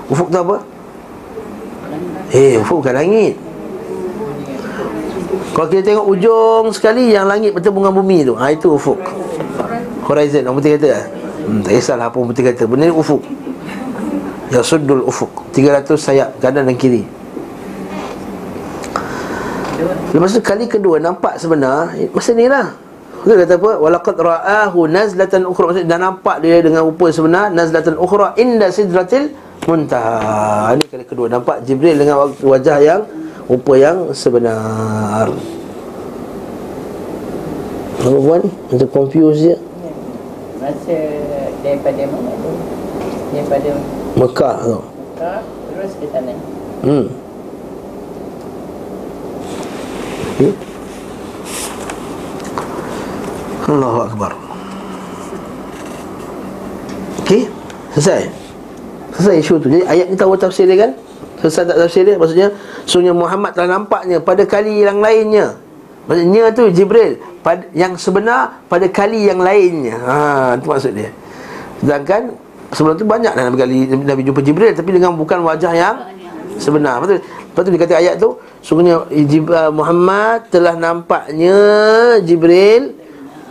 Ufuk 0.09 0.33
tu 0.33 0.41
apa? 0.41 0.57
Eh, 2.33 2.57
ufuk 2.57 2.81
bukan 2.81 2.97
langit 2.97 3.50
Kalau 5.51 5.67
kita 5.67 5.81
tengok 5.83 6.07
ujung 6.07 6.65
sekali 6.71 7.11
Yang 7.11 7.25
langit 7.27 7.51
bertemu 7.51 7.77
dengan 7.83 7.95
bumi 7.95 8.17
tu 8.23 8.33
ha, 8.39 8.51
Itu 8.51 8.79
ufuk. 8.79 8.99
Horizon, 10.07 10.47
orang 10.47 10.55
putih 10.63 10.71
kata 10.79 10.89
hmm, 11.47 11.59
Tak 11.67 11.71
kisahlah 11.75 12.07
apa 12.07 12.17
putih 12.17 12.43
kata 12.47 12.63
Benda 12.67 12.87
ni 12.87 12.95
ufuk. 12.95 13.21
Yasudul 14.51 15.03
ufuk 15.07 15.31
300 15.55 15.95
sayap 15.95 16.29
kanan 16.43 16.67
dan 16.67 16.75
kiri. 16.75 17.07
Lepas 20.11 20.35
tu 20.35 20.43
kali 20.43 20.67
kedua 20.67 20.99
nampak 20.99 21.39
sebenar 21.39 21.95
eh, 21.95 22.11
Masa 22.11 22.35
ni 22.35 22.51
lah. 22.51 22.75
Dia 23.21 23.37
kata 23.45 23.53
apa? 23.61 23.71
Walaqad 23.77 24.17
ra'ahu 24.17 24.89
nazlatan 24.89 25.45
ukhra. 25.45 25.71
Maksudnya 25.71 25.93
dah 25.93 25.99
nampak 26.09 26.41
dia 26.41 26.57
dengan 26.57 26.81
rupa 26.89 27.13
sebenar 27.13 27.53
Nazlatan 27.53 27.95
ukhra 27.95 28.33
inda 28.35 28.73
sidratil 28.73 29.29
muntaha. 29.69 30.73
Ini 30.73 30.85
kali 30.89 31.05
kedua 31.05 31.29
Nampak 31.29 31.61
Jibril 31.61 32.01
dengan 32.01 32.33
wajah 32.33 32.77
yang 32.81 33.01
Rupa 33.49 33.73
yang 33.77 34.13
sebenar. 34.13 35.31
Apa 38.01 38.17
puan? 38.17 38.41
Macam 38.73 38.89
confused 38.89 39.45
je 39.45 39.53
Masa 40.57 40.97
daripada 41.61 42.01
mana 42.09 42.33
tu? 42.33 42.51
Daripada 43.29 43.69
Mekah 44.17 44.57
tu. 44.65 44.79
Mekah 44.81 45.39
Terus 45.69 45.91
ke 46.01 46.05
sana 46.09 46.33
Hmm. 46.81 47.05
Okay. 50.33 50.53
Allahu 53.69 53.99
Akbar. 54.01 54.31
Okey 57.21 57.45
Selesai. 57.93 58.33
Selesai 59.13 59.35
isu 59.45 59.53
tu. 59.61 59.69
Jadi 59.69 59.85
ayat 59.85 60.09
ni 60.09 60.17
tahu 60.17 60.33
tafsir 60.33 60.65
dia 60.65 60.89
kan 60.89 60.97
Selesai 61.41 61.73
tak 61.73 61.77
tafsir 61.81 62.05
dia? 62.05 62.15
Maksudnya 62.21 62.47
Sunya 62.85 63.11
Muhammad 63.11 63.57
telah 63.57 63.81
nampaknya 63.81 64.21
Pada 64.21 64.45
kali 64.45 64.85
yang 64.85 65.01
lainnya. 65.01 65.57
Maksudnya 66.05 66.53
tu 66.53 66.69
Jibril. 66.69 67.17
Pada, 67.41 67.65
Yang 67.73 67.97
sebenar 67.97 68.61
Pada 68.69 68.85
kali 68.85 69.25
yang 69.25 69.41
lainnya. 69.41 69.97
Ha, 69.97 70.17
Itu 70.61 70.69
maksud 70.69 70.93
dia. 70.93 71.09
Sedangkan 71.81 72.37
Sebelum 72.71 72.95
tu 72.95 73.03
banyak 73.03 73.33
dah 73.35 73.43
Nabi, 73.49 73.57
kali, 73.57 73.77
Nabi 73.89 74.21
jumpa 74.21 74.41
Jibril 74.45 74.71
Tapi 74.77 74.89
dengan 74.93 75.17
bukan 75.17 75.41
wajah 75.41 75.73
yang 75.73 75.97
Sebenar. 76.61 77.01
Lepas 77.01 77.09
tu, 77.09 77.15
lepas 77.25 77.61
tu 77.65 77.69
dia 77.73 77.81
kata 77.81 77.93
ayat 77.97 78.15
tu 78.21 78.29
Sungguhnya 78.61 79.01
uh, 79.09 79.71
Muhammad 79.73 80.45
telah 80.53 80.77
nampaknya 80.77 81.57
Jibril 82.21 82.93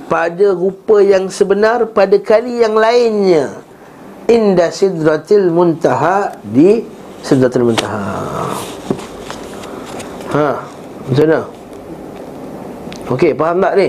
Pada 0.07 0.55
rupa 0.55 1.03
yang 1.03 1.27
sebenar 1.27 1.91
Pada 1.91 2.15
kali 2.23 2.63
yang 2.63 2.79
lainnya. 2.79 3.67
Inda 4.31 4.71
sidratil 4.71 5.51
muntaha 5.51 6.39
Di 6.47 7.00
sidratil 7.23 7.65
muntaha 7.67 8.47
Ha 10.31 10.63
Macam 11.11 11.25
mana? 11.27 11.41
Okey, 13.11 13.35
faham 13.35 13.59
tak 13.59 13.75
ni? 13.75 13.89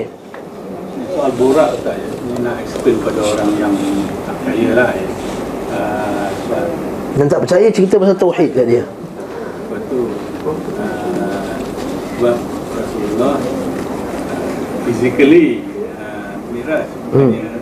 Soal 1.14 1.32
borak 1.38 1.70
Ustaz 1.78 1.94
ya. 2.02 2.10
Ni 2.26 2.34
nak 2.42 2.58
explain 2.66 2.98
pada 3.06 3.22
orang 3.22 3.52
yang 3.62 3.74
tak 4.26 4.36
percaya 4.42 4.70
lah 4.74 4.90
ya. 4.98 5.08
Uh, 5.70 6.28
sebab 6.34 6.66
Yang 7.22 7.28
tak 7.30 7.40
percaya 7.46 7.68
cerita 7.70 7.96
pasal 8.02 8.18
Tauhid 8.18 8.50
kat 8.58 8.66
dia 8.66 8.84
Lepas 8.90 9.82
tu 9.86 10.00
uh, 10.50 11.54
Sebab 12.18 12.38
Rasulullah 12.74 13.36
uh, 13.38 14.50
Physically 14.90 15.62
uh, 16.02 16.34
Miraj 16.50 16.90
Maknanya 17.14 17.54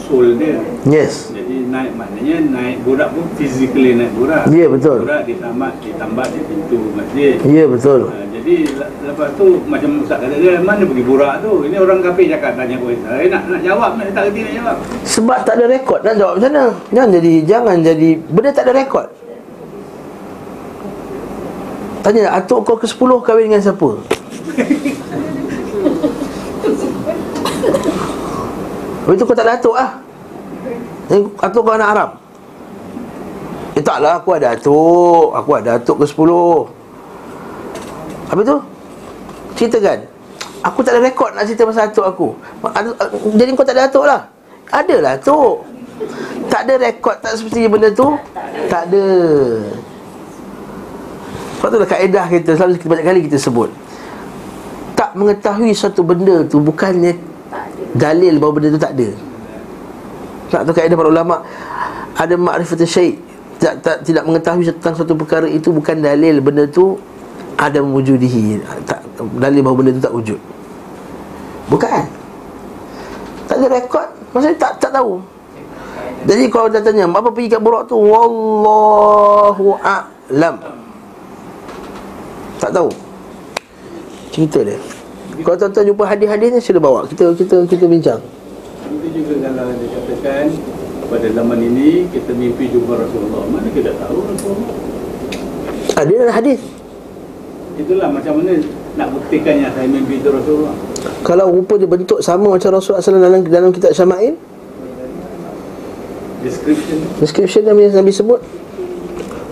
Soul 0.00 0.40
dia 0.40 0.56
Yes 0.88 1.28
Jadi 1.28 1.43
naik 1.74 1.92
maknanya 1.98 2.36
Naik 2.46 2.76
burak 2.86 3.10
pun 3.10 3.26
Physically 3.34 3.98
naik 3.98 4.14
burak 4.14 4.46
Ya, 4.46 4.70
betul. 4.70 5.02
Burak 5.02 5.26
ditambah 5.26 5.70
Ditambah 5.82 6.26
di 6.30 6.40
pintu 6.46 6.78
masjid. 6.94 7.34
Ya 7.42 7.64
betul. 7.66 8.00
Uh, 8.06 8.26
Jadi 8.30 8.54
le- 8.70 8.92
Lepas 9.10 9.28
tu 9.34 9.46
Macam 9.66 9.90
Ustaz 10.00 10.22
kata 10.22 10.36
dia 10.38 10.62
Mana 10.62 10.86
pergi 10.86 11.02
burak 11.02 11.42
tu? 11.42 11.66
Ini 11.66 11.76
orang 11.76 11.98
kafir 12.00 12.30
cakap 12.30 12.54
Tanya 12.54 12.78
pun 12.78 12.94
Saya 13.02 13.26
nak, 13.26 13.42
nak 13.50 13.60
jawab 13.60 13.90
nak, 13.98 14.06
Tak 14.14 14.22
kerti 14.30 14.40
nak 14.40 14.54
jawab. 14.54 14.76
Sebab 15.02 15.38
tak 15.42 15.54
ada 15.58 15.64
rekod. 15.66 15.98
Nak 16.06 16.14
jawab 16.14 16.34
macam 16.38 16.50
mana? 16.54 16.64
Jangan 16.94 17.10
jadi 17.10 17.34
Jangan 17.42 17.76
jadi 17.82 18.10
Benda 18.30 18.50
tak 18.54 18.64
ada 18.70 18.74
rekod. 18.78 19.06
Tanya 22.04 22.36
Atuk 22.36 22.68
kau 22.68 22.76
ke 22.76 22.86
10 22.86 23.00
kahwin 23.26 23.48
dengan 23.50 23.64
siapa? 23.64 23.88
Lepas 29.04 29.20
tu 29.20 29.24
kau 29.28 29.36
tak 29.36 29.44
ada 29.44 29.60
atuk 29.60 29.76
lah 29.76 30.03
Eh, 31.12 31.20
Atuk 31.44 31.62
kau 31.68 31.76
anak 31.76 31.90
Arab? 31.92 32.10
Taklah 33.84 34.22
aku 34.22 34.30
ada 34.38 34.54
atuk. 34.56 35.34
Aku 35.36 35.50
ada 35.58 35.76
atuk 35.76 35.96
ke 36.00 36.04
sepuluh. 36.08 36.70
Apa 38.32 38.40
tu? 38.40 38.56
Ceritakan 39.54 40.08
Aku 40.64 40.80
tak 40.80 40.96
ada 40.96 41.04
rekod 41.04 41.28
nak 41.36 41.44
cerita 41.44 41.68
pasal 41.68 41.92
atuk 41.92 42.06
aku. 42.08 42.28
Jadi 43.36 43.50
kau 43.52 43.66
tak 43.66 43.76
ada 43.76 43.84
atuk 43.90 44.08
lah? 44.08 44.24
Adalah 44.72 45.20
atuk. 45.20 45.68
Tak 46.48 46.64
ada 46.64 46.74
rekod 46.80 47.16
tak 47.20 47.36
seperti 47.36 47.68
benda 47.68 47.92
tu? 47.92 48.16
Tak 48.72 48.88
ada. 48.88 49.04
Sebab 51.60 51.68
tu 51.68 51.78
lah 51.80 51.88
kaedah 51.88 52.24
kita 52.28 52.50
Selalu 52.60 52.76
kita 52.76 52.88
banyak 52.92 53.06
kali 53.08 53.20
kita 53.28 53.36
sebut. 53.40 53.68
Tak 54.96 55.16
mengetahui 55.16 55.72
satu 55.72 56.04
benda 56.04 56.44
tu 56.44 56.60
Bukannya 56.60 57.16
Dalil 57.96 58.36
bahawa 58.36 58.52
benda 58.60 58.68
tu 58.76 58.80
tak 58.80 58.92
ada 58.96 59.33
Tak 60.52 60.68
tu 60.68 60.72
kaedah 60.76 60.96
para 60.96 61.08
ulama 61.08 61.44
Ada 62.16 62.34
ma'rifatul 62.36 62.88
syait 62.88 63.16
tak, 63.64 63.80
tak, 63.80 63.96
tidak 64.04 64.28
mengetahui 64.28 64.66
tentang 64.76 64.92
satu 64.98 65.16
perkara 65.16 65.48
itu 65.48 65.70
bukan 65.70 66.02
dalil 66.02 66.36
benda 66.42 66.68
tu 66.68 66.98
ada 67.54 67.78
mewujudihi 67.80 68.60
tak, 68.84 69.00
dalil 69.38 69.62
bahawa 69.62 69.76
benda 69.80 69.90
tu 69.94 70.02
tak 70.02 70.14
wujud. 70.14 70.40
Bukan. 71.70 72.02
Tak 73.46 73.56
ada 73.56 73.66
rekod. 73.70 74.08
Maksudnya 74.34 74.56
tak 74.58 74.72
tak 74.82 74.90
tahu. 74.92 75.22
Jadi 76.24 76.44
kalau 76.50 76.66
dia 76.68 76.80
tanya 76.82 77.06
apa 77.06 77.28
pergi 77.30 77.52
kat 77.52 77.60
burak 77.62 77.86
tu? 77.86 77.96
Wallahu 77.96 79.78
a'lam. 79.80 80.56
Tak 82.58 82.70
tahu. 82.74 82.90
Cerita 84.34 84.60
dia. 84.66 84.76
Kalau 85.40 85.56
tuan-tuan 85.56 85.84
jumpa 85.88 86.04
hadis-hadis 86.04 86.48
ni 86.52 86.60
sila 86.60 86.80
bawa. 86.82 87.06
Kita 87.06 87.32
kita 87.38 87.64
kita 87.70 87.84
bincang 87.86 88.20
Itu 88.84 89.08
juga 89.16 89.34
kalau 89.48 89.72
dia 89.80 89.88
katakan 89.96 90.44
pada 91.08 91.26
zaman 91.32 91.58
ini 91.60 92.04
kita 92.12 92.36
mimpi 92.36 92.68
jumpa 92.68 93.00
Rasulullah. 93.00 93.44
Mana 93.48 93.68
kita 93.72 93.96
tahu 93.96 94.18
Rasulullah? 94.28 94.72
ada 95.94 96.10
dalam 96.10 96.34
hadis. 96.34 96.60
Itulah 97.74 98.08
macam 98.10 98.38
mana 98.38 98.60
nak 98.94 99.08
buktikan 99.10 99.54
yang 99.58 99.72
saya 99.74 99.86
mimpi 99.90 100.22
itu 100.22 100.28
Rasulullah. 100.30 100.74
kalau 101.26 101.50
rupa 101.50 101.74
dia 101.80 101.88
bentuk 101.88 102.20
sama 102.22 102.54
macam 102.54 102.70
Rasulullah 102.78 103.02
SAW 103.02 103.18
dalam 103.20 103.40
dalam 103.46 103.70
kitab 103.74 103.90
Syama'il? 103.96 104.36
Description. 106.44 106.98
Description 107.18 107.62
Nabi 107.66 107.88
Nabi 107.88 108.12
sebut? 108.12 108.40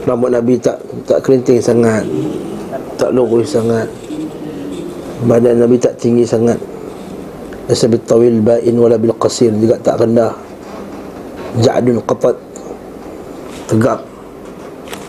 Rambut 0.07 0.31
Nabi 0.31 0.61
tak 0.61 0.83
tak 1.09 1.25
kerinting 1.25 1.59
sangat. 1.59 2.05
Tak 3.01 3.11
lurus 3.11 3.57
sangat. 3.57 3.89
Badan 5.27 5.63
Nabi 5.63 5.79
tak 5.79 5.97
tinggi 5.99 6.27
sangat 6.27 6.59
Lasa 7.71 7.87
bil 7.87 8.03
tawil 8.03 8.43
ba'in 8.43 8.75
wala 8.75 8.99
bil 8.99 9.15
qasir 9.15 9.55
Juga 9.55 9.79
tak 9.79 10.03
rendah. 10.03 10.35
Ja'dun 11.63 12.03
qatat. 12.03 12.37
Tegap 13.71 14.03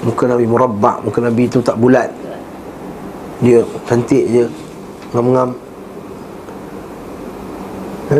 Muka 0.03 0.27
Nabi 0.27 0.45
murabbak 0.45 1.01
Muka 1.07 1.19
Nabi 1.23 1.47
itu 1.47 1.63
tak 1.63 1.79
bulat. 1.79 2.11
Dia 3.41 3.63
cantik 3.87 4.23
je. 4.29 4.45
Ngam-ngam. 5.15 5.49
Ha? 8.11 8.17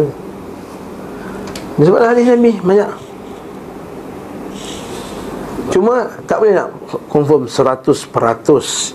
Dia 1.73 1.83
sebut 1.89 2.01
hadis 2.01 2.25
Nabi 2.29 2.53
Banyak. 2.61 2.91
Cuma 5.73 6.05
tak 6.29 6.37
boleh 6.37 6.53
nak 6.53 6.69
confirm 7.09 7.49
100% 7.49 7.89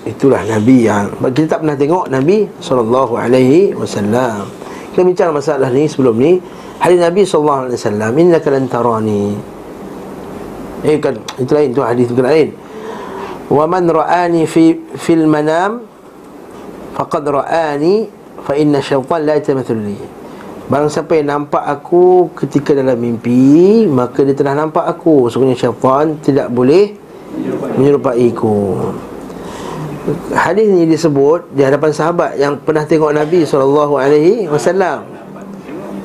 itulah 0.07 0.47
Nabi 0.47 0.87
yang 0.87 1.11
kita 1.35 1.59
tak 1.59 1.67
pernah 1.67 1.75
tengok 1.75 2.07
Nabi 2.07 2.47
sallallahu 2.63 3.19
alaihi 3.19 3.75
wasallam. 3.75 4.47
Kita 4.93 5.01
bincang 5.05 5.31
masalah 5.35 5.69
ni 5.71 5.87
sebelum 5.87 6.17
ni. 6.17 6.41
Hadis 6.79 6.99
Nabi 7.03 7.23
sallallahu 7.27 7.61
alaihi 7.69 7.79
wasallam, 7.79 8.11
"Innaka 8.19 8.49
lan 8.55 8.65
tarani." 8.71 9.25
Eh 10.87 10.97
kan 11.03 11.19
itu 11.39 11.51
lain 11.51 11.69
tu 11.75 11.83
hadis 11.83 12.07
itu 12.07 12.23
lain. 12.23 12.55
Wa 13.51 13.65
man 13.67 13.89
ra'ani 13.89 14.47
fi 14.47 14.79
fil 14.95 15.27
manam 15.27 15.83
faqad 16.95 17.25
ra'ani 17.27 18.07
fa 18.47 18.55
inna 18.55 18.79
syaitan 18.79 19.27
la 19.27 19.41
yatamathalu 19.41 19.83
li. 19.89 19.99
Barang 20.69 20.93
siapa 20.93 21.17
yang 21.17 21.33
nampak 21.33 21.65
aku 21.65 22.29
ketika 22.37 22.77
dalam 22.77 23.01
mimpi 23.01 23.89
Maka 23.89 24.21
dia 24.21 24.37
telah 24.37 24.53
nampak 24.53 24.85
aku 24.85 25.33
Sesungguhnya 25.33 25.57
syaitan 25.57 26.21
tidak 26.21 26.53
boleh 26.53 26.93
menyerupaiku 27.81 28.77
Hadis 30.33 30.67
ini 30.69 30.89
disebut 30.89 31.53
di 31.53 31.61
hadapan 31.65 31.91
sahabat 31.93 32.41
yang 32.41 32.57
pernah 32.61 32.85
tengok 32.89 33.13
Nabi 33.13 33.45
SAW 33.45 34.01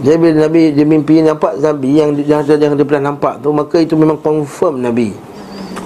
Jadi 0.03 0.17
bila 0.19 0.33
Nabi 0.47 0.61
dia 0.75 0.85
mimpi 0.85 1.23
nampak 1.23 1.59
Nabi 1.63 1.89
yang, 1.95 2.09
yang, 2.27 2.43
yang 2.43 2.75
dia 2.75 2.85
pernah 2.85 3.13
nampak 3.13 3.39
tu 3.39 3.55
Maka 3.55 3.79
itu 3.79 3.95
memang 3.95 4.19
confirm 4.19 4.83
Nabi 4.83 5.15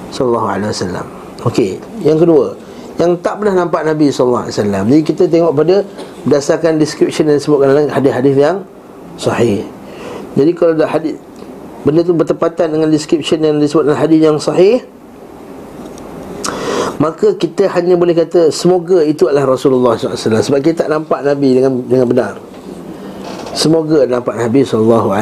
SAW 0.10 1.06
Okey, 1.46 1.78
yang 2.02 2.18
kedua 2.18 2.58
Yang 2.98 3.22
tak 3.22 3.38
pernah 3.38 3.66
nampak 3.66 3.86
Nabi 3.86 4.10
SAW 4.10 4.50
Jadi 4.50 5.02
kita 5.06 5.30
tengok 5.30 5.54
pada 5.54 5.86
Berdasarkan 6.26 6.82
description 6.82 7.30
yang 7.30 7.38
disebutkan 7.38 7.68
dalam 7.72 7.88
hadis-hadis 7.94 8.36
yang 8.36 8.58
Sahih. 9.18 9.66
Jadi 10.38 10.52
kalau 10.54 10.78
ada 10.78 10.86
hadis 10.90 11.18
Benda 11.88 12.04
tu 12.04 12.12
bertepatan 12.12 12.68
dengan 12.74 12.92
description 12.92 13.40
yang 13.40 13.64
disebut 13.64 13.88
dalam 13.88 13.96
hadis 13.96 14.20
yang 14.20 14.36
sahih 14.36 14.84
Maka 16.98 17.38
kita 17.38 17.70
hanya 17.78 17.94
boleh 17.94 18.18
kata 18.18 18.50
Semoga 18.50 19.06
itu 19.06 19.30
adalah 19.30 19.54
Rasulullah 19.54 19.94
SAW 19.94 20.18
Sebab 20.18 20.60
kita 20.66 20.86
tak 20.86 20.90
nampak 20.90 21.22
Nabi 21.22 21.62
dengan 21.62 21.78
dengan 21.86 22.08
benar 22.10 22.34
Semoga 23.54 24.10
nampak 24.10 24.34
Nabi 24.34 24.66
SAW 24.66 25.14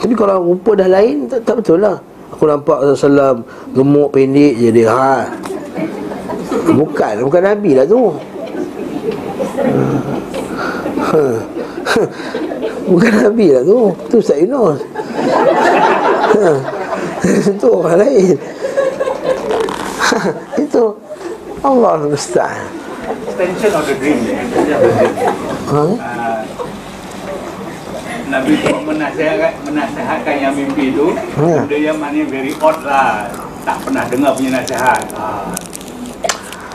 Tapi 0.00 0.14
kalau 0.16 0.40
rupa 0.40 0.72
dah 0.80 0.88
lain 0.88 1.28
Tak, 1.28 1.44
tak 1.44 1.60
betul 1.60 1.84
lah 1.84 2.00
Aku 2.32 2.48
nampak 2.48 2.80
Rasulullah 2.80 3.36
Gemuk 3.76 4.16
pendek 4.16 4.56
je 4.56 4.68
dia 4.72 4.88
ha. 4.88 5.28
Bukan 6.72 7.14
Bukan 7.28 7.42
Nabi 7.44 7.70
lah 7.76 7.84
tu 7.84 8.00
ha. 11.04 11.20
Bukan 12.92 13.12
Nabi 13.28 13.46
lah 13.52 13.60
tu 13.60 13.92
Tu 14.08 14.16
Ustaz 14.24 14.40
Yunus 14.40 14.80
ha. 16.40 16.48
Itu 17.52 17.68
orang 17.76 18.00
lain 18.00 18.40
ha. 18.40 18.63
Itu 20.64 20.98
Allah 21.64 21.92
Musta'an. 22.04 22.66
Extension 23.04 23.72
of 23.76 23.84
the 23.84 23.94
dream 24.00 24.18
ha? 25.68 25.84
Ah, 26.00 26.40
Nabi 28.24 28.52
tu 28.64 28.74
menasihatkan, 28.80 29.52
menasihatkan 29.68 30.34
yang 30.40 30.54
mimpi 30.56 30.96
tu. 30.96 31.12
Ya. 31.40 31.64
Benda 31.64 31.76
yang 31.76 31.98
mana 32.00 32.24
very 32.24 32.56
odd 32.60 32.80
lah. 32.84 33.28
Tak 33.64 33.80
pernah 33.84 34.04
dengar 34.08 34.32
punya 34.36 34.60
nasihat. 34.60 35.02
Ah, 35.16 35.52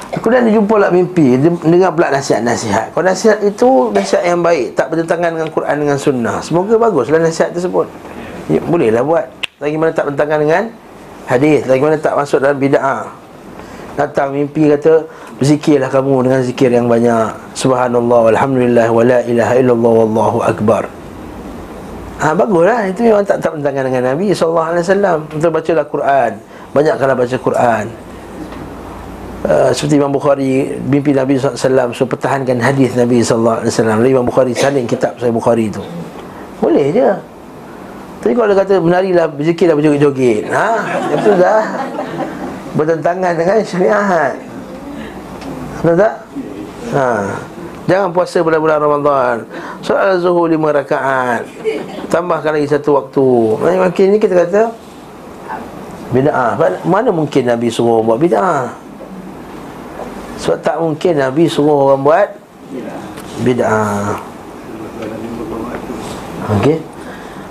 Kemudian 0.09 0.41
dia 0.49 0.53
jumpa 0.57 0.73
pula 0.77 0.89
mimpi. 0.89 1.37
Dia 1.37 1.49
dengar 1.53 1.93
pula 1.93 2.09
nasihat-nasihat. 2.13 2.93
Kalau 2.93 3.05
nasihat 3.05 3.39
itu 3.45 3.69
nasihat 3.93 4.23
yang 4.25 4.41
baik. 4.41 4.73
Tak 4.73 4.89
bertentangan 4.89 5.31
dengan 5.37 5.49
Quran 5.53 5.75
dengan 5.85 5.97
sunnah. 5.97 6.37
Semoga 6.41 6.77
baguslah 6.81 7.21
nasihat 7.21 7.53
tersebut. 7.53 7.85
Ya, 8.49 8.61
Bolehlah 8.61 9.05
buat. 9.05 9.25
Lagi 9.61 9.75
mana 9.77 9.93
tak 9.93 10.09
bertentangan 10.09 10.39
dengan 10.41 10.63
hadis. 11.29 11.61
Lagi 11.69 11.81
mana 11.81 11.97
tak 12.01 12.13
masuk 12.17 12.41
dalam 12.41 12.57
bid'ah 12.57 13.18
Datang 13.99 14.31
mimpi 14.31 14.71
kata 14.71 15.03
Berzikirlah 15.35 15.91
kamu 15.91 16.23
dengan 16.23 16.39
zikir 16.39 16.71
yang 16.71 16.87
banyak. 16.87 17.35
Subhanallah 17.51 18.31
Alhamdulillah 18.31 18.87
Wa 18.87 19.03
la 19.03 19.19
ilaha 19.27 19.53
illallah 19.59 19.93
Wallahu 20.07 20.39
akbar. 20.39 20.87
Ha, 22.23 22.31
baguslah. 22.31 22.87
Itu 22.87 23.03
memang 23.03 23.27
tak, 23.27 23.43
tak 23.43 23.51
bertentangan 23.51 23.83
dengan 23.91 24.03
Nabi 24.15 24.31
SAW 24.31 25.27
Untuk 25.35 25.51
bacalah 25.51 25.83
Quran. 25.83 26.31
Banyakkanlah 26.71 27.15
baca 27.19 27.35
Quran. 27.35 27.85
Uh, 29.39 29.71
seperti 29.71 29.95
Imam 29.95 30.11
Bukhari 30.11 30.75
mimpi 30.83 31.15
Nabi 31.15 31.39
SAW 31.39 31.95
so 31.95 32.03
pertahankan 32.03 32.59
hadis 32.59 32.91
Nabi 32.99 33.23
SAW 33.23 33.63
Imam 34.03 34.27
Bukhari 34.27 34.51
saling 34.51 34.83
kitab 34.83 35.15
saya 35.15 35.31
Bukhari 35.31 35.71
itu 35.71 35.79
boleh 36.59 36.91
je. 36.91 37.09
Tapi 38.19 38.35
kalau 38.35 38.51
dia 38.51 38.59
kata 38.59 38.73
menarilah 38.83 39.31
berzikirlah 39.31 39.75
berjoget-joget. 39.79 40.51
Ha 40.51 40.69
itu 41.15 41.31
dah 41.39 41.63
bertentangan 42.77 43.33
dengan 43.37 43.57
syariat. 43.63 44.33
Betul 45.81 45.95
tak? 45.97 46.13
Ha. 46.93 47.05
Jangan 47.89 48.09
puasa 48.13 48.37
bulan-bulan 48.45 48.77
Ramadan. 48.77 49.35
Solat 49.81 50.21
zuhur 50.21 50.45
lima 50.45 50.69
rakaat. 50.69 51.47
Tambahkan 52.11 52.53
lagi 52.59 52.69
satu 52.69 52.99
waktu. 53.01 53.27
Makin 53.61 54.05
ni 54.13 54.17
kita 54.21 54.45
kata 54.45 54.69
bid'ah. 56.13 56.57
Mana 56.85 57.09
mungkin 57.09 57.49
Nabi 57.49 57.73
suruh 57.73 58.05
buat 58.05 58.21
bid'ah? 58.21 58.69
Sebab 60.39 60.57
tak 60.61 60.77
mungkin 60.77 61.19
Nabi 61.19 61.49
suruh 61.49 61.89
orang 61.89 62.03
buat 62.05 62.29
Bid'ah. 63.39 64.19
Okey. 66.59 66.75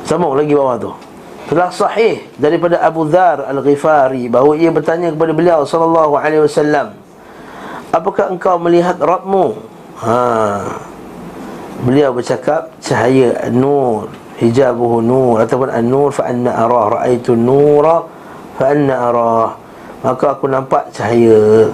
Sambung 0.05 0.37
lagi 0.37 0.53
bawah 0.53 0.77
tu 0.77 0.93
Telah 1.49 1.72
sahih 1.72 2.28
daripada 2.36 2.76
Abu 2.84 3.09
Dhar 3.09 3.49
Al-Ghifari 3.49 4.28
Bahawa 4.28 4.53
ia 4.61 4.68
bertanya 4.68 5.09
kepada 5.09 5.32
beliau 5.32 5.64
Sallallahu 5.64 6.12
alaihi 6.20 6.44
wasallam 6.44 6.92
Apakah 7.88 8.28
engkau 8.28 8.61
melihat 8.61 9.01
Rabbmu? 9.01 9.57
Ha. 10.05 10.20
Beliau 11.88 12.12
bercakap 12.12 12.68
Cahaya 12.84 13.49
nur 13.49 14.12
Hijabuhu 14.36 15.01
nur 15.01 15.40
Ataupun 15.40 15.72
an-nur 15.72 16.12
Fa'anna 16.12 16.53
arah 16.53 17.01
Ra'aitu 17.01 17.32
nura 17.32 18.18
fa 18.59 18.74
anna 18.74 18.94
arah 18.99 19.49
maka 20.03 20.34
aku 20.34 20.51
nampak 20.51 20.90
cahaya 20.90 21.70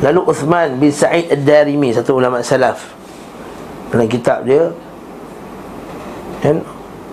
lalu 0.00 0.20
Uthman 0.30 0.78
bin 0.78 0.94
Sa'id 0.94 1.26
Ad-Darimi 1.26 1.90
satu 1.90 2.14
ulama 2.22 2.38
salaf 2.46 2.94
dalam 3.90 4.06
kitab 4.06 4.46
dia 4.46 4.70
kan 6.38 6.62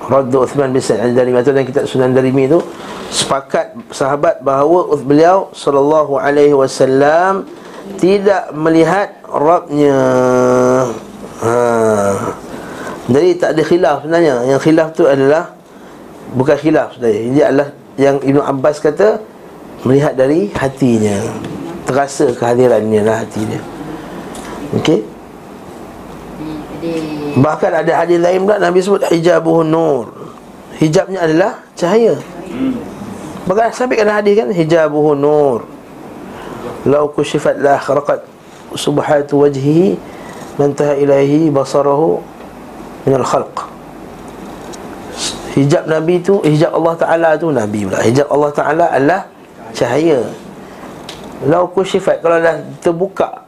Raddu 0.08 0.48
Uthman 0.48 0.72
bin 0.72 0.80
Sa'id 0.80 1.04
Ad-Darimi 1.04 1.38
atau 1.44 1.52
dalam 1.52 1.68
kitab 1.68 1.84
Sunan 1.84 2.16
Darimi 2.16 2.48
tu 2.48 2.64
sepakat 3.12 3.76
sahabat 3.92 4.40
bahawa 4.40 4.96
beliau 5.04 5.52
sallallahu 5.52 6.16
alaihi 6.16 6.56
wasallam 6.56 7.44
tidak 8.00 8.52
melihat 8.56 9.20
Rabbnya. 9.28 10.00
Ha. 11.44 11.54
Jadi 13.08 13.30
tak 13.40 13.50
ada 13.56 13.64
khilaf 13.64 13.98
sebenarnya. 14.04 14.36
Yang 14.48 14.60
khilaf 14.64 14.90
tu 14.96 15.04
adalah 15.08 15.56
Bukan 16.36 16.58
khilaf 16.60 17.00
sebenarnya. 17.00 17.22
Ini 17.24 17.40
adalah 17.40 17.68
yang 17.96 18.16
Ibn 18.20 18.38
Abbas 18.44 18.84
kata 18.84 19.24
Melihat 19.88 20.18
dari 20.20 20.52
hatinya. 20.52 21.16
Terasa 21.88 22.28
kehadirannya 22.36 23.02
lah 23.06 23.24
hatinya. 23.24 23.60
Okey? 24.76 25.00
Jadi 26.78 27.17
Bahkan 27.38 27.72
ada 27.86 27.92
hadis 28.02 28.18
lain 28.18 28.50
pula 28.50 28.58
Nabi 28.58 28.82
sebut 28.82 29.06
hijabuhu 29.14 29.62
nur. 29.62 30.10
Hijabnya 30.78 31.26
adalah 31.26 31.62
cahaya. 31.74 32.18
Bahkan 33.48 33.72
sampai 33.72 33.96
kena 33.98 34.20
hadis 34.20 34.36
kan 34.36 34.52
Hijabuhu 34.52 35.16
nur. 35.16 35.64
Lau 36.84 37.10
kushifat 37.10 37.58
la 37.64 37.80
kharaqat 37.80 38.24
Subhatu 38.76 39.44
wajhihi 39.44 39.96
Mantaha 40.60 40.94
ilahi 41.00 41.48
basarahu 41.48 42.20
Minal 43.08 43.24
khalq. 43.24 43.56
Hijab 45.56 45.88
Nabi 45.88 46.20
tu 46.22 46.44
Hijab 46.44 46.76
Allah 46.76 46.94
Ta'ala 47.00 47.30
tu 47.40 47.50
Nabi 47.50 47.88
pula. 47.88 48.04
Hijab 48.04 48.28
Allah 48.30 48.52
Ta'ala 48.52 48.86
adalah 48.92 49.22
Cahaya. 49.72 50.28
Lau 51.48 51.72
kushifat 51.72 52.20
Kalau 52.20 52.38
dah 52.44 52.60
terbuka 52.84 53.47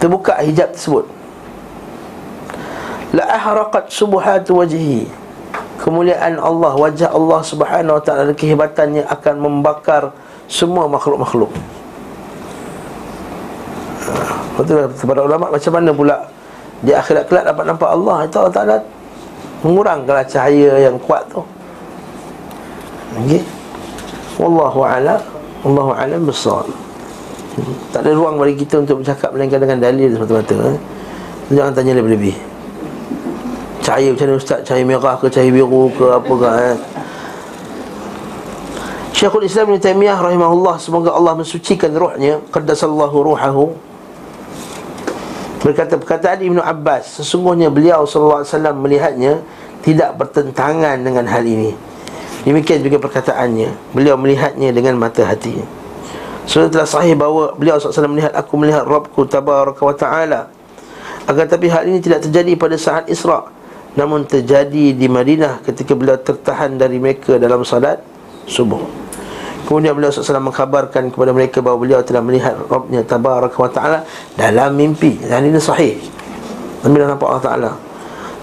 Terbuka 0.00 0.40
hijab 0.40 0.72
tersebut. 0.72 1.04
La 3.12 3.28
ahraqat 3.36 3.92
subuhatu 3.92 4.64
wajhi. 4.64 5.04
Kemuliaan 5.80 6.36
Allah 6.36 6.76
Wajah 6.76 7.08
Allah 7.16 7.40
subhanahu 7.40 7.96
wa 7.96 8.02
ta'ala 8.04 8.36
kehebatannya 8.36 9.00
akan 9.08 9.34
membakar 9.40 10.12
Semua 10.44 10.84
makhluk-makhluk. 10.84 11.48
Lepas 14.60 15.00
kepada 15.00 15.24
ulama 15.24 15.48
Macam 15.48 15.72
mana 15.72 15.90
pula? 15.96 16.16
Di 16.84 16.92
akhirat 16.92 17.32
kelak 17.32 17.48
dapat 17.48 17.64
nampak 17.64 17.88
Allah 17.88 18.28
Itu 18.28 18.36
Allah 18.44 18.52
Ta'ala 18.52 18.76
Mengurangkanlah 19.64 20.24
cahaya 20.28 20.72
yang 20.84 20.96
kuat 21.00 21.24
tu. 21.32 21.40
Okey. 23.24 23.40
Wallahu 24.36 24.80
a'la 24.84 25.16
Wallahu 25.64 25.92
a'lam 25.96 26.28
besar 26.28 26.64
tak 27.90 28.06
ada 28.06 28.10
ruang 28.14 28.38
bagi 28.38 28.54
kita 28.62 28.80
untuk 28.80 29.02
bercakap 29.02 29.34
Melainkan 29.34 29.58
dengan 29.58 29.78
dalil 29.82 30.08
semata-mata 30.14 30.56
eh? 30.70 30.78
Jangan 31.50 31.74
tanya 31.74 31.98
lebih-lebih. 31.98 32.34
Cahaya 33.82 34.14
macam 34.14 34.26
mana 34.30 34.38
ustaz? 34.38 34.62
Cahaya 34.62 34.86
merah 34.86 35.18
ke 35.18 35.26
cahaya 35.26 35.50
biru 35.50 35.90
ke 35.90 36.04
apa 36.06 36.30
ke 36.30 36.48
eh? 36.62 36.76
Syekhul 39.10 39.50
Islam 39.50 39.74
Ibn 39.74 39.82
Taymiyah 39.82 40.18
rahimahullah 40.22 40.78
Semoga 40.78 41.10
Allah 41.10 41.34
mensucikan 41.34 41.90
ruhnya 41.90 42.38
Qaddasallahu 42.54 43.16
ruhahu. 43.34 43.74
Berkata 45.60 45.98
perkataan 45.98 46.40
Ibn 46.40 46.62
Abbas 46.62 47.18
Sesungguhnya 47.18 47.68
beliau 47.68 48.06
SAW 48.06 48.46
melihatnya 48.78 49.42
Tidak 49.82 50.14
bertentangan 50.14 51.02
dengan 51.02 51.26
hal 51.26 51.42
ini. 51.42 51.74
Demikian 52.46 52.80
juga 52.80 52.96
perkataannya. 53.02 53.92
Beliau 53.92 54.16
melihatnya 54.16 54.70
dengan 54.72 54.96
mata 54.96 55.26
hati 55.26 55.79
sudah 56.50 56.66
telah 56.66 56.82
sahih 56.82 57.14
bahawa 57.14 57.54
beliau 57.54 57.78
SAW 57.78 58.10
melihat 58.10 58.34
Aku 58.34 58.58
melihat 58.58 58.82
Rabbku 58.82 59.22
tabaraka 59.30 59.78
wa 59.86 59.94
ta'ala. 59.94 60.50
Agar 61.30 61.46
tapi 61.46 61.70
hal 61.70 61.86
ini 61.86 62.02
tidak 62.02 62.26
terjadi 62.26 62.58
pada 62.58 62.74
saat 62.74 63.06
Isra' 63.06 63.46
Namun 63.94 64.26
terjadi 64.26 64.94
di 64.94 65.06
Madinah 65.06 65.62
ketika 65.62 65.94
beliau 65.94 66.18
tertahan 66.18 66.74
dari 66.74 66.98
mereka 66.98 67.38
dalam 67.38 67.62
salat 67.62 68.02
subuh. 68.50 68.82
Kemudian 69.66 69.94
beliau 69.94 70.10
SAW 70.10 70.42
mengkhabarkan 70.42 71.14
kepada 71.14 71.30
mereka 71.30 71.62
bahawa 71.62 71.78
beliau 71.78 72.00
telah 72.02 72.22
melihat 72.22 72.58
Rabbnya 72.66 73.06
tabaraka 73.06 73.54
wa 73.54 73.70
ta'ala 73.70 73.98
Dalam 74.34 74.74
mimpi. 74.74 75.22
Dan 75.22 75.46
ini 75.46 75.58
sahih. 75.62 75.98
Nabi 76.82 76.96
dah 76.98 77.08
nampak 77.14 77.26
Allah 77.30 77.44
Ta'ala. 77.46 77.70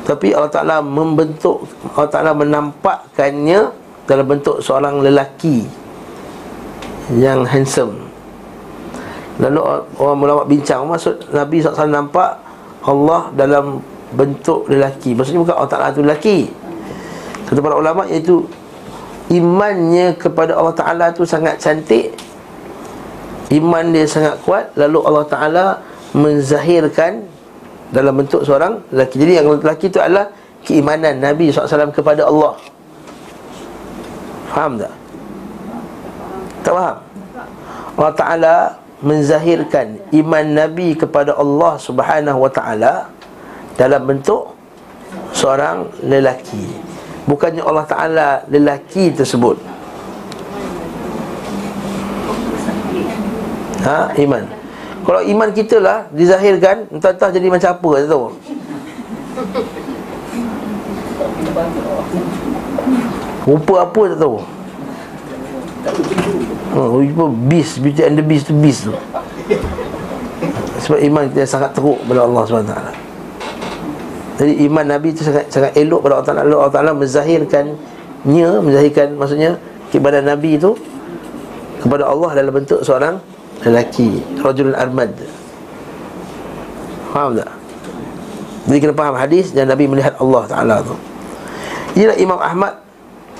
Tapi 0.08 0.32
Allah 0.32 0.52
Ta'ala 0.52 0.76
membentuk 0.80 1.68
Allah 1.92 2.08
Ta'ala 2.08 2.32
menampakkannya 2.32 3.60
Dalam 4.08 4.24
bentuk 4.24 4.64
seorang 4.64 5.04
lelaki 5.04 5.87
yang 7.16 7.48
handsome. 7.48 8.08
Lalu 9.38 9.62
orang 10.02 10.18
ulama 10.18 10.44
bincang 10.50 10.90
Maksud 10.90 11.30
Nabi 11.30 11.62
SAW 11.62 11.94
nampak 11.94 12.42
Allah 12.84 13.30
dalam 13.38 13.80
bentuk 14.12 14.66
lelaki. 14.68 15.14
Maksudnya 15.14 15.44
bukan 15.46 15.56
Allah 15.56 15.72
Ta'ala 15.72 15.88
itu 15.94 16.02
lelaki. 16.02 16.38
Kata 17.48 17.60
para 17.64 17.76
ulama 17.80 18.04
iaitu 18.10 18.44
Imannya 19.28 20.16
kepada 20.16 20.56
Allah 20.56 20.72
Ta'ala 20.72 21.12
itu 21.12 21.28
sangat 21.28 21.60
cantik 21.60 22.16
Iman 23.52 23.92
dia 23.92 24.08
sangat 24.08 24.40
kuat 24.44 24.72
Lalu 24.80 25.04
Allah 25.04 25.26
Ta'ala 25.28 25.66
menzahirkan 26.16 27.28
Dalam 27.92 28.20
bentuk 28.20 28.44
seorang 28.44 28.84
lelaki. 28.92 29.16
Jadi 29.20 29.32
yang 29.40 29.48
lelaki 29.48 29.88
itu 29.88 30.00
adalah 30.00 30.32
Keimanan 30.68 31.24
Nabi 31.24 31.48
SAW 31.48 31.96
kepada 31.96 32.28
Allah. 32.28 32.60
Faham 34.52 34.76
tak? 34.76 34.92
Tak 36.68 36.76
faham? 36.76 36.98
Allah 37.96 38.14
Ta'ala 38.20 38.56
menzahirkan 39.00 40.04
iman 40.12 40.44
Nabi 40.52 41.00
kepada 41.00 41.32
Allah 41.40 41.80
Subhanahu 41.80 42.44
Wa 42.44 42.52
Ta'ala 42.52 42.94
dalam 43.80 44.04
bentuk 44.04 44.52
seorang 45.32 45.88
lelaki. 46.04 46.68
Bukannya 47.24 47.64
Allah 47.64 47.88
Ta'ala 47.88 48.28
lelaki 48.52 49.16
tersebut. 49.16 49.56
Ha? 53.88 54.12
Iman. 54.20 54.44
Kalau 55.08 55.24
iman 55.24 55.50
kita 55.56 55.80
lah 55.80 56.04
dizahirkan, 56.12 56.92
entah-entah 56.92 57.32
jadi 57.32 57.48
macam 57.48 57.70
apa, 57.80 57.90
tak 57.96 58.10
tahu. 58.12 58.26
Rupa 63.48 63.76
apa 63.88 64.02
tak 64.12 64.20
tahu. 64.20 64.57
Oh, 66.78 67.02
jumpa 67.02 67.26
beast, 67.50 67.82
beauty 67.82 68.06
and 68.06 68.14
the 68.14 68.22
beast 68.22 68.46
tu 68.46 68.54
beast 68.54 68.86
tu. 68.86 68.94
Sebab 70.86 71.02
iman 71.02 71.26
kita 71.34 71.50
sangat 71.50 71.74
teruk 71.74 71.98
pada 72.06 72.22
Allah 72.24 72.42
SWT 72.46 72.78
Jadi 74.38 74.54
iman 74.70 74.86
Nabi 74.86 75.10
tu 75.10 75.26
sangat 75.26 75.50
sangat 75.50 75.74
elok 75.74 76.06
pada 76.06 76.22
Allah 76.22 76.28
Ta'ala. 76.30 76.42
Allah 76.46 76.70
Ta'ala 76.70 76.92
menzahirkannya 76.94 78.50
Menzahirkan 78.62 79.18
maksudnya 79.18 79.58
Kepada 79.90 80.22
Nabi 80.22 80.62
tu 80.62 80.78
Kepada 81.82 82.06
Allah 82.06 82.30
dalam 82.38 82.54
bentuk 82.54 82.86
seorang 82.86 83.18
lelaki 83.66 84.22
Rajulun 84.38 84.78
Armad. 84.78 85.12
Faham 87.10 87.34
tak? 87.42 87.50
Jadi 88.70 88.78
kena 88.78 88.94
faham 88.94 89.16
hadis 89.18 89.50
Dan 89.50 89.74
Nabi 89.74 89.90
melihat 89.90 90.14
Allah 90.22 90.46
Ta'ala 90.46 90.76
tu. 90.86 90.94
Inilah 91.98 92.16
Imam 92.22 92.38
Ahmad 92.38 92.86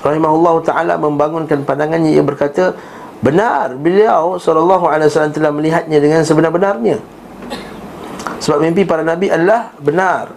rahimahullah 0.02 0.54
taala 0.66 0.94
membangunkan 0.98 1.62
pandangannya. 1.62 2.10
Ia 2.14 2.22
berkata 2.26 2.74
benar 3.18 3.74
beliau 3.74 4.38
wasallam 4.38 5.34
telah 5.34 5.50
melihatnya 5.50 5.98
dengan 5.98 6.22
sebenar-benarnya. 6.22 6.98
Sebab 8.38 8.62
mimpi 8.62 8.86
para 8.86 9.02
nabi 9.02 9.28
adalah 9.28 9.74
benar. 9.82 10.30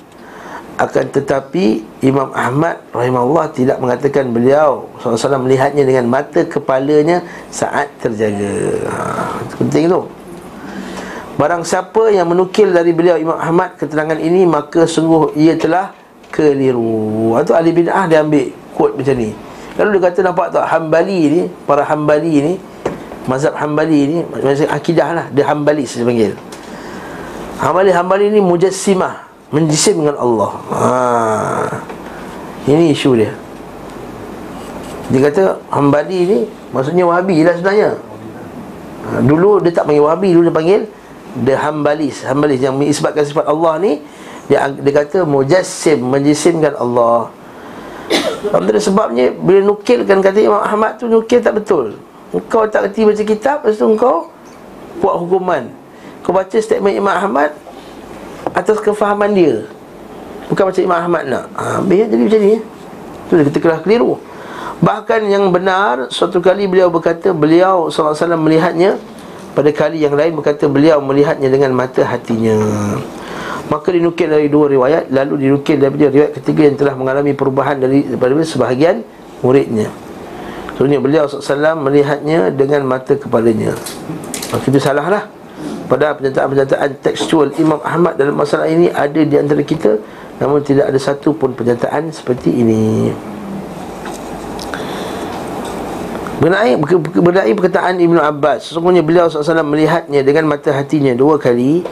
Akan 0.82 1.14
tetapi 1.14 1.86
Imam 2.02 2.34
Ahmad 2.34 2.82
rahimahullah 2.90 3.54
tidak 3.54 3.78
mengatakan 3.78 4.34
beliau 4.34 4.90
SAW 4.98 5.46
melihatnya 5.46 5.86
dengan 5.86 6.10
mata 6.10 6.42
kepalanya 6.42 7.22
saat 7.54 7.86
terjaga. 8.02 8.82
Ha, 8.90 9.46
penting 9.62 9.86
tu. 9.86 10.10
Barang 11.38 11.62
siapa 11.62 12.10
yang 12.10 12.34
menukil 12.34 12.74
dari 12.74 12.98
beliau 12.98 13.18
Imam 13.18 13.38
Ahmad 13.38 13.74
keterangan 13.78 14.18
ini 14.18 14.46
Maka 14.46 14.90
sungguh 14.90 15.38
ia 15.38 15.54
telah 15.54 15.94
keliru. 16.34 17.38
Itu 17.38 17.54
ahli 17.54 17.70
bid'ah 17.78 18.10
dia 18.10 18.26
ambil 18.26 18.50
quote 18.74 18.98
macam 18.98 19.16
ni. 19.22 19.30
Lalu 19.78 19.90
dia 19.98 20.02
kata 20.10 20.20
nampak 20.26 20.48
tak 20.50 20.66
Hambali 20.68 21.22
ni 21.30 21.42
Para 21.64 21.86
Hambali 21.86 22.36
ni 22.42 22.54
Mazhab 23.30 23.54
Hambali 23.54 24.00
ni 24.10 24.18
Mazhab 24.26 24.70
akidah 24.74 25.14
lah 25.14 25.26
Dia 25.30 25.46
Hambali 25.46 25.86
saya 25.86 26.08
panggil. 26.10 26.34
Hambali-Hambali 27.62 28.34
ni 28.34 28.40
Mujassimah 28.42 29.30
Menjisim 29.52 30.00
dengan 30.02 30.16
Allah. 30.16 30.52
Ha. 30.72 30.88
Ini 32.72 32.96
isu 32.96 33.20
dia. 33.20 33.36
Dia 35.12 35.20
kata 35.28 35.60
Hambali 35.70 36.20
ni 36.26 36.40
Maksudnya 36.72 37.04
Wahabi 37.06 37.46
lah 37.46 37.54
sebenarnya. 37.60 37.90
Ha. 39.06 39.22
Dulu 39.22 39.62
dia 39.62 39.72
tak 39.76 39.86
panggil 39.86 40.02
Wahabi 40.02 40.30
Dulu 40.34 40.50
dia 40.50 40.56
panggil 40.56 40.82
The 41.46 41.56
Hambalis 41.56 42.26
Hambalis 42.26 42.60
yang 42.60 42.76
mengisbatkan 42.76 43.24
sifat 43.24 43.46
Allah 43.48 43.78
ni 43.80 44.02
Dia, 44.50 44.68
dia 44.68 44.94
kata 44.98 45.30
Mujassim 45.30 46.02
Menjisimkan 46.02 46.74
Allah. 46.74 47.30
Antara 48.58 48.82
sebabnya 48.82 49.30
Bila 49.36 49.62
nukilkan 49.62 50.26
kata 50.26 50.42
Imam 50.42 50.60
Ahmad 50.60 50.98
tu 50.98 51.06
Nukil 51.06 51.40
tak 51.46 51.62
betul 51.62 52.11
Engkau 52.32 52.64
tak 52.72 52.88
kerti 52.90 53.04
baca 53.04 53.24
kitab 53.28 53.58
Lepas 53.64 53.76
tu 53.76 53.86
engkau 53.88 54.32
Buat 55.04 55.16
hukuman. 55.20 55.64
Kau 56.24 56.32
baca 56.32 56.56
statement 56.56 56.96
Imam 56.96 57.12
Ahmad 57.12 57.52
Atas 58.56 58.80
kefahaman 58.80 59.32
dia. 59.36 59.68
Bukan 60.52 60.64
macam 60.68 60.82
Imam 60.84 61.00
Ahmad 61.00 61.24
nak. 61.28 61.46
Ha, 61.56 61.80
Habis 61.80 62.08
jadi 62.08 62.24
macam 62.24 62.40
ni 62.40 62.56
Itu 63.28 63.32
dia 63.36 63.46
ketika 63.48 63.80
keliru. 63.84 64.20
Bahkan 64.80 65.28
yang 65.28 65.52
benar 65.52 66.08
Suatu 66.08 66.40
kali 66.40 66.72
beliau 66.72 66.88
berkata 66.88 67.36
Beliau 67.36 67.92
SAW 67.92 68.16
melihatnya 68.40 68.96
Pada 69.52 69.68
kali 69.76 70.00
yang 70.00 70.16
lain 70.16 70.32
berkata 70.32 70.72
Beliau 70.72 71.04
melihatnya 71.04 71.52
dengan 71.52 71.76
mata 71.76 72.04
hatinya. 72.08 72.56
Maka 73.68 73.92
dinukil 73.92 74.32
dari 74.32 74.48
dua 74.48 74.72
riwayat 74.72 75.12
Lalu 75.12 75.48
dinukil 75.48 75.80
daripada 75.80 76.12
riwayat 76.12 76.32
ketiga 76.40 76.62
Yang 76.72 76.78
telah 76.84 76.96
mengalami 76.96 77.32
perubahan 77.36 77.80
dari 77.80 78.08
daripada 78.08 78.44
sebahagian 78.48 79.04
muridnya 79.44 80.11
Sebenarnya 80.82 80.98
beliau 80.98 81.30
SAW 81.30 81.78
melihatnya 81.78 82.50
dengan 82.50 82.90
mata 82.90 83.14
kepalanya 83.14 83.78
Maka 84.50 84.66
itu 84.66 84.82
salah 84.82 85.06
lah 85.06 85.24
Pada 85.86 86.18
pernyataan-pernyataan 86.18 87.06
tekstual 87.06 87.54
Imam 87.62 87.78
Ahmad 87.86 88.18
dalam 88.18 88.34
masalah 88.34 88.66
ini 88.66 88.90
Ada 88.90 89.22
di 89.22 89.38
antara 89.38 89.62
kita 89.62 90.02
Namun 90.42 90.66
tidak 90.66 90.90
ada 90.90 90.98
satu 90.98 91.38
pun 91.38 91.54
pernyataan 91.54 92.10
seperti 92.10 92.50
ini. 92.50 93.14
Mengenai, 96.42 96.74
mengenai 97.22 97.54
perkataan 97.54 98.02
Ibn 98.02 98.18
Abbas. 98.18 98.74
Sesungguhnya 98.74 99.06
beliau 99.06 99.30
SAW 99.30 99.62
melihatnya 99.62 100.26
dengan 100.26 100.50
mata 100.50 100.74
hatinya 100.74 101.14
dua 101.14 101.38
kali. 101.38 101.86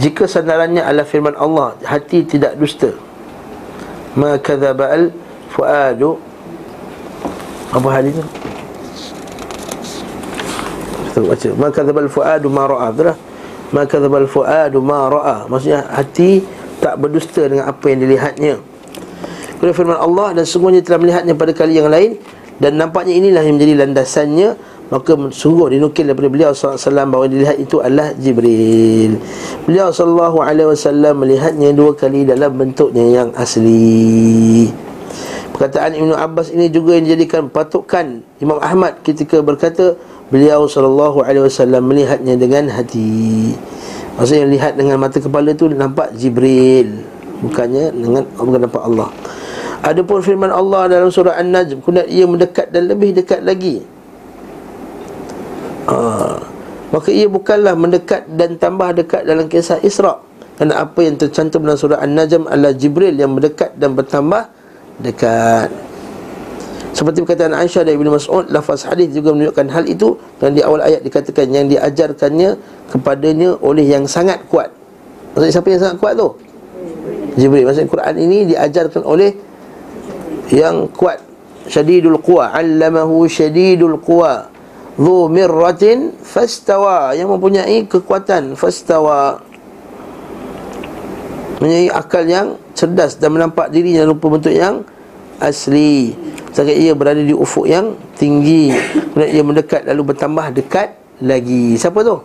Jika 0.00 0.24
sandarannya 0.24 0.80
adalah 0.80 1.04
firman 1.04 1.36
Allah 1.36 1.76
Hati 1.84 2.24
tidak 2.24 2.56
dusta. 2.56 2.96
Maka 4.16 4.56
dhaba'al 4.56 5.12
fu'adu 5.52 6.16
Apa 7.74 7.88
hadis 7.90 8.14
itu? 8.14 8.22
Kita 11.10 11.18
baca 11.26 11.48
Maka 11.58 11.78
dhaba'al 11.82 12.10
fu'adu 12.10 12.46
ma 12.46 12.70
ra'a. 12.70 12.88
Betul 12.94 13.14
Maka 13.74 13.94
dhaba'al 13.98 14.30
fu'adu 14.30 14.78
ma 14.78 15.10
ra'a. 15.10 15.36
Maksudnya 15.50 15.90
hati 15.90 16.46
tak 16.78 17.02
berdusta 17.02 17.50
dengan 17.50 17.66
apa 17.66 17.84
yang 17.90 18.06
dilihatnya. 18.06 18.54
Kemudian 19.58 19.74
firman 19.74 19.98
Allah 19.98 20.36
Dan 20.36 20.44
sesungguhnya 20.44 20.84
telah 20.84 21.00
melihatnya 21.00 21.34
pada 21.34 21.50
kali 21.56 21.78
yang 21.78 21.90
lain 21.90 22.18
dan 22.54 22.78
nampaknya 22.78 23.18
inilah 23.18 23.42
yang 23.42 23.58
menjadi 23.58 23.74
landasannya. 23.82 24.48
Maka 24.84 25.16
sungguh 25.32 25.74
dinukil 25.74 26.06
daripada 26.06 26.28
beliau 26.30 26.50
SAW 26.54 27.08
Bahawa 27.10 27.26
dilihat 27.26 27.58
itu 27.58 27.82
adalah 27.82 28.14
Jibril. 28.14 29.18
Beliau 29.66 29.90
SAW 29.90 30.46
melihatnya 31.18 31.74
dua 31.74 31.98
kali 31.98 32.22
dalam 32.22 32.54
bentuknya 32.54 33.02
yang 33.02 33.28
asli 33.34 34.70
Perkataan 35.54 35.94
Ibn 35.94 36.18
Abbas 36.18 36.50
ini 36.50 36.66
juga 36.66 36.98
yang 36.98 37.06
dijadikan 37.06 37.46
patukan 37.46 38.26
Imam 38.42 38.58
Ahmad 38.58 38.98
ketika 39.06 39.38
berkata 39.38 39.94
Beliau 40.34 40.66
SAW 40.66 41.14
melihatnya 41.78 42.34
dengan 42.34 42.66
hati. 42.74 43.54
Maksudnya 44.18 44.40
yang 44.42 44.52
lihat 44.56 44.72
dengan 44.74 44.98
mata 44.98 45.22
kepala 45.22 45.54
itu 45.54 45.70
nampak 45.70 46.10
Jibril 46.18 47.06
Bukannya 47.38 47.94
dengan 47.94 48.26
bukan 48.34 48.60
nampak 48.66 48.82
Allah. 48.82 49.14
Adapun 49.84 50.26
firman 50.26 50.50
Allah 50.50 50.90
dalam 50.90 51.12
surah 51.12 51.38
An-Najm 51.38 51.86
Kemudian 51.86 52.08
ia 52.10 52.26
mendekat 52.26 52.74
dan 52.74 52.90
lebih 52.90 53.14
dekat 53.14 53.46
lagi. 53.46 53.84
Ha. 55.86 55.94
Maka 56.90 57.08
ia 57.14 57.30
bukanlah 57.30 57.78
mendekat 57.78 58.26
dan 58.26 58.58
tambah 58.58 58.90
dekat 58.90 59.22
dalam 59.22 59.46
kisah 59.46 59.78
Isra' 59.86 60.18
Kerana 60.58 60.82
apa 60.82 60.98
yang 61.02 61.14
tercantum 61.14 61.62
dalam 61.62 61.78
surah 61.78 62.02
An-Najm 62.02 62.50
adalah 62.50 62.74
Jibril 62.74 63.14
yang 63.14 63.34
mendekat 63.34 63.78
dan 63.78 63.94
bertambah 63.94 64.63
dekat 65.02 65.70
seperti 66.94 67.26
perkataan 67.26 67.58
Aisyah 67.58 67.90
dan 67.90 67.98
Ibn 67.98 68.14
Mas'ud 68.14 68.46
Lafaz 68.54 68.86
hadis 68.86 69.10
juga 69.10 69.34
menunjukkan 69.34 69.66
hal 69.66 69.82
itu 69.90 70.14
Dan 70.38 70.54
di 70.54 70.62
awal 70.62 70.78
ayat 70.78 71.02
dikatakan 71.02 71.50
Yang 71.50 71.74
diajarkannya 71.74 72.54
kepadanya 72.94 73.58
oleh 73.58 73.82
yang 73.82 74.06
sangat 74.06 74.46
kuat. 74.46 74.70
Maksudnya 75.34 75.52
siapa 75.52 75.66
yang 75.74 75.80
sangat 75.82 75.98
kuat 75.98 76.14
tu? 76.14 76.28
Jibril. 77.34 77.66
Maksudnya 77.66 77.90
Quran 77.90 78.14
ini 78.22 78.38
diajarkan 78.54 79.02
oleh 79.02 79.34
yang 80.54 80.86
kuat. 80.94 81.18
Syadidul 81.66 82.20
quwa 82.22 82.54
'allamahu 82.54 83.26
syadidul 83.26 83.98
quwa. 83.98 84.46
Dhu 84.94 85.26
mirratin 85.26 86.14
fastawa. 86.22 87.16
Yang 87.18 87.34
mempunyai 87.34 87.76
kekuatan 87.90 88.54
fastawa 88.54 89.42
mempunyai 91.64 91.88
akal 91.88 92.28
yang 92.28 92.60
cerdas 92.76 93.16
dan 93.16 93.32
menampak 93.32 93.72
dirinya 93.72 94.04
rupa 94.04 94.28
bentuk 94.28 94.52
yang 94.52 94.84
asli 95.40 96.12
Sekali 96.52 96.84
ia 96.84 96.92
berada 96.92 97.24
di 97.24 97.32
ufuk 97.32 97.64
yang 97.64 97.96
tinggi 98.20 98.68
Kemudian 99.16 99.32
ia 99.32 99.40
mendekat 99.40 99.88
lalu 99.88 100.12
bertambah 100.12 100.52
dekat 100.52 100.92
lagi 101.24 101.72
Siapa 101.80 102.04
tu? 102.04 102.20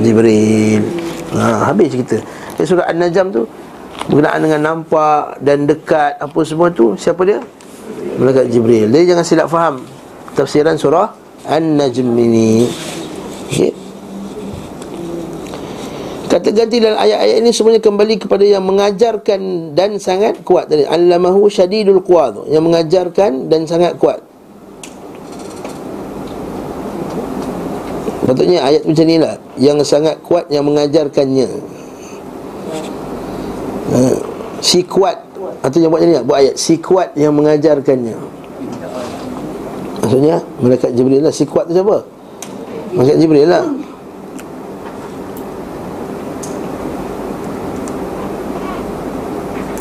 Jibril 0.00 0.80
ha, 1.36 1.68
Habis 1.68 1.92
cerita 1.92 2.16
Surah 2.64 2.88
An-Najm 2.88 3.36
tu 3.36 3.44
Berkenaan 4.08 4.40
dengan 4.40 4.60
nampak 4.72 5.44
dan 5.44 5.68
dekat 5.68 6.16
Apa 6.16 6.40
semua 6.48 6.72
tu 6.72 6.96
Siapa 6.96 7.20
dia? 7.28 7.44
Malaikat 8.16 8.48
Jibril 8.48 8.88
Jadi 8.88 9.04
jangan 9.12 9.24
silap 9.28 9.52
faham 9.52 9.84
Tafsiran 10.32 10.80
surah 10.80 11.12
An-Najm 11.44 12.08
ini 12.16 12.64
okay. 13.52 13.83
Kata 16.34 16.50
ganti 16.50 16.82
dalam 16.82 16.98
ayat-ayat 16.98 17.46
ini 17.46 17.50
Semuanya 17.54 17.78
kembali 17.78 18.26
kepada 18.26 18.42
yang 18.42 18.66
mengajarkan 18.66 19.70
Dan 19.70 20.02
sangat 20.02 20.42
kuat 20.42 20.66
tadi. 20.66 20.82
Allamahu 20.82 21.46
syadidul 21.46 22.02
quwa 22.02 22.34
tu 22.34 22.42
Yang 22.50 22.64
mengajarkan 22.66 23.46
dan 23.46 23.70
sangat 23.70 23.94
kuat. 24.02 24.18
Patutnya 28.26 28.66
ayat 28.66 28.82
macam 28.82 29.06
ni 29.06 29.16
lah. 29.20 29.38
Yang 29.60 29.78
sangat 29.86 30.16
kuat 30.26 30.50
yang 30.50 30.66
mengajarkannya. 30.66 31.48
Ha, 33.94 33.98
Si 34.58 34.82
kuat. 34.82 35.22
Atau 35.62 35.78
yang 35.78 35.94
buat 35.94 36.02
macam 36.02 36.10
ni 36.10 36.16
lah. 36.18 36.24
Buat 36.26 36.38
ayat. 36.42 36.54
Si 36.58 36.74
kuat 36.82 37.14
yang 37.14 37.30
mengajarkannya. 37.36 38.16
Maksudnya 40.02 40.42
Malaikat 40.58 40.90
Jibril 40.98 41.22
lah. 41.22 41.30
Si 41.30 41.46
kuat 41.46 41.70
tu 41.70 41.78
siapa? 41.78 42.02
Malaikat 42.96 43.22
Jibril 43.22 43.46
lah 43.46 43.83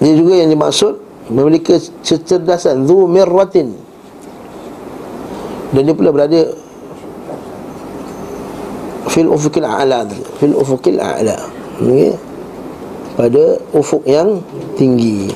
Ini 0.04 0.14
juga 0.20 0.34
yang 0.36 0.52
dimaksud 0.52 0.94
Memiliki 1.32 1.80
kecerdasan 2.04 2.84
Dhu 2.84 3.08
mirratin. 3.08 3.72
Dan 5.72 5.88
dia 5.88 5.96
pula 5.96 6.12
berada 6.12 6.52
Fil 9.08 9.32
ufukil 9.32 9.64
a'la 9.64 10.04
Fil 10.44 10.52
ufukil 10.52 11.00
a'la. 11.00 11.40
Okay 11.80 12.12
pada 13.14 13.62
ufuk 13.78 14.02
yang 14.10 14.42
tinggi. 14.74 15.30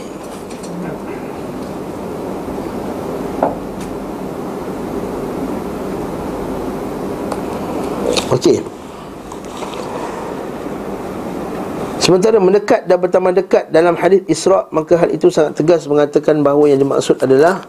Okey 8.28 8.60
Sementara 12.08 12.40
mendekat 12.40 12.88
dan 12.88 13.04
bertambah 13.04 13.36
dekat 13.36 13.68
dalam 13.68 14.00
hadis 14.00 14.24
Isra 14.32 14.64
maka 14.72 14.96
hal 14.96 15.12
itu 15.12 15.28
sangat 15.28 15.60
tegas 15.60 15.84
mengatakan 15.92 16.40
bahawa 16.40 16.72
yang 16.72 16.80
dimaksud 16.80 17.20
adalah 17.20 17.68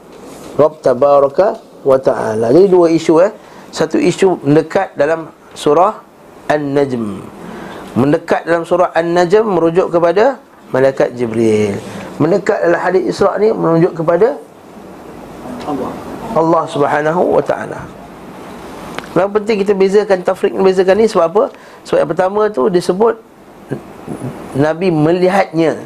Rabb 0.54 0.78
tabaraka 0.78 1.58
wa 1.82 1.98
taala. 1.98 2.54
Jadi 2.54 2.70
dua 2.70 2.86
isu 2.86 3.18
eh. 3.18 3.34
Satu 3.74 3.98
isu 3.98 4.38
mendekat 4.46 4.94
dalam 4.94 5.34
surah 5.58 5.98
An-Najm 6.46 7.18
Mendekat 7.98 8.46
dalam 8.46 8.62
surah 8.62 8.94
An-Najm 8.94 9.42
merujuk 9.42 9.90
kepada 9.90 10.38
Malaikat 10.70 11.18
Jibril 11.18 11.74
Mendekat 12.22 12.62
dalam 12.62 12.78
hadis 12.78 13.10
Isra' 13.10 13.36
ni 13.42 13.50
merujuk 13.50 13.92
kepada 13.92 14.38
Allah 15.66 15.90
Allah 16.38 16.62
subhanahu 16.70 17.36
wa 17.36 17.42
ta'ala 17.42 17.84
Kenapa 19.12 19.42
penting 19.42 19.66
kita 19.66 19.74
bezakan 19.74 20.22
tafrik 20.22 20.54
bezakan 20.54 20.94
ni 20.94 21.10
sebab 21.10 21.26
apa? 21.26 21.44
Sebab 21.82 21.98
yang 22.06 22.10
pertama 22.14 22.40
tu 22.48 22.70
disebut 22.70 23.27
Nabi 24.56 24.88
melihatnya. 24.90 25.78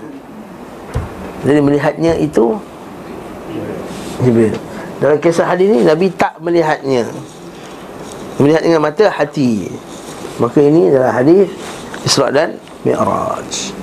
Jadi 1.43 1.61
melihatnya 1.61 2.13
itu 2.23 2.55
Jibril. 4.23 4.55
Dalam 5.03 5.19
kisah 5.19 5.51
hadis 5.51 5.67
ni 5.67 5.83
Nabi 5.83 6.07
tak 6.15 6.39
melihatnya. 6.39 7.11
Melihat 8.39 8.63
dengan 8.63 8.81
mata 8.87 9.11
hati. 9.11 9.67
Maka 10.39 10.59
ini 10.63 10.95
adalah 10.95 11.13
hadis 11.19 11.51
Isra' 12.07 12.31
dan 12.31 12.57
Mi'raj. 12.87 13.75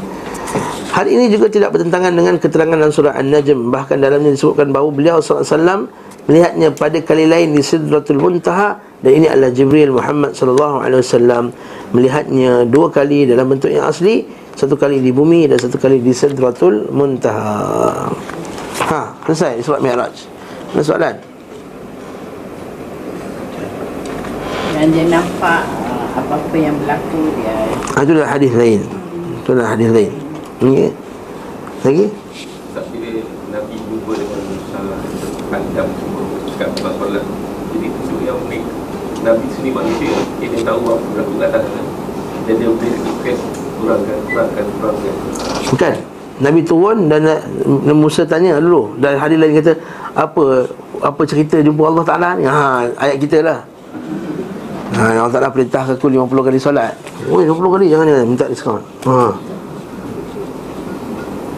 Hal 0.90 1.06
ini 1.06 1.30
juga 1.30 1.48
tidak 1.48 1.76
bertentangan 1.78 2.12
dengan 2.12 2.36
keterangan 2.42 2.76
dalam 2.76 2.92
surah 2.92 3.14
An-Najm. 3.20 3.70
Bahkan 3.70 4.02
dalamnya 4.02 4.34
disebutkan 4.34 4.74
bahawa 4.74 4.90
beliau 4.90 5.22
SAW 5.22 5.88
Melihatnya 6.30 6.70
pada 6.70 7.02
kali 7.02 7.26
lain 7.26 7.58
di 7.58 7.62
Sidratul 7.66 8.22
Muntaha. 8.22 8.78
Dan 9.02 9.24
ini 9.24 9.28
adalah 9.32 9.50
Jibril 9.50 9.98
Muhammad 9.98 10.38
SAW 10.38 11.50
Melihatnya 11.90 12.70
dua 12.70 12.94
kali 12.94 13.26
dalam 13.26 13.50
bentuk 13.50 13.74
yang 13.74 13.90
asli 13.90 14.28
Satu 14.54 14.78
kali 14.78 15.02
di 15.02 15.10
bumi 15.10 15.50
dan 15.50 15.58
satu 15.58 15.82
kali 15.82 15.98
di 16.04 16.14
Sidratul 16.14 16.90
Muntaha 16.94 18.10
Ha, 18.90 19.06
selesai 19.30 19.62
Isra 19.62 19.78
Mi'raj. 19.78 20.16
Ada 20.74 20.82
soalan? 20.82 21.16
Dan 24.74 24.88
dia 24.90 25.06
nampak 25.14 25.62
uh, 25.86 26.18
apa-apa 26.18 26.58
yang 26.58 26.74
berlaku 26.82 27.30
dia 27.38 27.70
Ha, 27.94 28.02
itu 28.02 28.12
adalah 28.18 28.32
hadis 28.34 28.50
lain. 28.58 28.82
Itu 29.46 29.50
adalah 29.54 29.78
hadis 29.78 29.90
lain. 29.94 30.12
Ni 30.66 30.90
lagi? 31.86 32.06
Tak 32.74 32.86
bila 32.92 33.10
Nabi 33.54 33.76
jumpa 33.78 34.14
dengan 34.18 34.60
salah 34.68 35.00
Adam 35.56 35.88
semua 35.96 36.24
Cakap 36.52 36.70
pelan-pelan 36.76 37.26
Jadi 37.72 37.88
itu 37.88 38.16
yang 38.28 38.38
unik 38.44 38.64
Nabi 39.30 39.46
sendiri 39.54 39.74
manusia 39.78 40.14
Dia 40.42 40.60
tahu 40.66 40.80
apa 40.90 41.06
berlaku 41.14 41.34
kat 41.38 41.50
atas 41.54 41.64
sana 41.70 41.92
Dan 42.50 42.54
dia 42.58 42.68
boleh 42.70 42.94
request 42.98 43.42
Kurangkan, 43.80 44.18
kurangkan, 44.28 44.66
kurangkan 44.82 45.14
Bukan. 45.70 45.94
Nabi 46.40 46.64
turun 46.64 47.12
dan 47.12 47.28
Nabi 47.68 48.00
Musa 48.00 48.24
tanya 48.24 48.56
dulu 48.64 48.96
dan 48.96 49.20
hadis 49.20 49.36
lain 49.36 49.60
kata 49.60 49.76
apa 50.16 50.72
apa 51.04 51.22
cerita 51.28 51.60
jumpa 51.60 51.84
Allah 51.84 52.04
Taala 52.08 52.30
ni? 52.40 52.48
Ha 52.48 52.88
ayat 52.96 53.18
kita 53.20 53.44
lah. 53.44 53.60
Ha 54.96 55.20
Allah 55.20 55.34
Taala 55.36 55.52
perintah 55.52 55.84
aku 55.84 56.08
50 56.08 56.32
kali 56.32 56.56
solat. 56.56 56.96
Oi 57.28 57.44
50 57.44 57.76
kali 57.76 57.86
jangan 57.92 58.06
jangan 58.08 58.24
minta 58.24 58.46
diskaun. 58.48 58.80
Ha. 59.04 59.49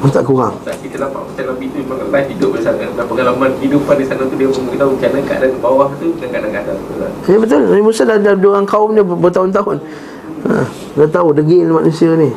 Minta 0.01 0.17
kurang. 0.19 0.57
Tak 0.65 0.81
kita 0.81 0.97
nampak 0.97 1.21
macam 1.21 1.45
Nabi 1.45 1.65
tu 1.69 1.77
memang 1.77 2.09
live 2.09 2.29
hidup 2.33 2.49
bersama 2.51 2.81
Dan 2.89 3.05
pengalaman 3.05 3.49
kehidupan 3.61 3.95
di 3.95 4.05
sana 4.09 4.25
tu 4.25 4.33
Dia 4.33 4.49
memberitahu 4.49 4.97
macam 4.97 5.09
mana 5.13 5.21
keadaan 5.23 5.53
bawah 5.61 5.89
tu 5.95 6.07
Dan 6.17 6.27
keadaan 6.27 6.57
atas 6.57 6.73
tu 6.73 6.93
Ya 7.29 7.37
betul. 7.37 7.61
Nabi 7.69 7.83
Musa 7.85 8.01
dah 8.01 8.17
ada 8.17 8.33
orang 8.33 8.65
kaum 8.65 8.89
dia 8.91 9.05
ber- 9.05 9.21
bertahun-tahun. 9.21 9.77
Ha, 10.41 10.53
Dah 10.97 11.09
tahu 11.11 11.27
degil 11.31 11.69
manusia 11.69 12.17
ni. 12.17 12.33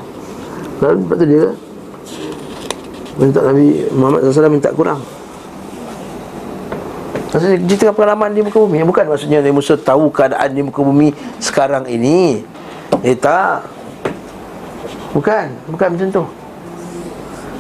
Lalu 0.79 0.95
lepas 1.01 1.17
tu 1.17 1.27
dia 1.27 1.45
Minta 3.15 3.41
Nabi 3.41 3.67
Muhammad 3.91 4.21
SAW 4.29 4.53
minta 4.53 4.69
kurang. 4.69 5.01
Maksudnya 7.33 7.57
cerita 7.65 7.91
pengalaman 7.91 8.29
di 8.31 8.45
muka 8.45 8.61
bumi. 8.61 8.85
Bukan 8.85 9.09
maksudnya 9.09 9.41
Nabi 9.41 9.57
Musa 9.57 9.75
tahu 9.75 10.13
keadaan 10.13 10.53
di 10.53 10.61
muka 10.61 10.79
bumi 10.79 11.11
Sekarang 11.41 11.89
ini. 11.89 12.45
Eh 13.01 13.17
tak. 13.17 13.65
Bukan. 15.11 15.49
Bukan 15.73 15.89
macam 15.97 16.09
tu 16.13 16.25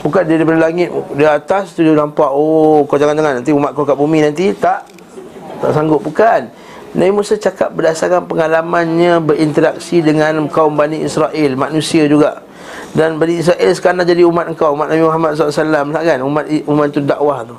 Bukan 0.05 0.21
dia 0.29 0.37
daripada 0.37 0.69
langit 0.69 0.93
Dia 1.17 1.41
atas 1.41 1.73
tu 1.73 1.81
dia 1.81 1.97
nampak 1.97 2.29
Oh 2.29 2.85
kau 2.85 3.01
jangan-jangan 3.01 3.41
Nanti 3.41 3.57
umat 3.57 3.73
kau 3.73 3.89
kat 3.89 3.97
bumi 3.97 4.21
nanti 4.21 4.53
Tak 4.53 4.85
Tak 5.65 5.71
sanggup. 5.73 6.05
Bukan. 6.05 6.53
Nabi 6.95 7.11
Musa 7.11 7.35
cakap 7.41 7.73
berdasarkan 7.73 8.29
pengalamannya 8.29 9.25
Berinteraksi 9.25 10.05
dengan 10.05 10.45
kaum 10.53 10.77
Bani 10.77 11.01
Israel 11.03 11.57
Manusia 11.57 12.05
juga. 12.05 12.45
Dan 12.93 13.17
Bani 13.17 13.41
Israel 13.41 13.73
sekarang 13.73 14.05
jadi 14.05 14.29
umat 14.29 14.53
engkau 14.53 14.77
Umat 14.77 14.93
Nabi 14.93 15.03
Muhammad 15.09 15.35
SAW 15.35 15.73
lah 15.73 15.83
kan? 15.89 16.21
Umat, 16.21 16.45
umat 16.69 16.87
tu 16.93 17.01
dakwah 17.01 17.41
tu. 17.43 17.57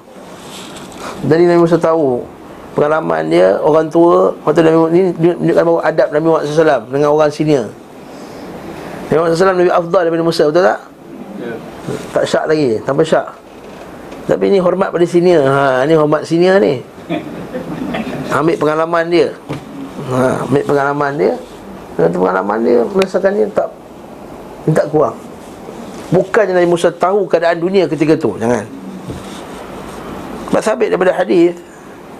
Jadi 1.25 1.49
Nabi 1.49 1.59
Musa 1.65 1.81
tahu 1.81 2.21
Pengalaman 2.77 3.25
dia 3.27 3.57
Orang 3.57 3.89
tua 3.89 4.37
Waktu 4.45 4.61
Nabi 4.61 4.75
Muhammad 4.77 4.93
ni 4.93 5.03
dia 5.17 5.33
Menunjukkan 5.33 5.63
bahawa 5.65 5.81
adab 5.81 6.07
Nabi 6.13 6.25
Muhammad 6.29 6.45
SAW 6.47 6.81
Dengan 6.93 7.09
orang 7.09 7.31
senior. 7.33 7.65
Nabi 9.09 9.17
Muhammad 9.17 9.33
SAW 9.33 9.57
Nabi 9.57 9.73
Afdal 9.73 10.01
daripada 10.05 10.23
Musa 10.23 10.43
Betul 10.45 10.63
tak? 10.63 10.79
Ya. 11.41 11.74
Tak 12.13 12.23
syak 12.25 12.45
lagi 12.49 12.81
Tanpa 12.81 13.05
syak. 13.05 13.27
Tapi 14.25 14.49
ni 14.49 14.57
hormat 14.57 14.89
pada 14.89 15.05
senior. 15.05 15.45
Ha, 15.45 15.86
Ni 15.86 15.93
hormat 15.93 16.25
senior 16.25 16.57
ni. 16.57 16.81
Ambil 18.33 18.57
pengalaman 18.57 19.05
dia. 19.07 19.29
Ha, 20.09 20.41
Ambil 20.49 20.63
pengalaman 20.65 21.11
dia. 21.15 21.33
Tu 21.95 22.19
pengalaman 22.19 22.59
dia 22.59 22.83
Merasakan 22.91 23.31
dia 23.39 23.47
tak 23.55 23.69
Minta 24.67 24.83
kurang. 24.91 25.15
Bukannya 26.11 26.59
Nabi 26.59 26.67
Musa 26.67 26.91
tahu 26.91 27.23
keadaan 27.25 27.57
dunia 27.57 27.88
ketika 27.88 28.19
tu 28.19 28.36
Jangan. 28.36 28.67
Sebab 30.51 30.61
sabit 30.61 30.88
daripada 30.91 31.15
hadis 31.15 31.55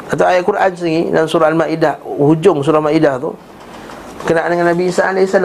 Atau 0.08 0.24
ayat 0.24 0.48
Quran 0.48 0.72
sendiri 0.74 1.04
Dalam 1.12 1.28
surah 1.28 1.52
Al-Ma'idah 1.52 2.02
Hujung 2.06 2.64
surah 2.64 2.80
Al-Ma'idah 2.80 3.20
tu 3.20 3.36
Berkenaan 4.24 4.50
dengan 4.56 4.72
Nabi 4.74 4.90
Isa 4.90 5.12
AS 5.12 5.36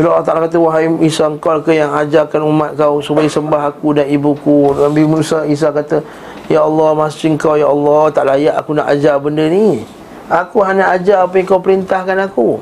bila 0.00 0.16
Allah 0.16 0.24
Ta'ala 0.24 0.48
kata 0.48 0.56
Wahai 0.56 0.88
Isa 1.04 1.28
engkau 1.28 1.60
ke 1.60 1.76
yang 1.76 1.92
ajarkan 1.92 2.40
umat 2.40 2.72
kau 2.72 3.04
Supaya 3.04 3.28
sembah 3.28 3.68
aku 3.68 3.92
dan 4.00 4.08
ibuku? 4.08 4.72
Nabi 4.72 5.04
Musa 5.04 5.44
Isa 5.44 5.68
kata 5.68 6.00
Ya 6.48 6.64
Allah 6.64 6.96
masih 6.96 7.36
engkau 7.36 7.60
Ya 7.60 7.68
Allah 7.68 8.08
tak 8.08 8.24
layak 8.24 8.56
aku 8.56 8.72
nak 8.72 8.88
ajar 8.88 9.20
benda 9.20 9.44
ni. 9.44 9.84
Aku 10.26 10.64
hanya 10.64 10.88
ajar 10.96 11.28
apa 11.28 11.36
yang 11.36 11.46
kau 11.46 11.62
perintahkan 11.62 12.16
aku. 12.26 12.58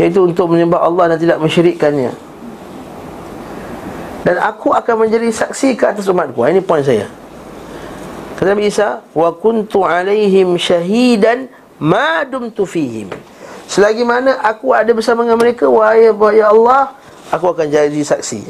Iaitu 0.00 0.24
untuk 0.26 0.50
menyembah 0.50 0.82
Allah 0.82 1.14
dan 1.14 1.18
tidak 1.22 1.38
mensyirikkannya. 1.38 2.10
Dan 4.26 4.36
aku 4.42 4.74
akan 4.74 5.06
menjadi 5.06 5.30
saksi 5.30 5.78
ke 5.78 5.84
atas 5.84 6.10
umatku. 6.10 6.42
Ini 6.42 6.58
poin 6.58 6.82
saya. 6.82 7.06
Kata 8.34 8.56
Nabi 8.56 8.66
Isa 8.66 9.04
Wa 9.14 9.36
kuntu 9.36 9.86
alaihim 9.86 10.58
syahidan 10.58 11.46
Ma 11.78 12.26
dumtu 12.26 12.66
fihim 12.66 13.14
Selagi 13.68 14.00
mana 14.00 14.40
aku 14.40 14.72
ada 14.72 14.88
bersama 14.96 15.28
dengan 15.28 15.36
mereka 15.36 15.68
Wahai 15.68 16.08
ya 16.32 16.48
Allah 16.48 16.96
Aku 17.28 17.52
akan 17.52 17.68
jadi 17.68 18.00
saksi. 18.00 18.48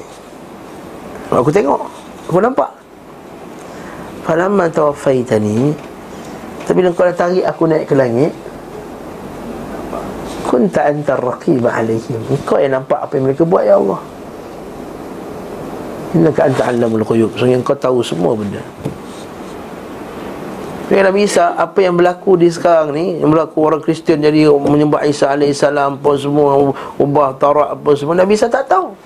Aku 1.35 1.51
tengok 1.51 1.83
Aku 2.31 2.39
nampak. 2.39 2.71
Falamma 4.23 4.71
tawaffaitani 4.71 5.75
Tapi 6.63 6.79
bila 6.79 6.95
kau 6.95 7.11
tarik 7.11 7.43
aku 7.43 7.67
naik 7.67 7.91
ke 7.91 7.95
langit. 7.99 8.31
Kunta 10.47 10.87
antar 10.87 11.19
raqib 11.19 11.67
alaihim 11.67 12.23
Engkau 12.31 12.63
yang 12.63 12.79
nampak 12.79 13.03
apa 13.03 13.19
yang 13.19 13.27
mereka 13.27 13.43
buat 13.43 13.67
ya 13.67 13.75
Allah. 13.75 14.01
Innaka 16.15 16.41
anta 16.47 16.63
alamul 16.71 17.05
quyub 17.05 17.35
Sungguh 17.35 17.61
kau 17.67 17.77
tahu 17.77 18.01
semua 18.01 18.33
benda 18.39 18.63
dengan 20.89 21.13
Nabi 21.13 21.29
Isa 21.29 21.53
Apa 21.53 21.85
yang 21.85 21.95
berlaku 22.01 22.41
di 22.41 22.49
sekarang 22.49 22.97
ni 22.97 23.21
Yang 23.21 23.31
berlaku 23.37 23.59
orang 23.61 23.83
Kristian 23.85 24.25
Jadi 24.25 24.49
menyembah 24.49 25.05
Isa 25.05 25.31
AS 25.37 25.61
Apa 25.63 26.11
semua 26.17 26.73
Ubah 26.97 27.37
tarak 27.37 27.77
apa 27.77 27.91
semua 27.93 28.17
Nabi 28.17 28.35
Isa 28.35 28.49
tak 28.49 28.67
tahu 28.67 28.97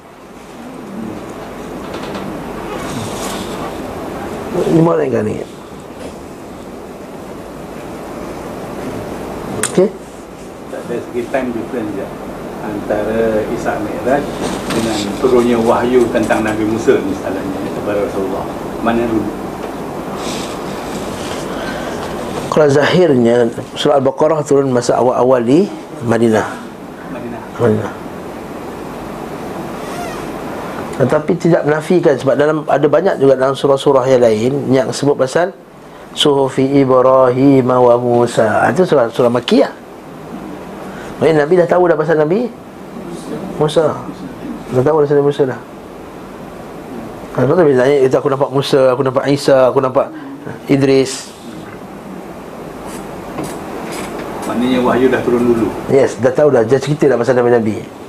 Ini 4.72 4.80
mana 4.80 5.02
yang 5.02 5.26
ni 5.26 5.42
Okay 9.74 9.90
Tak 10.70 10.80
ada 10.86 10.96
segi 11.02 11.22
time 11.28 11.50
difference 11.50 11.92
je 11.98 12.06
antara 12.62 13.42
Isra 13.50 13.74
Mi'raj 13.82 14.22
dengan 14.70 14.98
turunnya 15.18 15.58
wahyu 15.58 16.06
tentang 16.14 16.46
Nabi 16.46 16.62
Musa 16.62 16.94
misalnya 17.02 17.42
kepada 17.74 18.06
Rasulullah. 18.06 18.46
Mana 18.86 19.02
dulu? 19.02 19.26
Kalau 22.52 22.68
zahirnya 22.68 23.48
Surah 23.72 23.96
Al-Baqarah 23.96 24.44
turun 24.44 24.68
masa 24.68 25.00
awal-awal 25.00 25.40
di 25.40 25.64
Madinah. 26.04 26.44
Madinah. 27.08 27.42
Madinah 27.56 27.92
Tetapi 31.00 31.32
tidak 31.40 31.64
menafikan 31.64 32.14
Sebab 32.20 32.34
dalam 32.36 32.68
ada 32.68 32.84
banyak 32.84 33.16
juga 33.16 33.40
dalam 33.40 33.56
surah-surah 33.56 34.04
yang 34.04 34.20
lain 34.20 34.52
Yang 34.68 34.88
sebut 35.00 35.16
pasal 35.16 35.56
Suhufi 36.12 36.68
Ibrahim 36.76 37.72
wa 37.72 37.96
Musa. 37.96 38.68
Itu 38.68 38.84
surah, 38.84 39.08
surah 39.08 39.32
Makiyah 39.32 39.72
Maksudnya 41.16 41.48
Nabi 41.48 41.54
dah 41.56 41.68
tahu 41.70 41.88
dah 41.88 41.96
pasal 41.96 42.20
Nabi 42.20 42.52
Musa. 43.56 43.96
Dah 44.76 44.82
tahu 44.84 44.96
dah 45.00 45.08
pasal 45.08 45.24
Musa 45.24 45.42
dah. 45.48 45.60
Sebab 47.32 47.54
tu 47.56 47.64
bila 47.64 47.88
itu 47.88 48.12
aku 48.12 48.28
nampak 48.28 48.50
Musa, 48.52 48.92
aku 48.92 49.00
nampak 49.06 49.24
Isa, 49.30 49.72
aku 49.72 49.78
nampak 49.80 50.12
Idris 50.68 51.32
Maknanya 54.42 54.78
wahyu 54.82 55.06
dah 55.06 55.22
turun 55.22 55.42
dulu. 55.46 55.68
Yes, 55.88 56.18
dah 56.18 56.34
tahu 56.34 56.50
dah, 56.50 56.66
dah 56.66 56.80
cerita 56.82 57.06
dah 57.06 57.16
pasal 57.16 57.38
Nabi-Nabi 57.38 58.02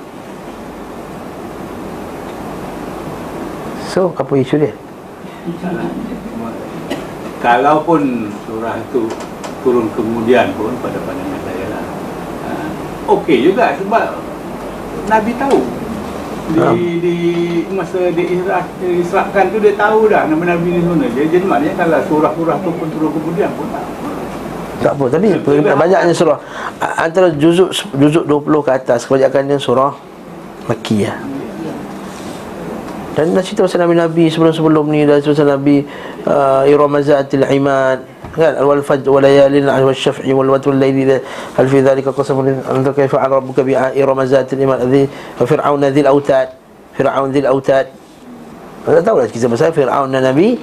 So, 3.94 4.10
apa 4.10 4.32
isu 4.34 4.58
dia? 4.58 4.74
Kalaupun 7.38 8.32
surah 8.42 8.74
itu 8.82 9.06
turun 9.62 9.86
kemudian 9.94 10.50
pun 10.58 10.74
pada 10.82 10.98
pandangan 11.06 11.40
saya 11.46 11.64
lah. 11.70 11.84
Ha, 12.42 12.50
Okey 13.14 13.46
juga 13.46 13.78
sebab 13.78 14.18
Nabi 15.06 15.32
tahu 15.38 15.60
di 16.44 16.60
Ha. 16.60 16.72
di 16.76 17.16
masa 17.72 18.12
dia 18.12 18.26
isra, 18.28 18.60
israkan 18.82 19.48
tu 19.48 19.62
dia 19.62 19.72
tahu 19.78 20.10
dah 20.10 20.26
nama 20.26 20.56
Nabi 20.56 20.68
ni 20.74 20.80
mana. 20.82 21.06
Dia 21.14 21.30
jadi 21.30 21.46
maknanya 21.46 21.86
kalau 21.86 22.00
surah-surah 22.10 22.56
tu 22.66 22.70
pun 22.74 22.88
turun 22.90 23.10
kemudian 23.14 23.48
pun 23.54 23.68
tak. 23.70 23.84
Tak 24.84 25.00
apa, 25.00 25.16
tapi 25.16 25.32
banyaknya 25.64 26.12
surah. 26.12 26.36
Antara 27.00 27.32
juzuk 27.32 27.72
juzuk 27.96 28.28
20 28.28 28.44
ke 28.68 28.70
atas 28.76 29.08
Kebanyakannya 29.08 29.56
surah 29.56 29.96
Makiyah 30.68 31.16
Dan 33.16 33.32
dah 33.32 33.40
cerita 33.40 33.64
pasal 33.64 33.88
Nabi-Nabi 33.88 34.28
sebelum-sebelum 34.28 34.84
ni 34.92 35.08
Dah 35.08 35.24
cerita 35.24 35.40
pasal 35.40 35.56
Nabi 35.56 35.88
uh, 36.28 36.68
Iramazatil 36.68 37.48
Imad. 37.48 38.04
Kan? 38.36 38.60
Wal 38.60 38.84
fajr 38.84 39.08
wal 39.08 39.24
layalin 39.24 39.64
wal 39.64 39.96
syaf'i 39.96 40.34
wal 40.36 40.52
watr 40.52 40.74
wal 40.74 40.82
layli. 40.82 41.16
Hal 41.56 41.66
fi 41.70 41.78
dhalika 41.80 42.12
qasamun 42.12 42.52
anta 42.66 42.92
kayfa 42.92 43.24
an 43.24 43.40
rabbuka 43.40 43.64
bi 43.64 43.72
iramazatil 43.72 44.58
imad 44.58 44.84
adhi 44.84 45.08
wa 45.38 45.46
fir'aun 45.46 45.80
dhil 45.80 46.08
autad 46.10 46.50
fir'aun 46.98 47.30
dhil 47.30 47.46
autad 47.46 47.86
Anda 48.84 49.00
tahu 49.00 49.22
lah 49.22 49.30
kisah 49.30 49.48
pasal 49.48 49.72
Fir'aun 49.72 50.12
dan 50.12 50.26
Nabi 50.28 50.58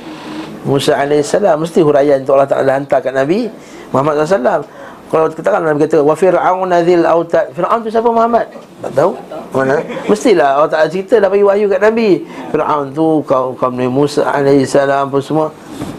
Musa 0.67 0.93
AS 0.93 1.31
Mesti 1.33 1.79
huraian 1.81 2.21
untuk 2.21 2.37
Allah 2.37 2.51
Ta'ala 2.51 2.77
hantar 2.77 3.01
kat 3.01 3.15
Nabi 3.15 3.49
Muhammad 3.91 4.23
SAW 4.23 4.63
Kalau 5.11 5.27
katakan 5.27 5.59
Nabi 5.67 5.83
kata 5.83 5.99
Wa 5.99 6.15
Fir'aun 6.15 6.71
nazil 6.71 7.03
autad 7.03 7.51
Fir'aun 7.51 7.83
tu 7.83 7.91
siapa 7.91 8.07
Muhammad? 8.07 8.47
Tak 8.81 8.91
tahu. 8.95 9.11
Mana? 9.51 9.83
Mestilah 10.07 10.57
Allah 10.57 10.71
Ta'ala 10.71 10.87
cerita 10.87 11.19
dah 11.19 11.27
bagi 11.27 11.43
wahyu 11.43 11.67
kat 11.67 11.83
Nabi. 11.83 12.23
Fir'aun 12.49 12.95
tu 12.95 13.19
kaum 13.27 13.53
kaum 13.59 13.75
Nabi 13.75 13.91
Musa 13.91 14.23
AS 14.23 14.73
apa 14.79 15.17
semua 15.19 15.51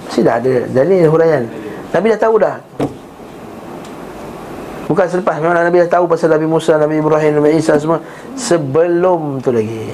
Mesti 0.08 0.20
dah 0.24 0.40
ada 0.40 0.54
dalil 0.72 1.08
huraian. 1.08 1.44
Nabi 1.92 2.06
dah 2.16 2.20
tahu 2.20 2.34
dah. 2.40 2.56
Bukan 4.88 5.06
selepas 5.08 5.40
Memang 5.40 5.56
Nabi 5.56 5.84
dah 5.88 6.00
tahu 6.00 6.04
pasal 6.08 6.32
Nabi 6.32 6.44
Musa, 6.48 6.76
Nabi 6.80 7.00
Ibrahim, 7.00 7.40
Nabi 7.40 7.60
Isa 7.60 7.76
semua. 7.76 8.00
Sebelum 8.36 9.44
tu 9.44 9.52
lagi. 9.52 9.92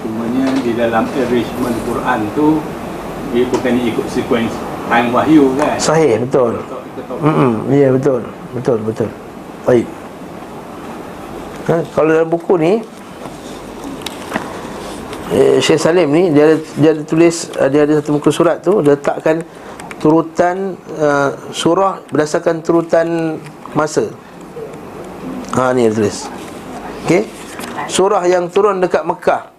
Cumanya 0.00 0.48
di 0.64 0.72
dalam 0.72 1.04
arrangement 1.04 1.76
Quran 1.84 2.20
tu 2.32 2.60
dia 3.36 3.44
bukan 3.46 3.72
ikut 3.84 4.06
sequence 4.08 4.69
time 4.90 5.08
wahyu 5.14 5.54
kan. 5.54 5.78
Sahih, 5.78 6.18
betul 6.26 6.58
Hmm, 7.22 7.70
ya 7.70 7.88
betul. 7.94 8.26
Betul, 8.50 8.78
betul. 8.82 9.08
Baik. 9.62 9.86
Ha, 11.70 11.74
kalau 11.94 12.10
dalam 12.10 12.26
buku 12.26 12.58
ni 12.58 12.72
eh, 15.30 15.62
Syekh 15.62 15.78
Salim 15.78 16.10
ni 16.10 16.34
dia 16.34 16.50
ada, 16.50 16.56
dia 16.80 16.90
ada 16.96 17.02
tulis 17.06 17.46
uh, 17.54 17.68
dia 17.70 17.86
ada 17.86 18.02
satu 18.02 18.18
muka 18.18 18.34
surat 18.34 18.58
tu 18.58 18.82
dia 18.82 18.98
letakkan 18.98 19.46
turutan 20.02 20.74
uh, 20.98 21.30
surah 21.54 22.02
berdasarkan 22.10 22.64
turutan 22.64 23.38
masa. 23.76 24.10
Ha 25.54 25.70
ni 25.76 25.86
dia 25.86 25.94
tulis. 25.94 26.26
Okey. 27.06 27.22
Surah 27.86 28.26
yang 28.26 28.50
turun 28.50 28.82
dekat 28.82 29.06
Mekah. 29.06 29.52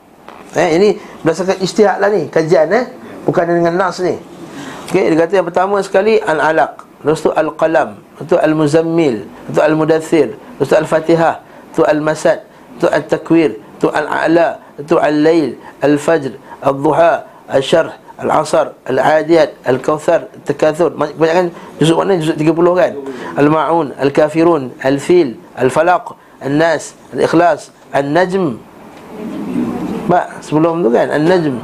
Eh 0.57 0.75
ini 0.75 0.89
berdasarkan 1.23 1.63
ijtihad 1.63 2.03
lah 2.03 2.09
ni, 2.11 2.27
kajian 2.27 2.67
eh. 2.75 2.85
Bukan 3.23 3.45
dengan 3.47 3.77
nas 3.77 4.01
ni. 4.03 4.30
Okey, 4.91 5.07
dia 5.07 5.23
kata 5.23 5.39
yang 5.39 5.47
pertama 5.47 5.79
sekali 5.79 6.19
Al-Alaq, 6.19 6.83
lepas 7.07 7.23
tu 7.23 7.31
Al-Qalam, 7.31 7.95
lepas 7.95 8.27
tu 8.27 8.35
Al-Muzammil, 8.35 9.23
lepas 9.23 9.55
tu 9.55 9.61
Al-Mudaththir, 9.63 10.27
lepas 10.35 10.67
tu 10.67 10.75
Al-Fatihah, 10.75 11.35
lepas 11.39 11.71
tu 11.71 11.81
Al-Masad, 11.87 12.43
lepas 12.43 12.75
tu 12.75 12.87
Al-Takwir, 12.91 13.55
lepas 13.55 13.79
tu 13.79 13.87
Al-A'la, 13.87 14.59
lepas 14.59 14.83
tu 14.91 14.95
Al-Lail, 14.99 15.55
Al-Fajr, 15.79 16.35
Al-Duha, 16.59 17.23
Al-Syarh, 17.47 17.95
Al-Asar, 18.19 18.75
Al-Adiyat, 18.83 19.63
Al-Kawthar, 19.63 20.27
Al-Takathur. 20.27 20.91
Banyak 20.91 21.35
kan? 21.39 21.47
Juzuk 21.79 21.95
mana? 21.95 22.19
Juzuk 22.19 22.35
30 22.35 22.51
kan? 22.75 22.91
Al-Ma'un, 23.39 23.87
Al-Kafirun, 23.95 24.75
Al-Fil, 24.83 25.39
Al-Falaq, 25.55 26.19
Al-Nas, 26.43 26.99
Al-Ikhlas, 27.15 27.71
Al-Najm 27.95 28.59
Mak, 30.11 30.43
sebelum 30.43 30.83
tu 30.83 30.91
kan? 30.91 31.07
Al-Najm 31.07 31.63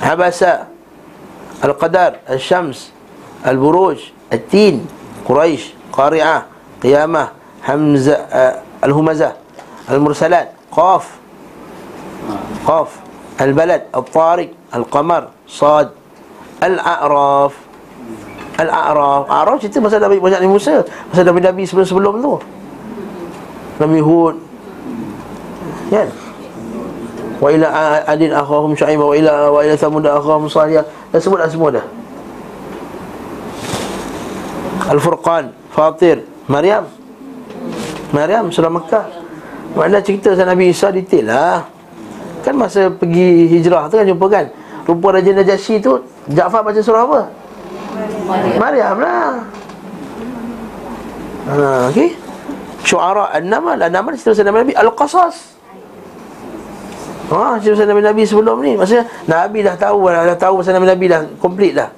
Habasa 0.00 0.72
Al-Qadar 1.62 2.20
Al-Syams 2.28 2.92
Al-Buruj 3.44 4.12
Al-Tin 4.32 4.84
Quraisy 5.24 5.72
Qari'ah 5.92 6.44
Qiyamah 6.82 7.32
Hamzah 7.64 8.20
uh, 8.28 8.54
Al-Humazah 8.84 9.32
Al-Mursalat 9.88 10.52
Qaf 10.68 11.16
Qaf 12.66 12.90
Al-Balad 13.40 13.88
Al-Tariq 13.92 14.50
Al-Qamar 14.72 15.32
Sad 15.48 15.92
Al-A'raf 16.60 17.52
Al-A'raf 18.56 19.24
A'raf 19.28 19.56
cerita 19.60 19.80
pasal 19.80 20.00
Nabi, 20.00 20.20
pasal 20.20 20.40
Nabi 20.44 20.50
Musa 20.52 20.74
Pasal 21.12 21.24
Nabi-Nabi 21.28 21.62
sebelum-sebelum 21.64 22.14
tu 22.20 22.34
Nabi 23.80 24.00
Hud 24.00 24.36
Kan 25.92 26.25
Wa 27.36 27.48
ila 27.52 27.66
adin 28.08 28.32
akhahum 28.32 28.72
syu'aib 28.72 29.00
wa 29.00 29.12
ila 29.12 29.52
wa 29.52 29.60
ila 29.60 29.74
thamud 29.76 30.04
akhahum 30.08 30.48
salih. 30.48 30.80
Dah 31.12 31.20
sebut 31.20 31.36
dah 31.36 31.48
semua 31.50 31.68
dah. 31.68 31.86
Al-Furqan, 34.86 35.50
Fatir, 35.74 36.22
Maryam. 36.46 36.86
Maryam 38.14 38.48
surah 38.54 38.70
Mekah. 38.70 39.06
Mana 39.74 39.98
cerita 39.98 40.32
pasal 40.32 40.46
Nabi 40.46 40.70
Isa 40.70 40.88
detail 40.94 41.26
lah. 41.26 41.66
Kan 42.46 42.54
masa 42.54 42.86
pergi 42.88 43.50
hijrah 43.50 43.90
tu 43.90 43.98
kan 43.98 44.06
jumpa 44.06 44.26
kan. 44.30 44.46
Rupa 44.86 45.18
Raja 45.18 45.34
Najasyi 45.34 45.82
tu 45.82 45.98
Ja'far 46.30 46.62
baca 46.62 46.78
surah 46.78 47.02
apa? 47.02 47.20
Maryam 48.56 48.96
lah. 49.02 49.42
Ha, 51.50 51.90
okey. 51.90 52.14
Syuara 52.86 53.34
An-Naml, 53.34 53.82
An-Naml 53.82 54.14
cerita 54.14 54.46
Nabi 54.46 54.70
Al-Qasas. 54.78 55.55
Ha, 57.26 57.58
cerita 57.58 57.82
pasal 57.82 57.90
Nabi-Nabi 57.90 58.22
sebelum 58.22 58.56
ni. 58.62 58.72
Maksudnya 58.78 59.04
Nabi 59.26 59.58
dah 59.66 59.74
tahu 59.74 59.98
dah, 60.06 60.22
dah 60.30 60.38
tahu 60.38 60.62
pasal 60.62 60.78
Nabi-Nabi 60.78 61.04
dah 61.10 61.20
Komplit 61.42 61.74
dah. 61.74 61.90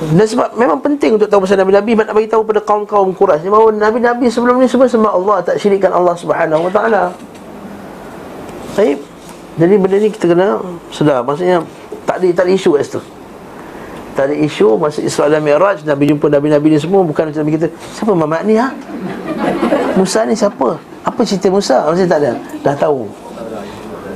Dan 0.00 0.24
sebab 0.24 0.56
memang 0.56 0.80
penting 0.80 1.16
untuk 1.20 1.28
tahu 1.28 1.44
pasal 1.44 1.60
Nabi-Nabi 1.60 1.92
Nak 1.92 2.16
bagi 2.16 2.28
tahu 2.28 2.40
pada 2.44 2.60
kaum-kaum 2.64 3.12
Quraisy. 3.16 3.48
Bahawa 3.48 3.72
Nabi-Nabi 3.72 4.32
sebelum 4.32 4.60
ni 4.60 4.68
semua 4.68 4.88
Sebab 4.88 5.12
Allah 5.12 5.44
tak 5.44 5.60
syirikkan 5.60 5.92
Allah 5.92 6.16
subhanahu 6.16 6.68
wa 6.68 6.72
ta'ala. 6.72 7.12
Baik. 8.76 9.00
Jadi 9.60 9.74
benda 9.76 9.96
ni 9.96 10.08
kita 10.08 10.24
kena 10.28 10.60
Sedar. 10.92 11.20
Maksudnya 11.24 11.64
Tak 12.04 12.20
ada, 12.20 12.26
tak 12.36 12.44
ada 12.48 12.52
isu 12.52 12.76
kat 12.76 12.84
situ 12.84 13.19
tak 14.14 14.30
ada 14.30 14.34
isu 14.34 14.74
Masa 14.76 15.00
Isra 15.02 15.30
dan 15.30 15.42
Mi'raj 15.42 15.86
Nabi 15.86 16.10
jumpa 16.10 16.26
Nabi-Nabi 16.26 16.76
ni 16.76 16.78
semua 16.80 17.02
Bukan 17.06 17.30
macam 17.30 17.40
Nabi 17.46 17.52
kita 17.58 17.66
Siapa 17.94 18.12
Mamat 18.12 18.42
ni 18.46 18.54
ha? 18.58 18.74
Musa 19.94 20.26
ni 20.26 20.34
siapa? 20.34 20.78
Apa 21.06 21.20
cerita 21.22 21.46
Musa? 21.48 21.86
Maksudnya 21.86 22.10
tak 22.10 22.20
ada 22.26 22.32
Dah 22.62 22.74
tahu 22.76 23.06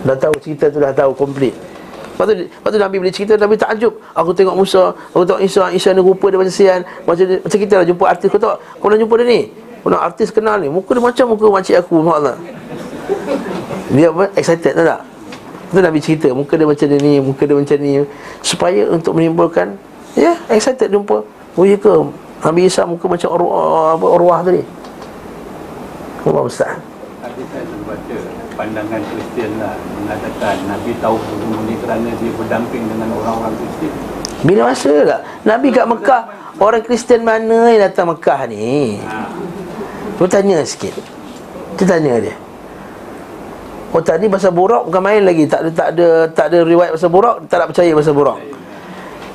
Dah 0.05 0.17
tahu 0.19 0.35
cerita 0.43 0.69
tu 0.69 0.79
dah 0.83 0.93
tahu 0.93 1.15
Komplit 1.15 1.55
Lepas 2.15 2.31
tu, 2.31 2.35
lepas 2.47 2.71
tu 2.71 2.79
Nabi 2.79 2.97
boleh 3.03 3.15
cerita 3.15 3.35
Nabi 3.35 3.59
takjub 3.59 3.95
Aku 4.15 4.31
tengok 4.31 4.55
Musa 4.55 4.95
Aku 5.15 5.27
tengok 5.27 5.43
Isa 5.43 5.71
Isa 5.75 5.91
ni 5.91 6.03
rupa 6.03 6.31
dia 6.31 6.39
macam 6.39 6.55
sian 6.55 6.81
Macam, 7.03 7.27
macam 7.27 7.59
kita 7.59 7.75
lah 7.83 7.87
jumpa 7.87 8.05
artis 8.07 8.29
Kau 8.31 8.39
tahu 8.39 8.55
Kau 8.79 8.87
nak 8.91 8.99
jumpa 9.03 9.15
dia 9.23 9.27
ni 9.27 9.41
Kau 9.83 9.91
nak 9.91 10.03
artis 10.03 10.31
kenal 10.31 10.63
ni 10.63 10.71
Muka 10.71 10.95
dia 10.95 11.03
macam 11.03 11.25
muka 11.35 11.47
makcik 11.51 11.77
aku 11.83 12.03
Allah 12.07 12.39
Dia 13.91 14.11
apa? 14.15 14.31
Excited 14.39 14.79
tak 14.79 14.87
tak? 14.87 15.14
Itu 15.75 15.83
Nabi 15.83 15.99
cerita. 15.99 16.31
Muka 16.31 16.55
dia 16.55 16.71
macam 16.71 16.87
ni 16.87 17.19
Muka 17.19 17.43
dia 17.51 17.59
macam 17.59 17.77
ni. 17.83 18.07
Supaya 18.47 18.87
untuk 18.95 19.19
menimbulkan 19.19 19.75
Ya 20.15 20.31
yeah, 20.31 20.37
excited 20.55 20.95
jumpa. 20.95 21.27
Oh 21.59 21.67
ya 21.67 21.75
ke? 21.75 21.91
Nabi 22.47 22.71
Isa 22.71 22.87
muka 22.87 23.11
macam 23.11 23.35
arwah, 23.35 23.99
apa, 23.99 24.07
arwah 24.07 24.39
tadi? 24.47 24.63
Allah 26.23 26.45
Ustaz 26.47 26.79
Tadi 27.19 27.43
saya 27.51 28.23
pandangan 28.55 29.03
Kristian 29.03 29.51
lah. 29.59 29.75
Mengatakan 29.75 30.55
Nabi 30.71 30.95
tahu 31.03 31.19
semua 31.19 31.59
ni 31.67 31.75
kerana 31.83 32.09
dia 32.15 32.31
berdamping 32.39 32.87
dengan 32.87 33.11
orang-orang 33.19 33.59
Kristian. 33.59 33.95
Bila 34.47 34.71
masa 34.71 34.95
tak? 35.03 35.21
Nabi 35.43 35.69
kat 35.75 35.87
Mekah 35.91 36.23
Orang 36.63 36.83
Kristian 36.87 37.27
mana 37.27 37.75
yang 37.75 37.91
datang 37.91 38.15
Mekah 38.15 38.47
ni? 38.47 39.03
Tu 40.15 40.25
tanya 40.31 40.63
sikit. 40.63 40.95
Tu 41.75 41.83
tanya 41.83 42.23
dia 42.23 42.44
Oh 43.95 44.03
tadi 44.03 44.27
pasal 44.27 44.51
burak 44.51 44.91
bukan 44.91 45.03
main 45.07 45.23
lagi. 45.23 45.47
Tak 45.47 45.61
ada 45.63 45.71
tak 45.71 45.89
ada 45.95 46.09
tak 46.35 46.47
ada 46.51 46.59
riwayat 46.67 46.99
pasal 46.99 47.11
burak 47.15 47.47
Tak 47.47 47.57
nak 47.63 47.69
percaya 47.71 47.91
pasal 47.95 48.15
burak 48.19 48.39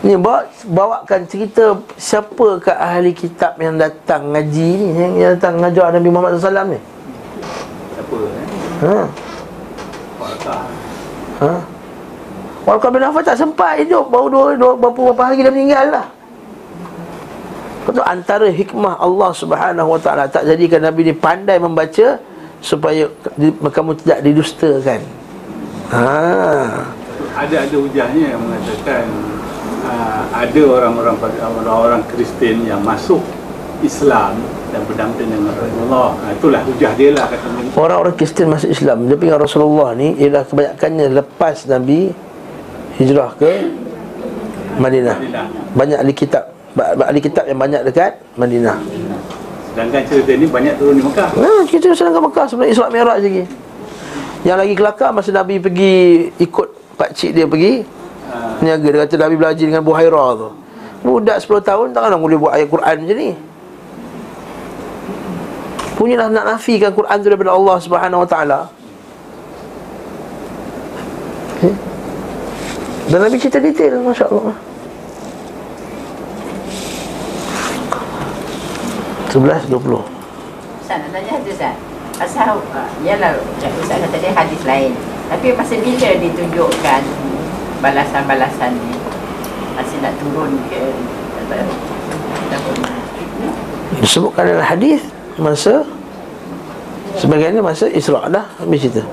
Ni 0.04 0.20
bawa, 0.20 0.48
bawakan 0.68 1.24
cerita 1.32 1.80
Siapa 1.96 2.60
ke 2.60 2.72
ahli 2.76 3.16
kitab 3.16 3.56
yang 3.56 3.80
datang 3.80 4.36
ngaji 4.36 4.70
ni 4.76 4.88
Yang, 5.00 5.14
yang 5.16 5.32
datang 5.40 5.54
ngajar 5.64 5.96
Nabi 5.96 6.08
Muhammad 6.12 6.36
SAW 6.36 6.76
ni. 6.76 6.80
Siapa 7.96 8.16
eh? 8.20 8.48
Ha. 8.84 9.00
Ha? 11.40 11.52
Warqah 12.68 12.90
bin 12.92 13.02
Affan 13.02 13.24
tak 13.24 13.40
sempat 13.40 13.80
hidup. 13.80 14.12
Baru 14.12 14.28
dua, 14.28 14.54
dua, 14.60 14.76
berapa, 14.76 15.00
berapa 15.10 15.24
hari 15.24 15.42
dah 15.42 15.52
meninggal 15.56 15.86
lah. 15.90 16.06
Itu 17.90 18.04
antara 18.06 18.46
hikmah 18.52 19.02
Allah 19.02 19.34
subhanahu 19.34 19.98
wa 19.98 20.00
ta'ala 20.00 20.30
Tak 20.30 20.46
jadikan 20.46 20.86
Nabi 20.86 21.10
ni 21.10 21.14
pandai 21.18 21.58
membaca 21.58 22.22
Supaya 22.60 23.08
di- 23.40 23.56
kamu 23.56 23.96
tidak 24.04 24.20
didustakan 24.24 25.02
Ha 25.90 26.86
Ada 27.40 27.56
ada 27.66 27.78
hujahnya 27.80 28.36
yang 28.36 28.42
mengatakan 28.44 29.10
uh, 29.88 30.24
ada 30.36 30.62
orang-orang 30.68 31.16
orang-orang 31.56 32.02
Kristian 32.12 32.68
yang 32.68 32.84
masuk 32.84 33.24
Islam 33.80 34.38
dan 34.70 34.84
berdamping 34.86 35.32
dengan 35.32 35.56
Rasulullah. 35.56 36.14
Uh, 36.20 36.32
itulah 36.36 36.62
hujah 36.68 36.92
dia 37.00 37.10
lah 37.16 37.26
kata. 37.32 37.48
Orang-orang 37.80 38.14
Kristian 38.20 38.52
masuk 38.52 38.70
Islam 38.70 39.08
Dia 39.08 39.18
dengan 39.18 39.40
Rasulullah 39.40 39.96
ni 39.96 40.20
Ialah 40.20 40.44
kebanyakannya 40.46 41.06
lepas 41.16 41.66
Nabi 41.66 42.12
Hijrah 43.00 43.32
ke 43.40 43.52
Madinah. 44.78 45.18
Banyak 45.74 45.98
ahli 46.06 46.14
kitab 46.14 46.44
Ahli 46.78 47.20
kitab 47.24 47.50
yang 47.50 47.58
banyak 47.58 47.82
dekat 47.88 48.20
Madinah 48.38 48.78
Sedangkan 49.80 50.04
cerita 50.12 50.36
ni 50.36 50.44
banyak 50.44 50.76
turun 50.76 51.00
di 51.00 51.04
Mekah. 51.08 51.40
Nah, 51.40 51.64
kita 51.64 51.96
sedang 51.96 52.12
ke 52.12 52.22
Mekah 52.28 52.46
sebelum 52.52 52.68
Isra 52.68 52.92
Mi'raj 52.92 53.24
lagi. 53.24 53.48
Yang 54.44 54.58
lagi 54.60 54.74
kelakar 54.76 55.10
masa 55.16 55.32
Nabi 55.32 55.56
pergi 55.56 56.28
ikut 56.36 56.68
pak 57.00 57.16
cik 57.16 57.32
dia 57.32 57.48
pergi 57.48 57.88
Uh, 58.30 58.62
niaga 58.62 58.86
dia 58.94 59.02
kata 59.10 59.26
Nabi 59.26 59.42
belajar 59.42 59.66
dengan 59.66 59.82
Buhaira 59.82 60.38
tu. 60.38 60.54
Budak 61.02 61.42
10 61.42 61.66
tahun 61.66 61.88
takkan 61.98 62.22
boleh 62.22 62.38
buat 62.38 62.54
ayat 62.54 62.70
Quran 62.70 62.96
macam 63.02 63.18
ni. 63.18 63.32
Punyalah 65.98 66.28
nak 66.30 66.46
nafikan 66.46 66.94
Quran 66.94 67.18
tu 67.26 67.26
daripada 67.26 67.58
Allah 67.58 67.82
Subhanahu 67.82 68.22
Wa 68.22 68.30
Taala. 68.30 68.60
okay. 71.58 71.74
Dan 73.10 73.18
Nabi 73.18 73.42
cerita 73.42 73.58
detail 73.58 73.98
Masya 73.98 74.30
Allah 74.30 74.69
Sebelas 79.30 79.62
dua 79.70 79.78
puluh. 79.78 80.04
Ustaz 80.82 81.06
nak 81.06 81.14
tanya 81.14 81.38
hadis 81.38 81.54
Ustaz? 81.54 81.78
Asal 82.18 82.58
Yalah 83.06 83.38
Cik 83.62 83.72
Ustaz 83.78 84.02
kata 84.02 84.18
dia 84.18 84.34
hadis 84.34 84.62
lain. 84.66 84.92
Tapi 85.30 85.54
masa 85.54 85.78
bila 85.78 86.10
ditunjukkan 86.18 87.02
Balasan-balasan 87.86 88.74
ni? 88.74 88.98
Masih 89.78 90.02
nak 90.02 90.18
turun 90.18 90.58
ke? 90.66 90.82
Atau 91.46 91.62
Disebutkan 94.02 94.50
dalam 94.50 94.66
hadis 94.66 95.06
Masa 95.38 95.86
Sebagainya 97.14 97.62
masa 97.62 97.86
Isra' 97.86 98.26
dah 98.34 98.50
Habis 98.58 98.82
cerita. 98.82 99.06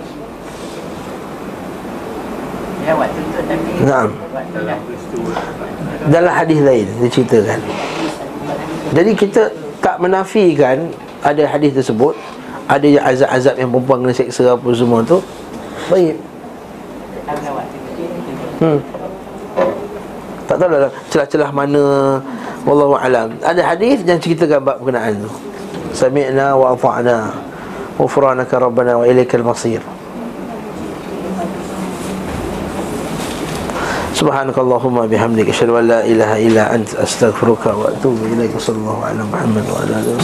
Ya 2.88 2.97
waktu 2.97 3.20
tu 3.20 3.40
tapi 3.44 3.70
Naam. 3.84 4.10
Waktu 4.32 4.59
Dalam 6.09 6.32
hadis 6.32 6.59
lain 6.64 6.88
Diceritakan. 7.05 7.60
Jadi 8.97 9.12
kita 9.12 9.52
Tak 9.86 10.02
menafikan 10.02 10.90
Ada 11.22 11.46
hadis 11.46 11.78
tersebut 11.78 12.18
Ada 12.66 12.86
yang 12.90 13.04
azab-azab 13.06 13.54
yang 13.54 13.70
perempuan 13.70 13.98
kena 14.02 14.14
seksa 14.18 14.58
Apa 14.58 14.66
semua 14.74 15.06
tu 15.06 15.22
Baik 15.86 16.18
Hmm. 18.56 18.80
Tak 20.48 20.56
tahu 20.56 20.72
lah 20.72 20.88
celah-celah 21.12 21.50
mana 21.52 21.84
Wallahu 22.66 22.98
alam. 22.98 23.30
Ada 23.46 23.62
hadis 23.62 24.02
yang 24.02 24.18
ceritakan 24.18 24.58
bab 24.58 24.82
berkenaan 24.82 25.22
tu. 25.22 25.30
Sami'na 25.94 26.58
wa 26.58 26.74
ata'na. 26.74 27.30
Ghufranaka 27.94 28.58
rabbana 28.58 28.98
wa 28.98 29.06
ilaikal 29.06 29.46
masir. 29.46 29.78
Subhanakallahumma 34.16 35.05
bihamdika. 35.12 35.52
Asyhadu 35.52 35.76
an 35.76 35.93
la 35.93 36.01
ilaha 36.01 36.40
illa 36.40 36.72
anta 36.72 37.05
astaghfiruka 37.05 37.76
wa 37.76 37.93
atubu 37.93 38.24
ilaika 38.32 38.56
sallallahu 38.56 39.05
ala 39.05 39.20
Muhammad 39.28 39.64
wa 39.68 39.76
ala 39.84 40.01
alihi 40.01 40.16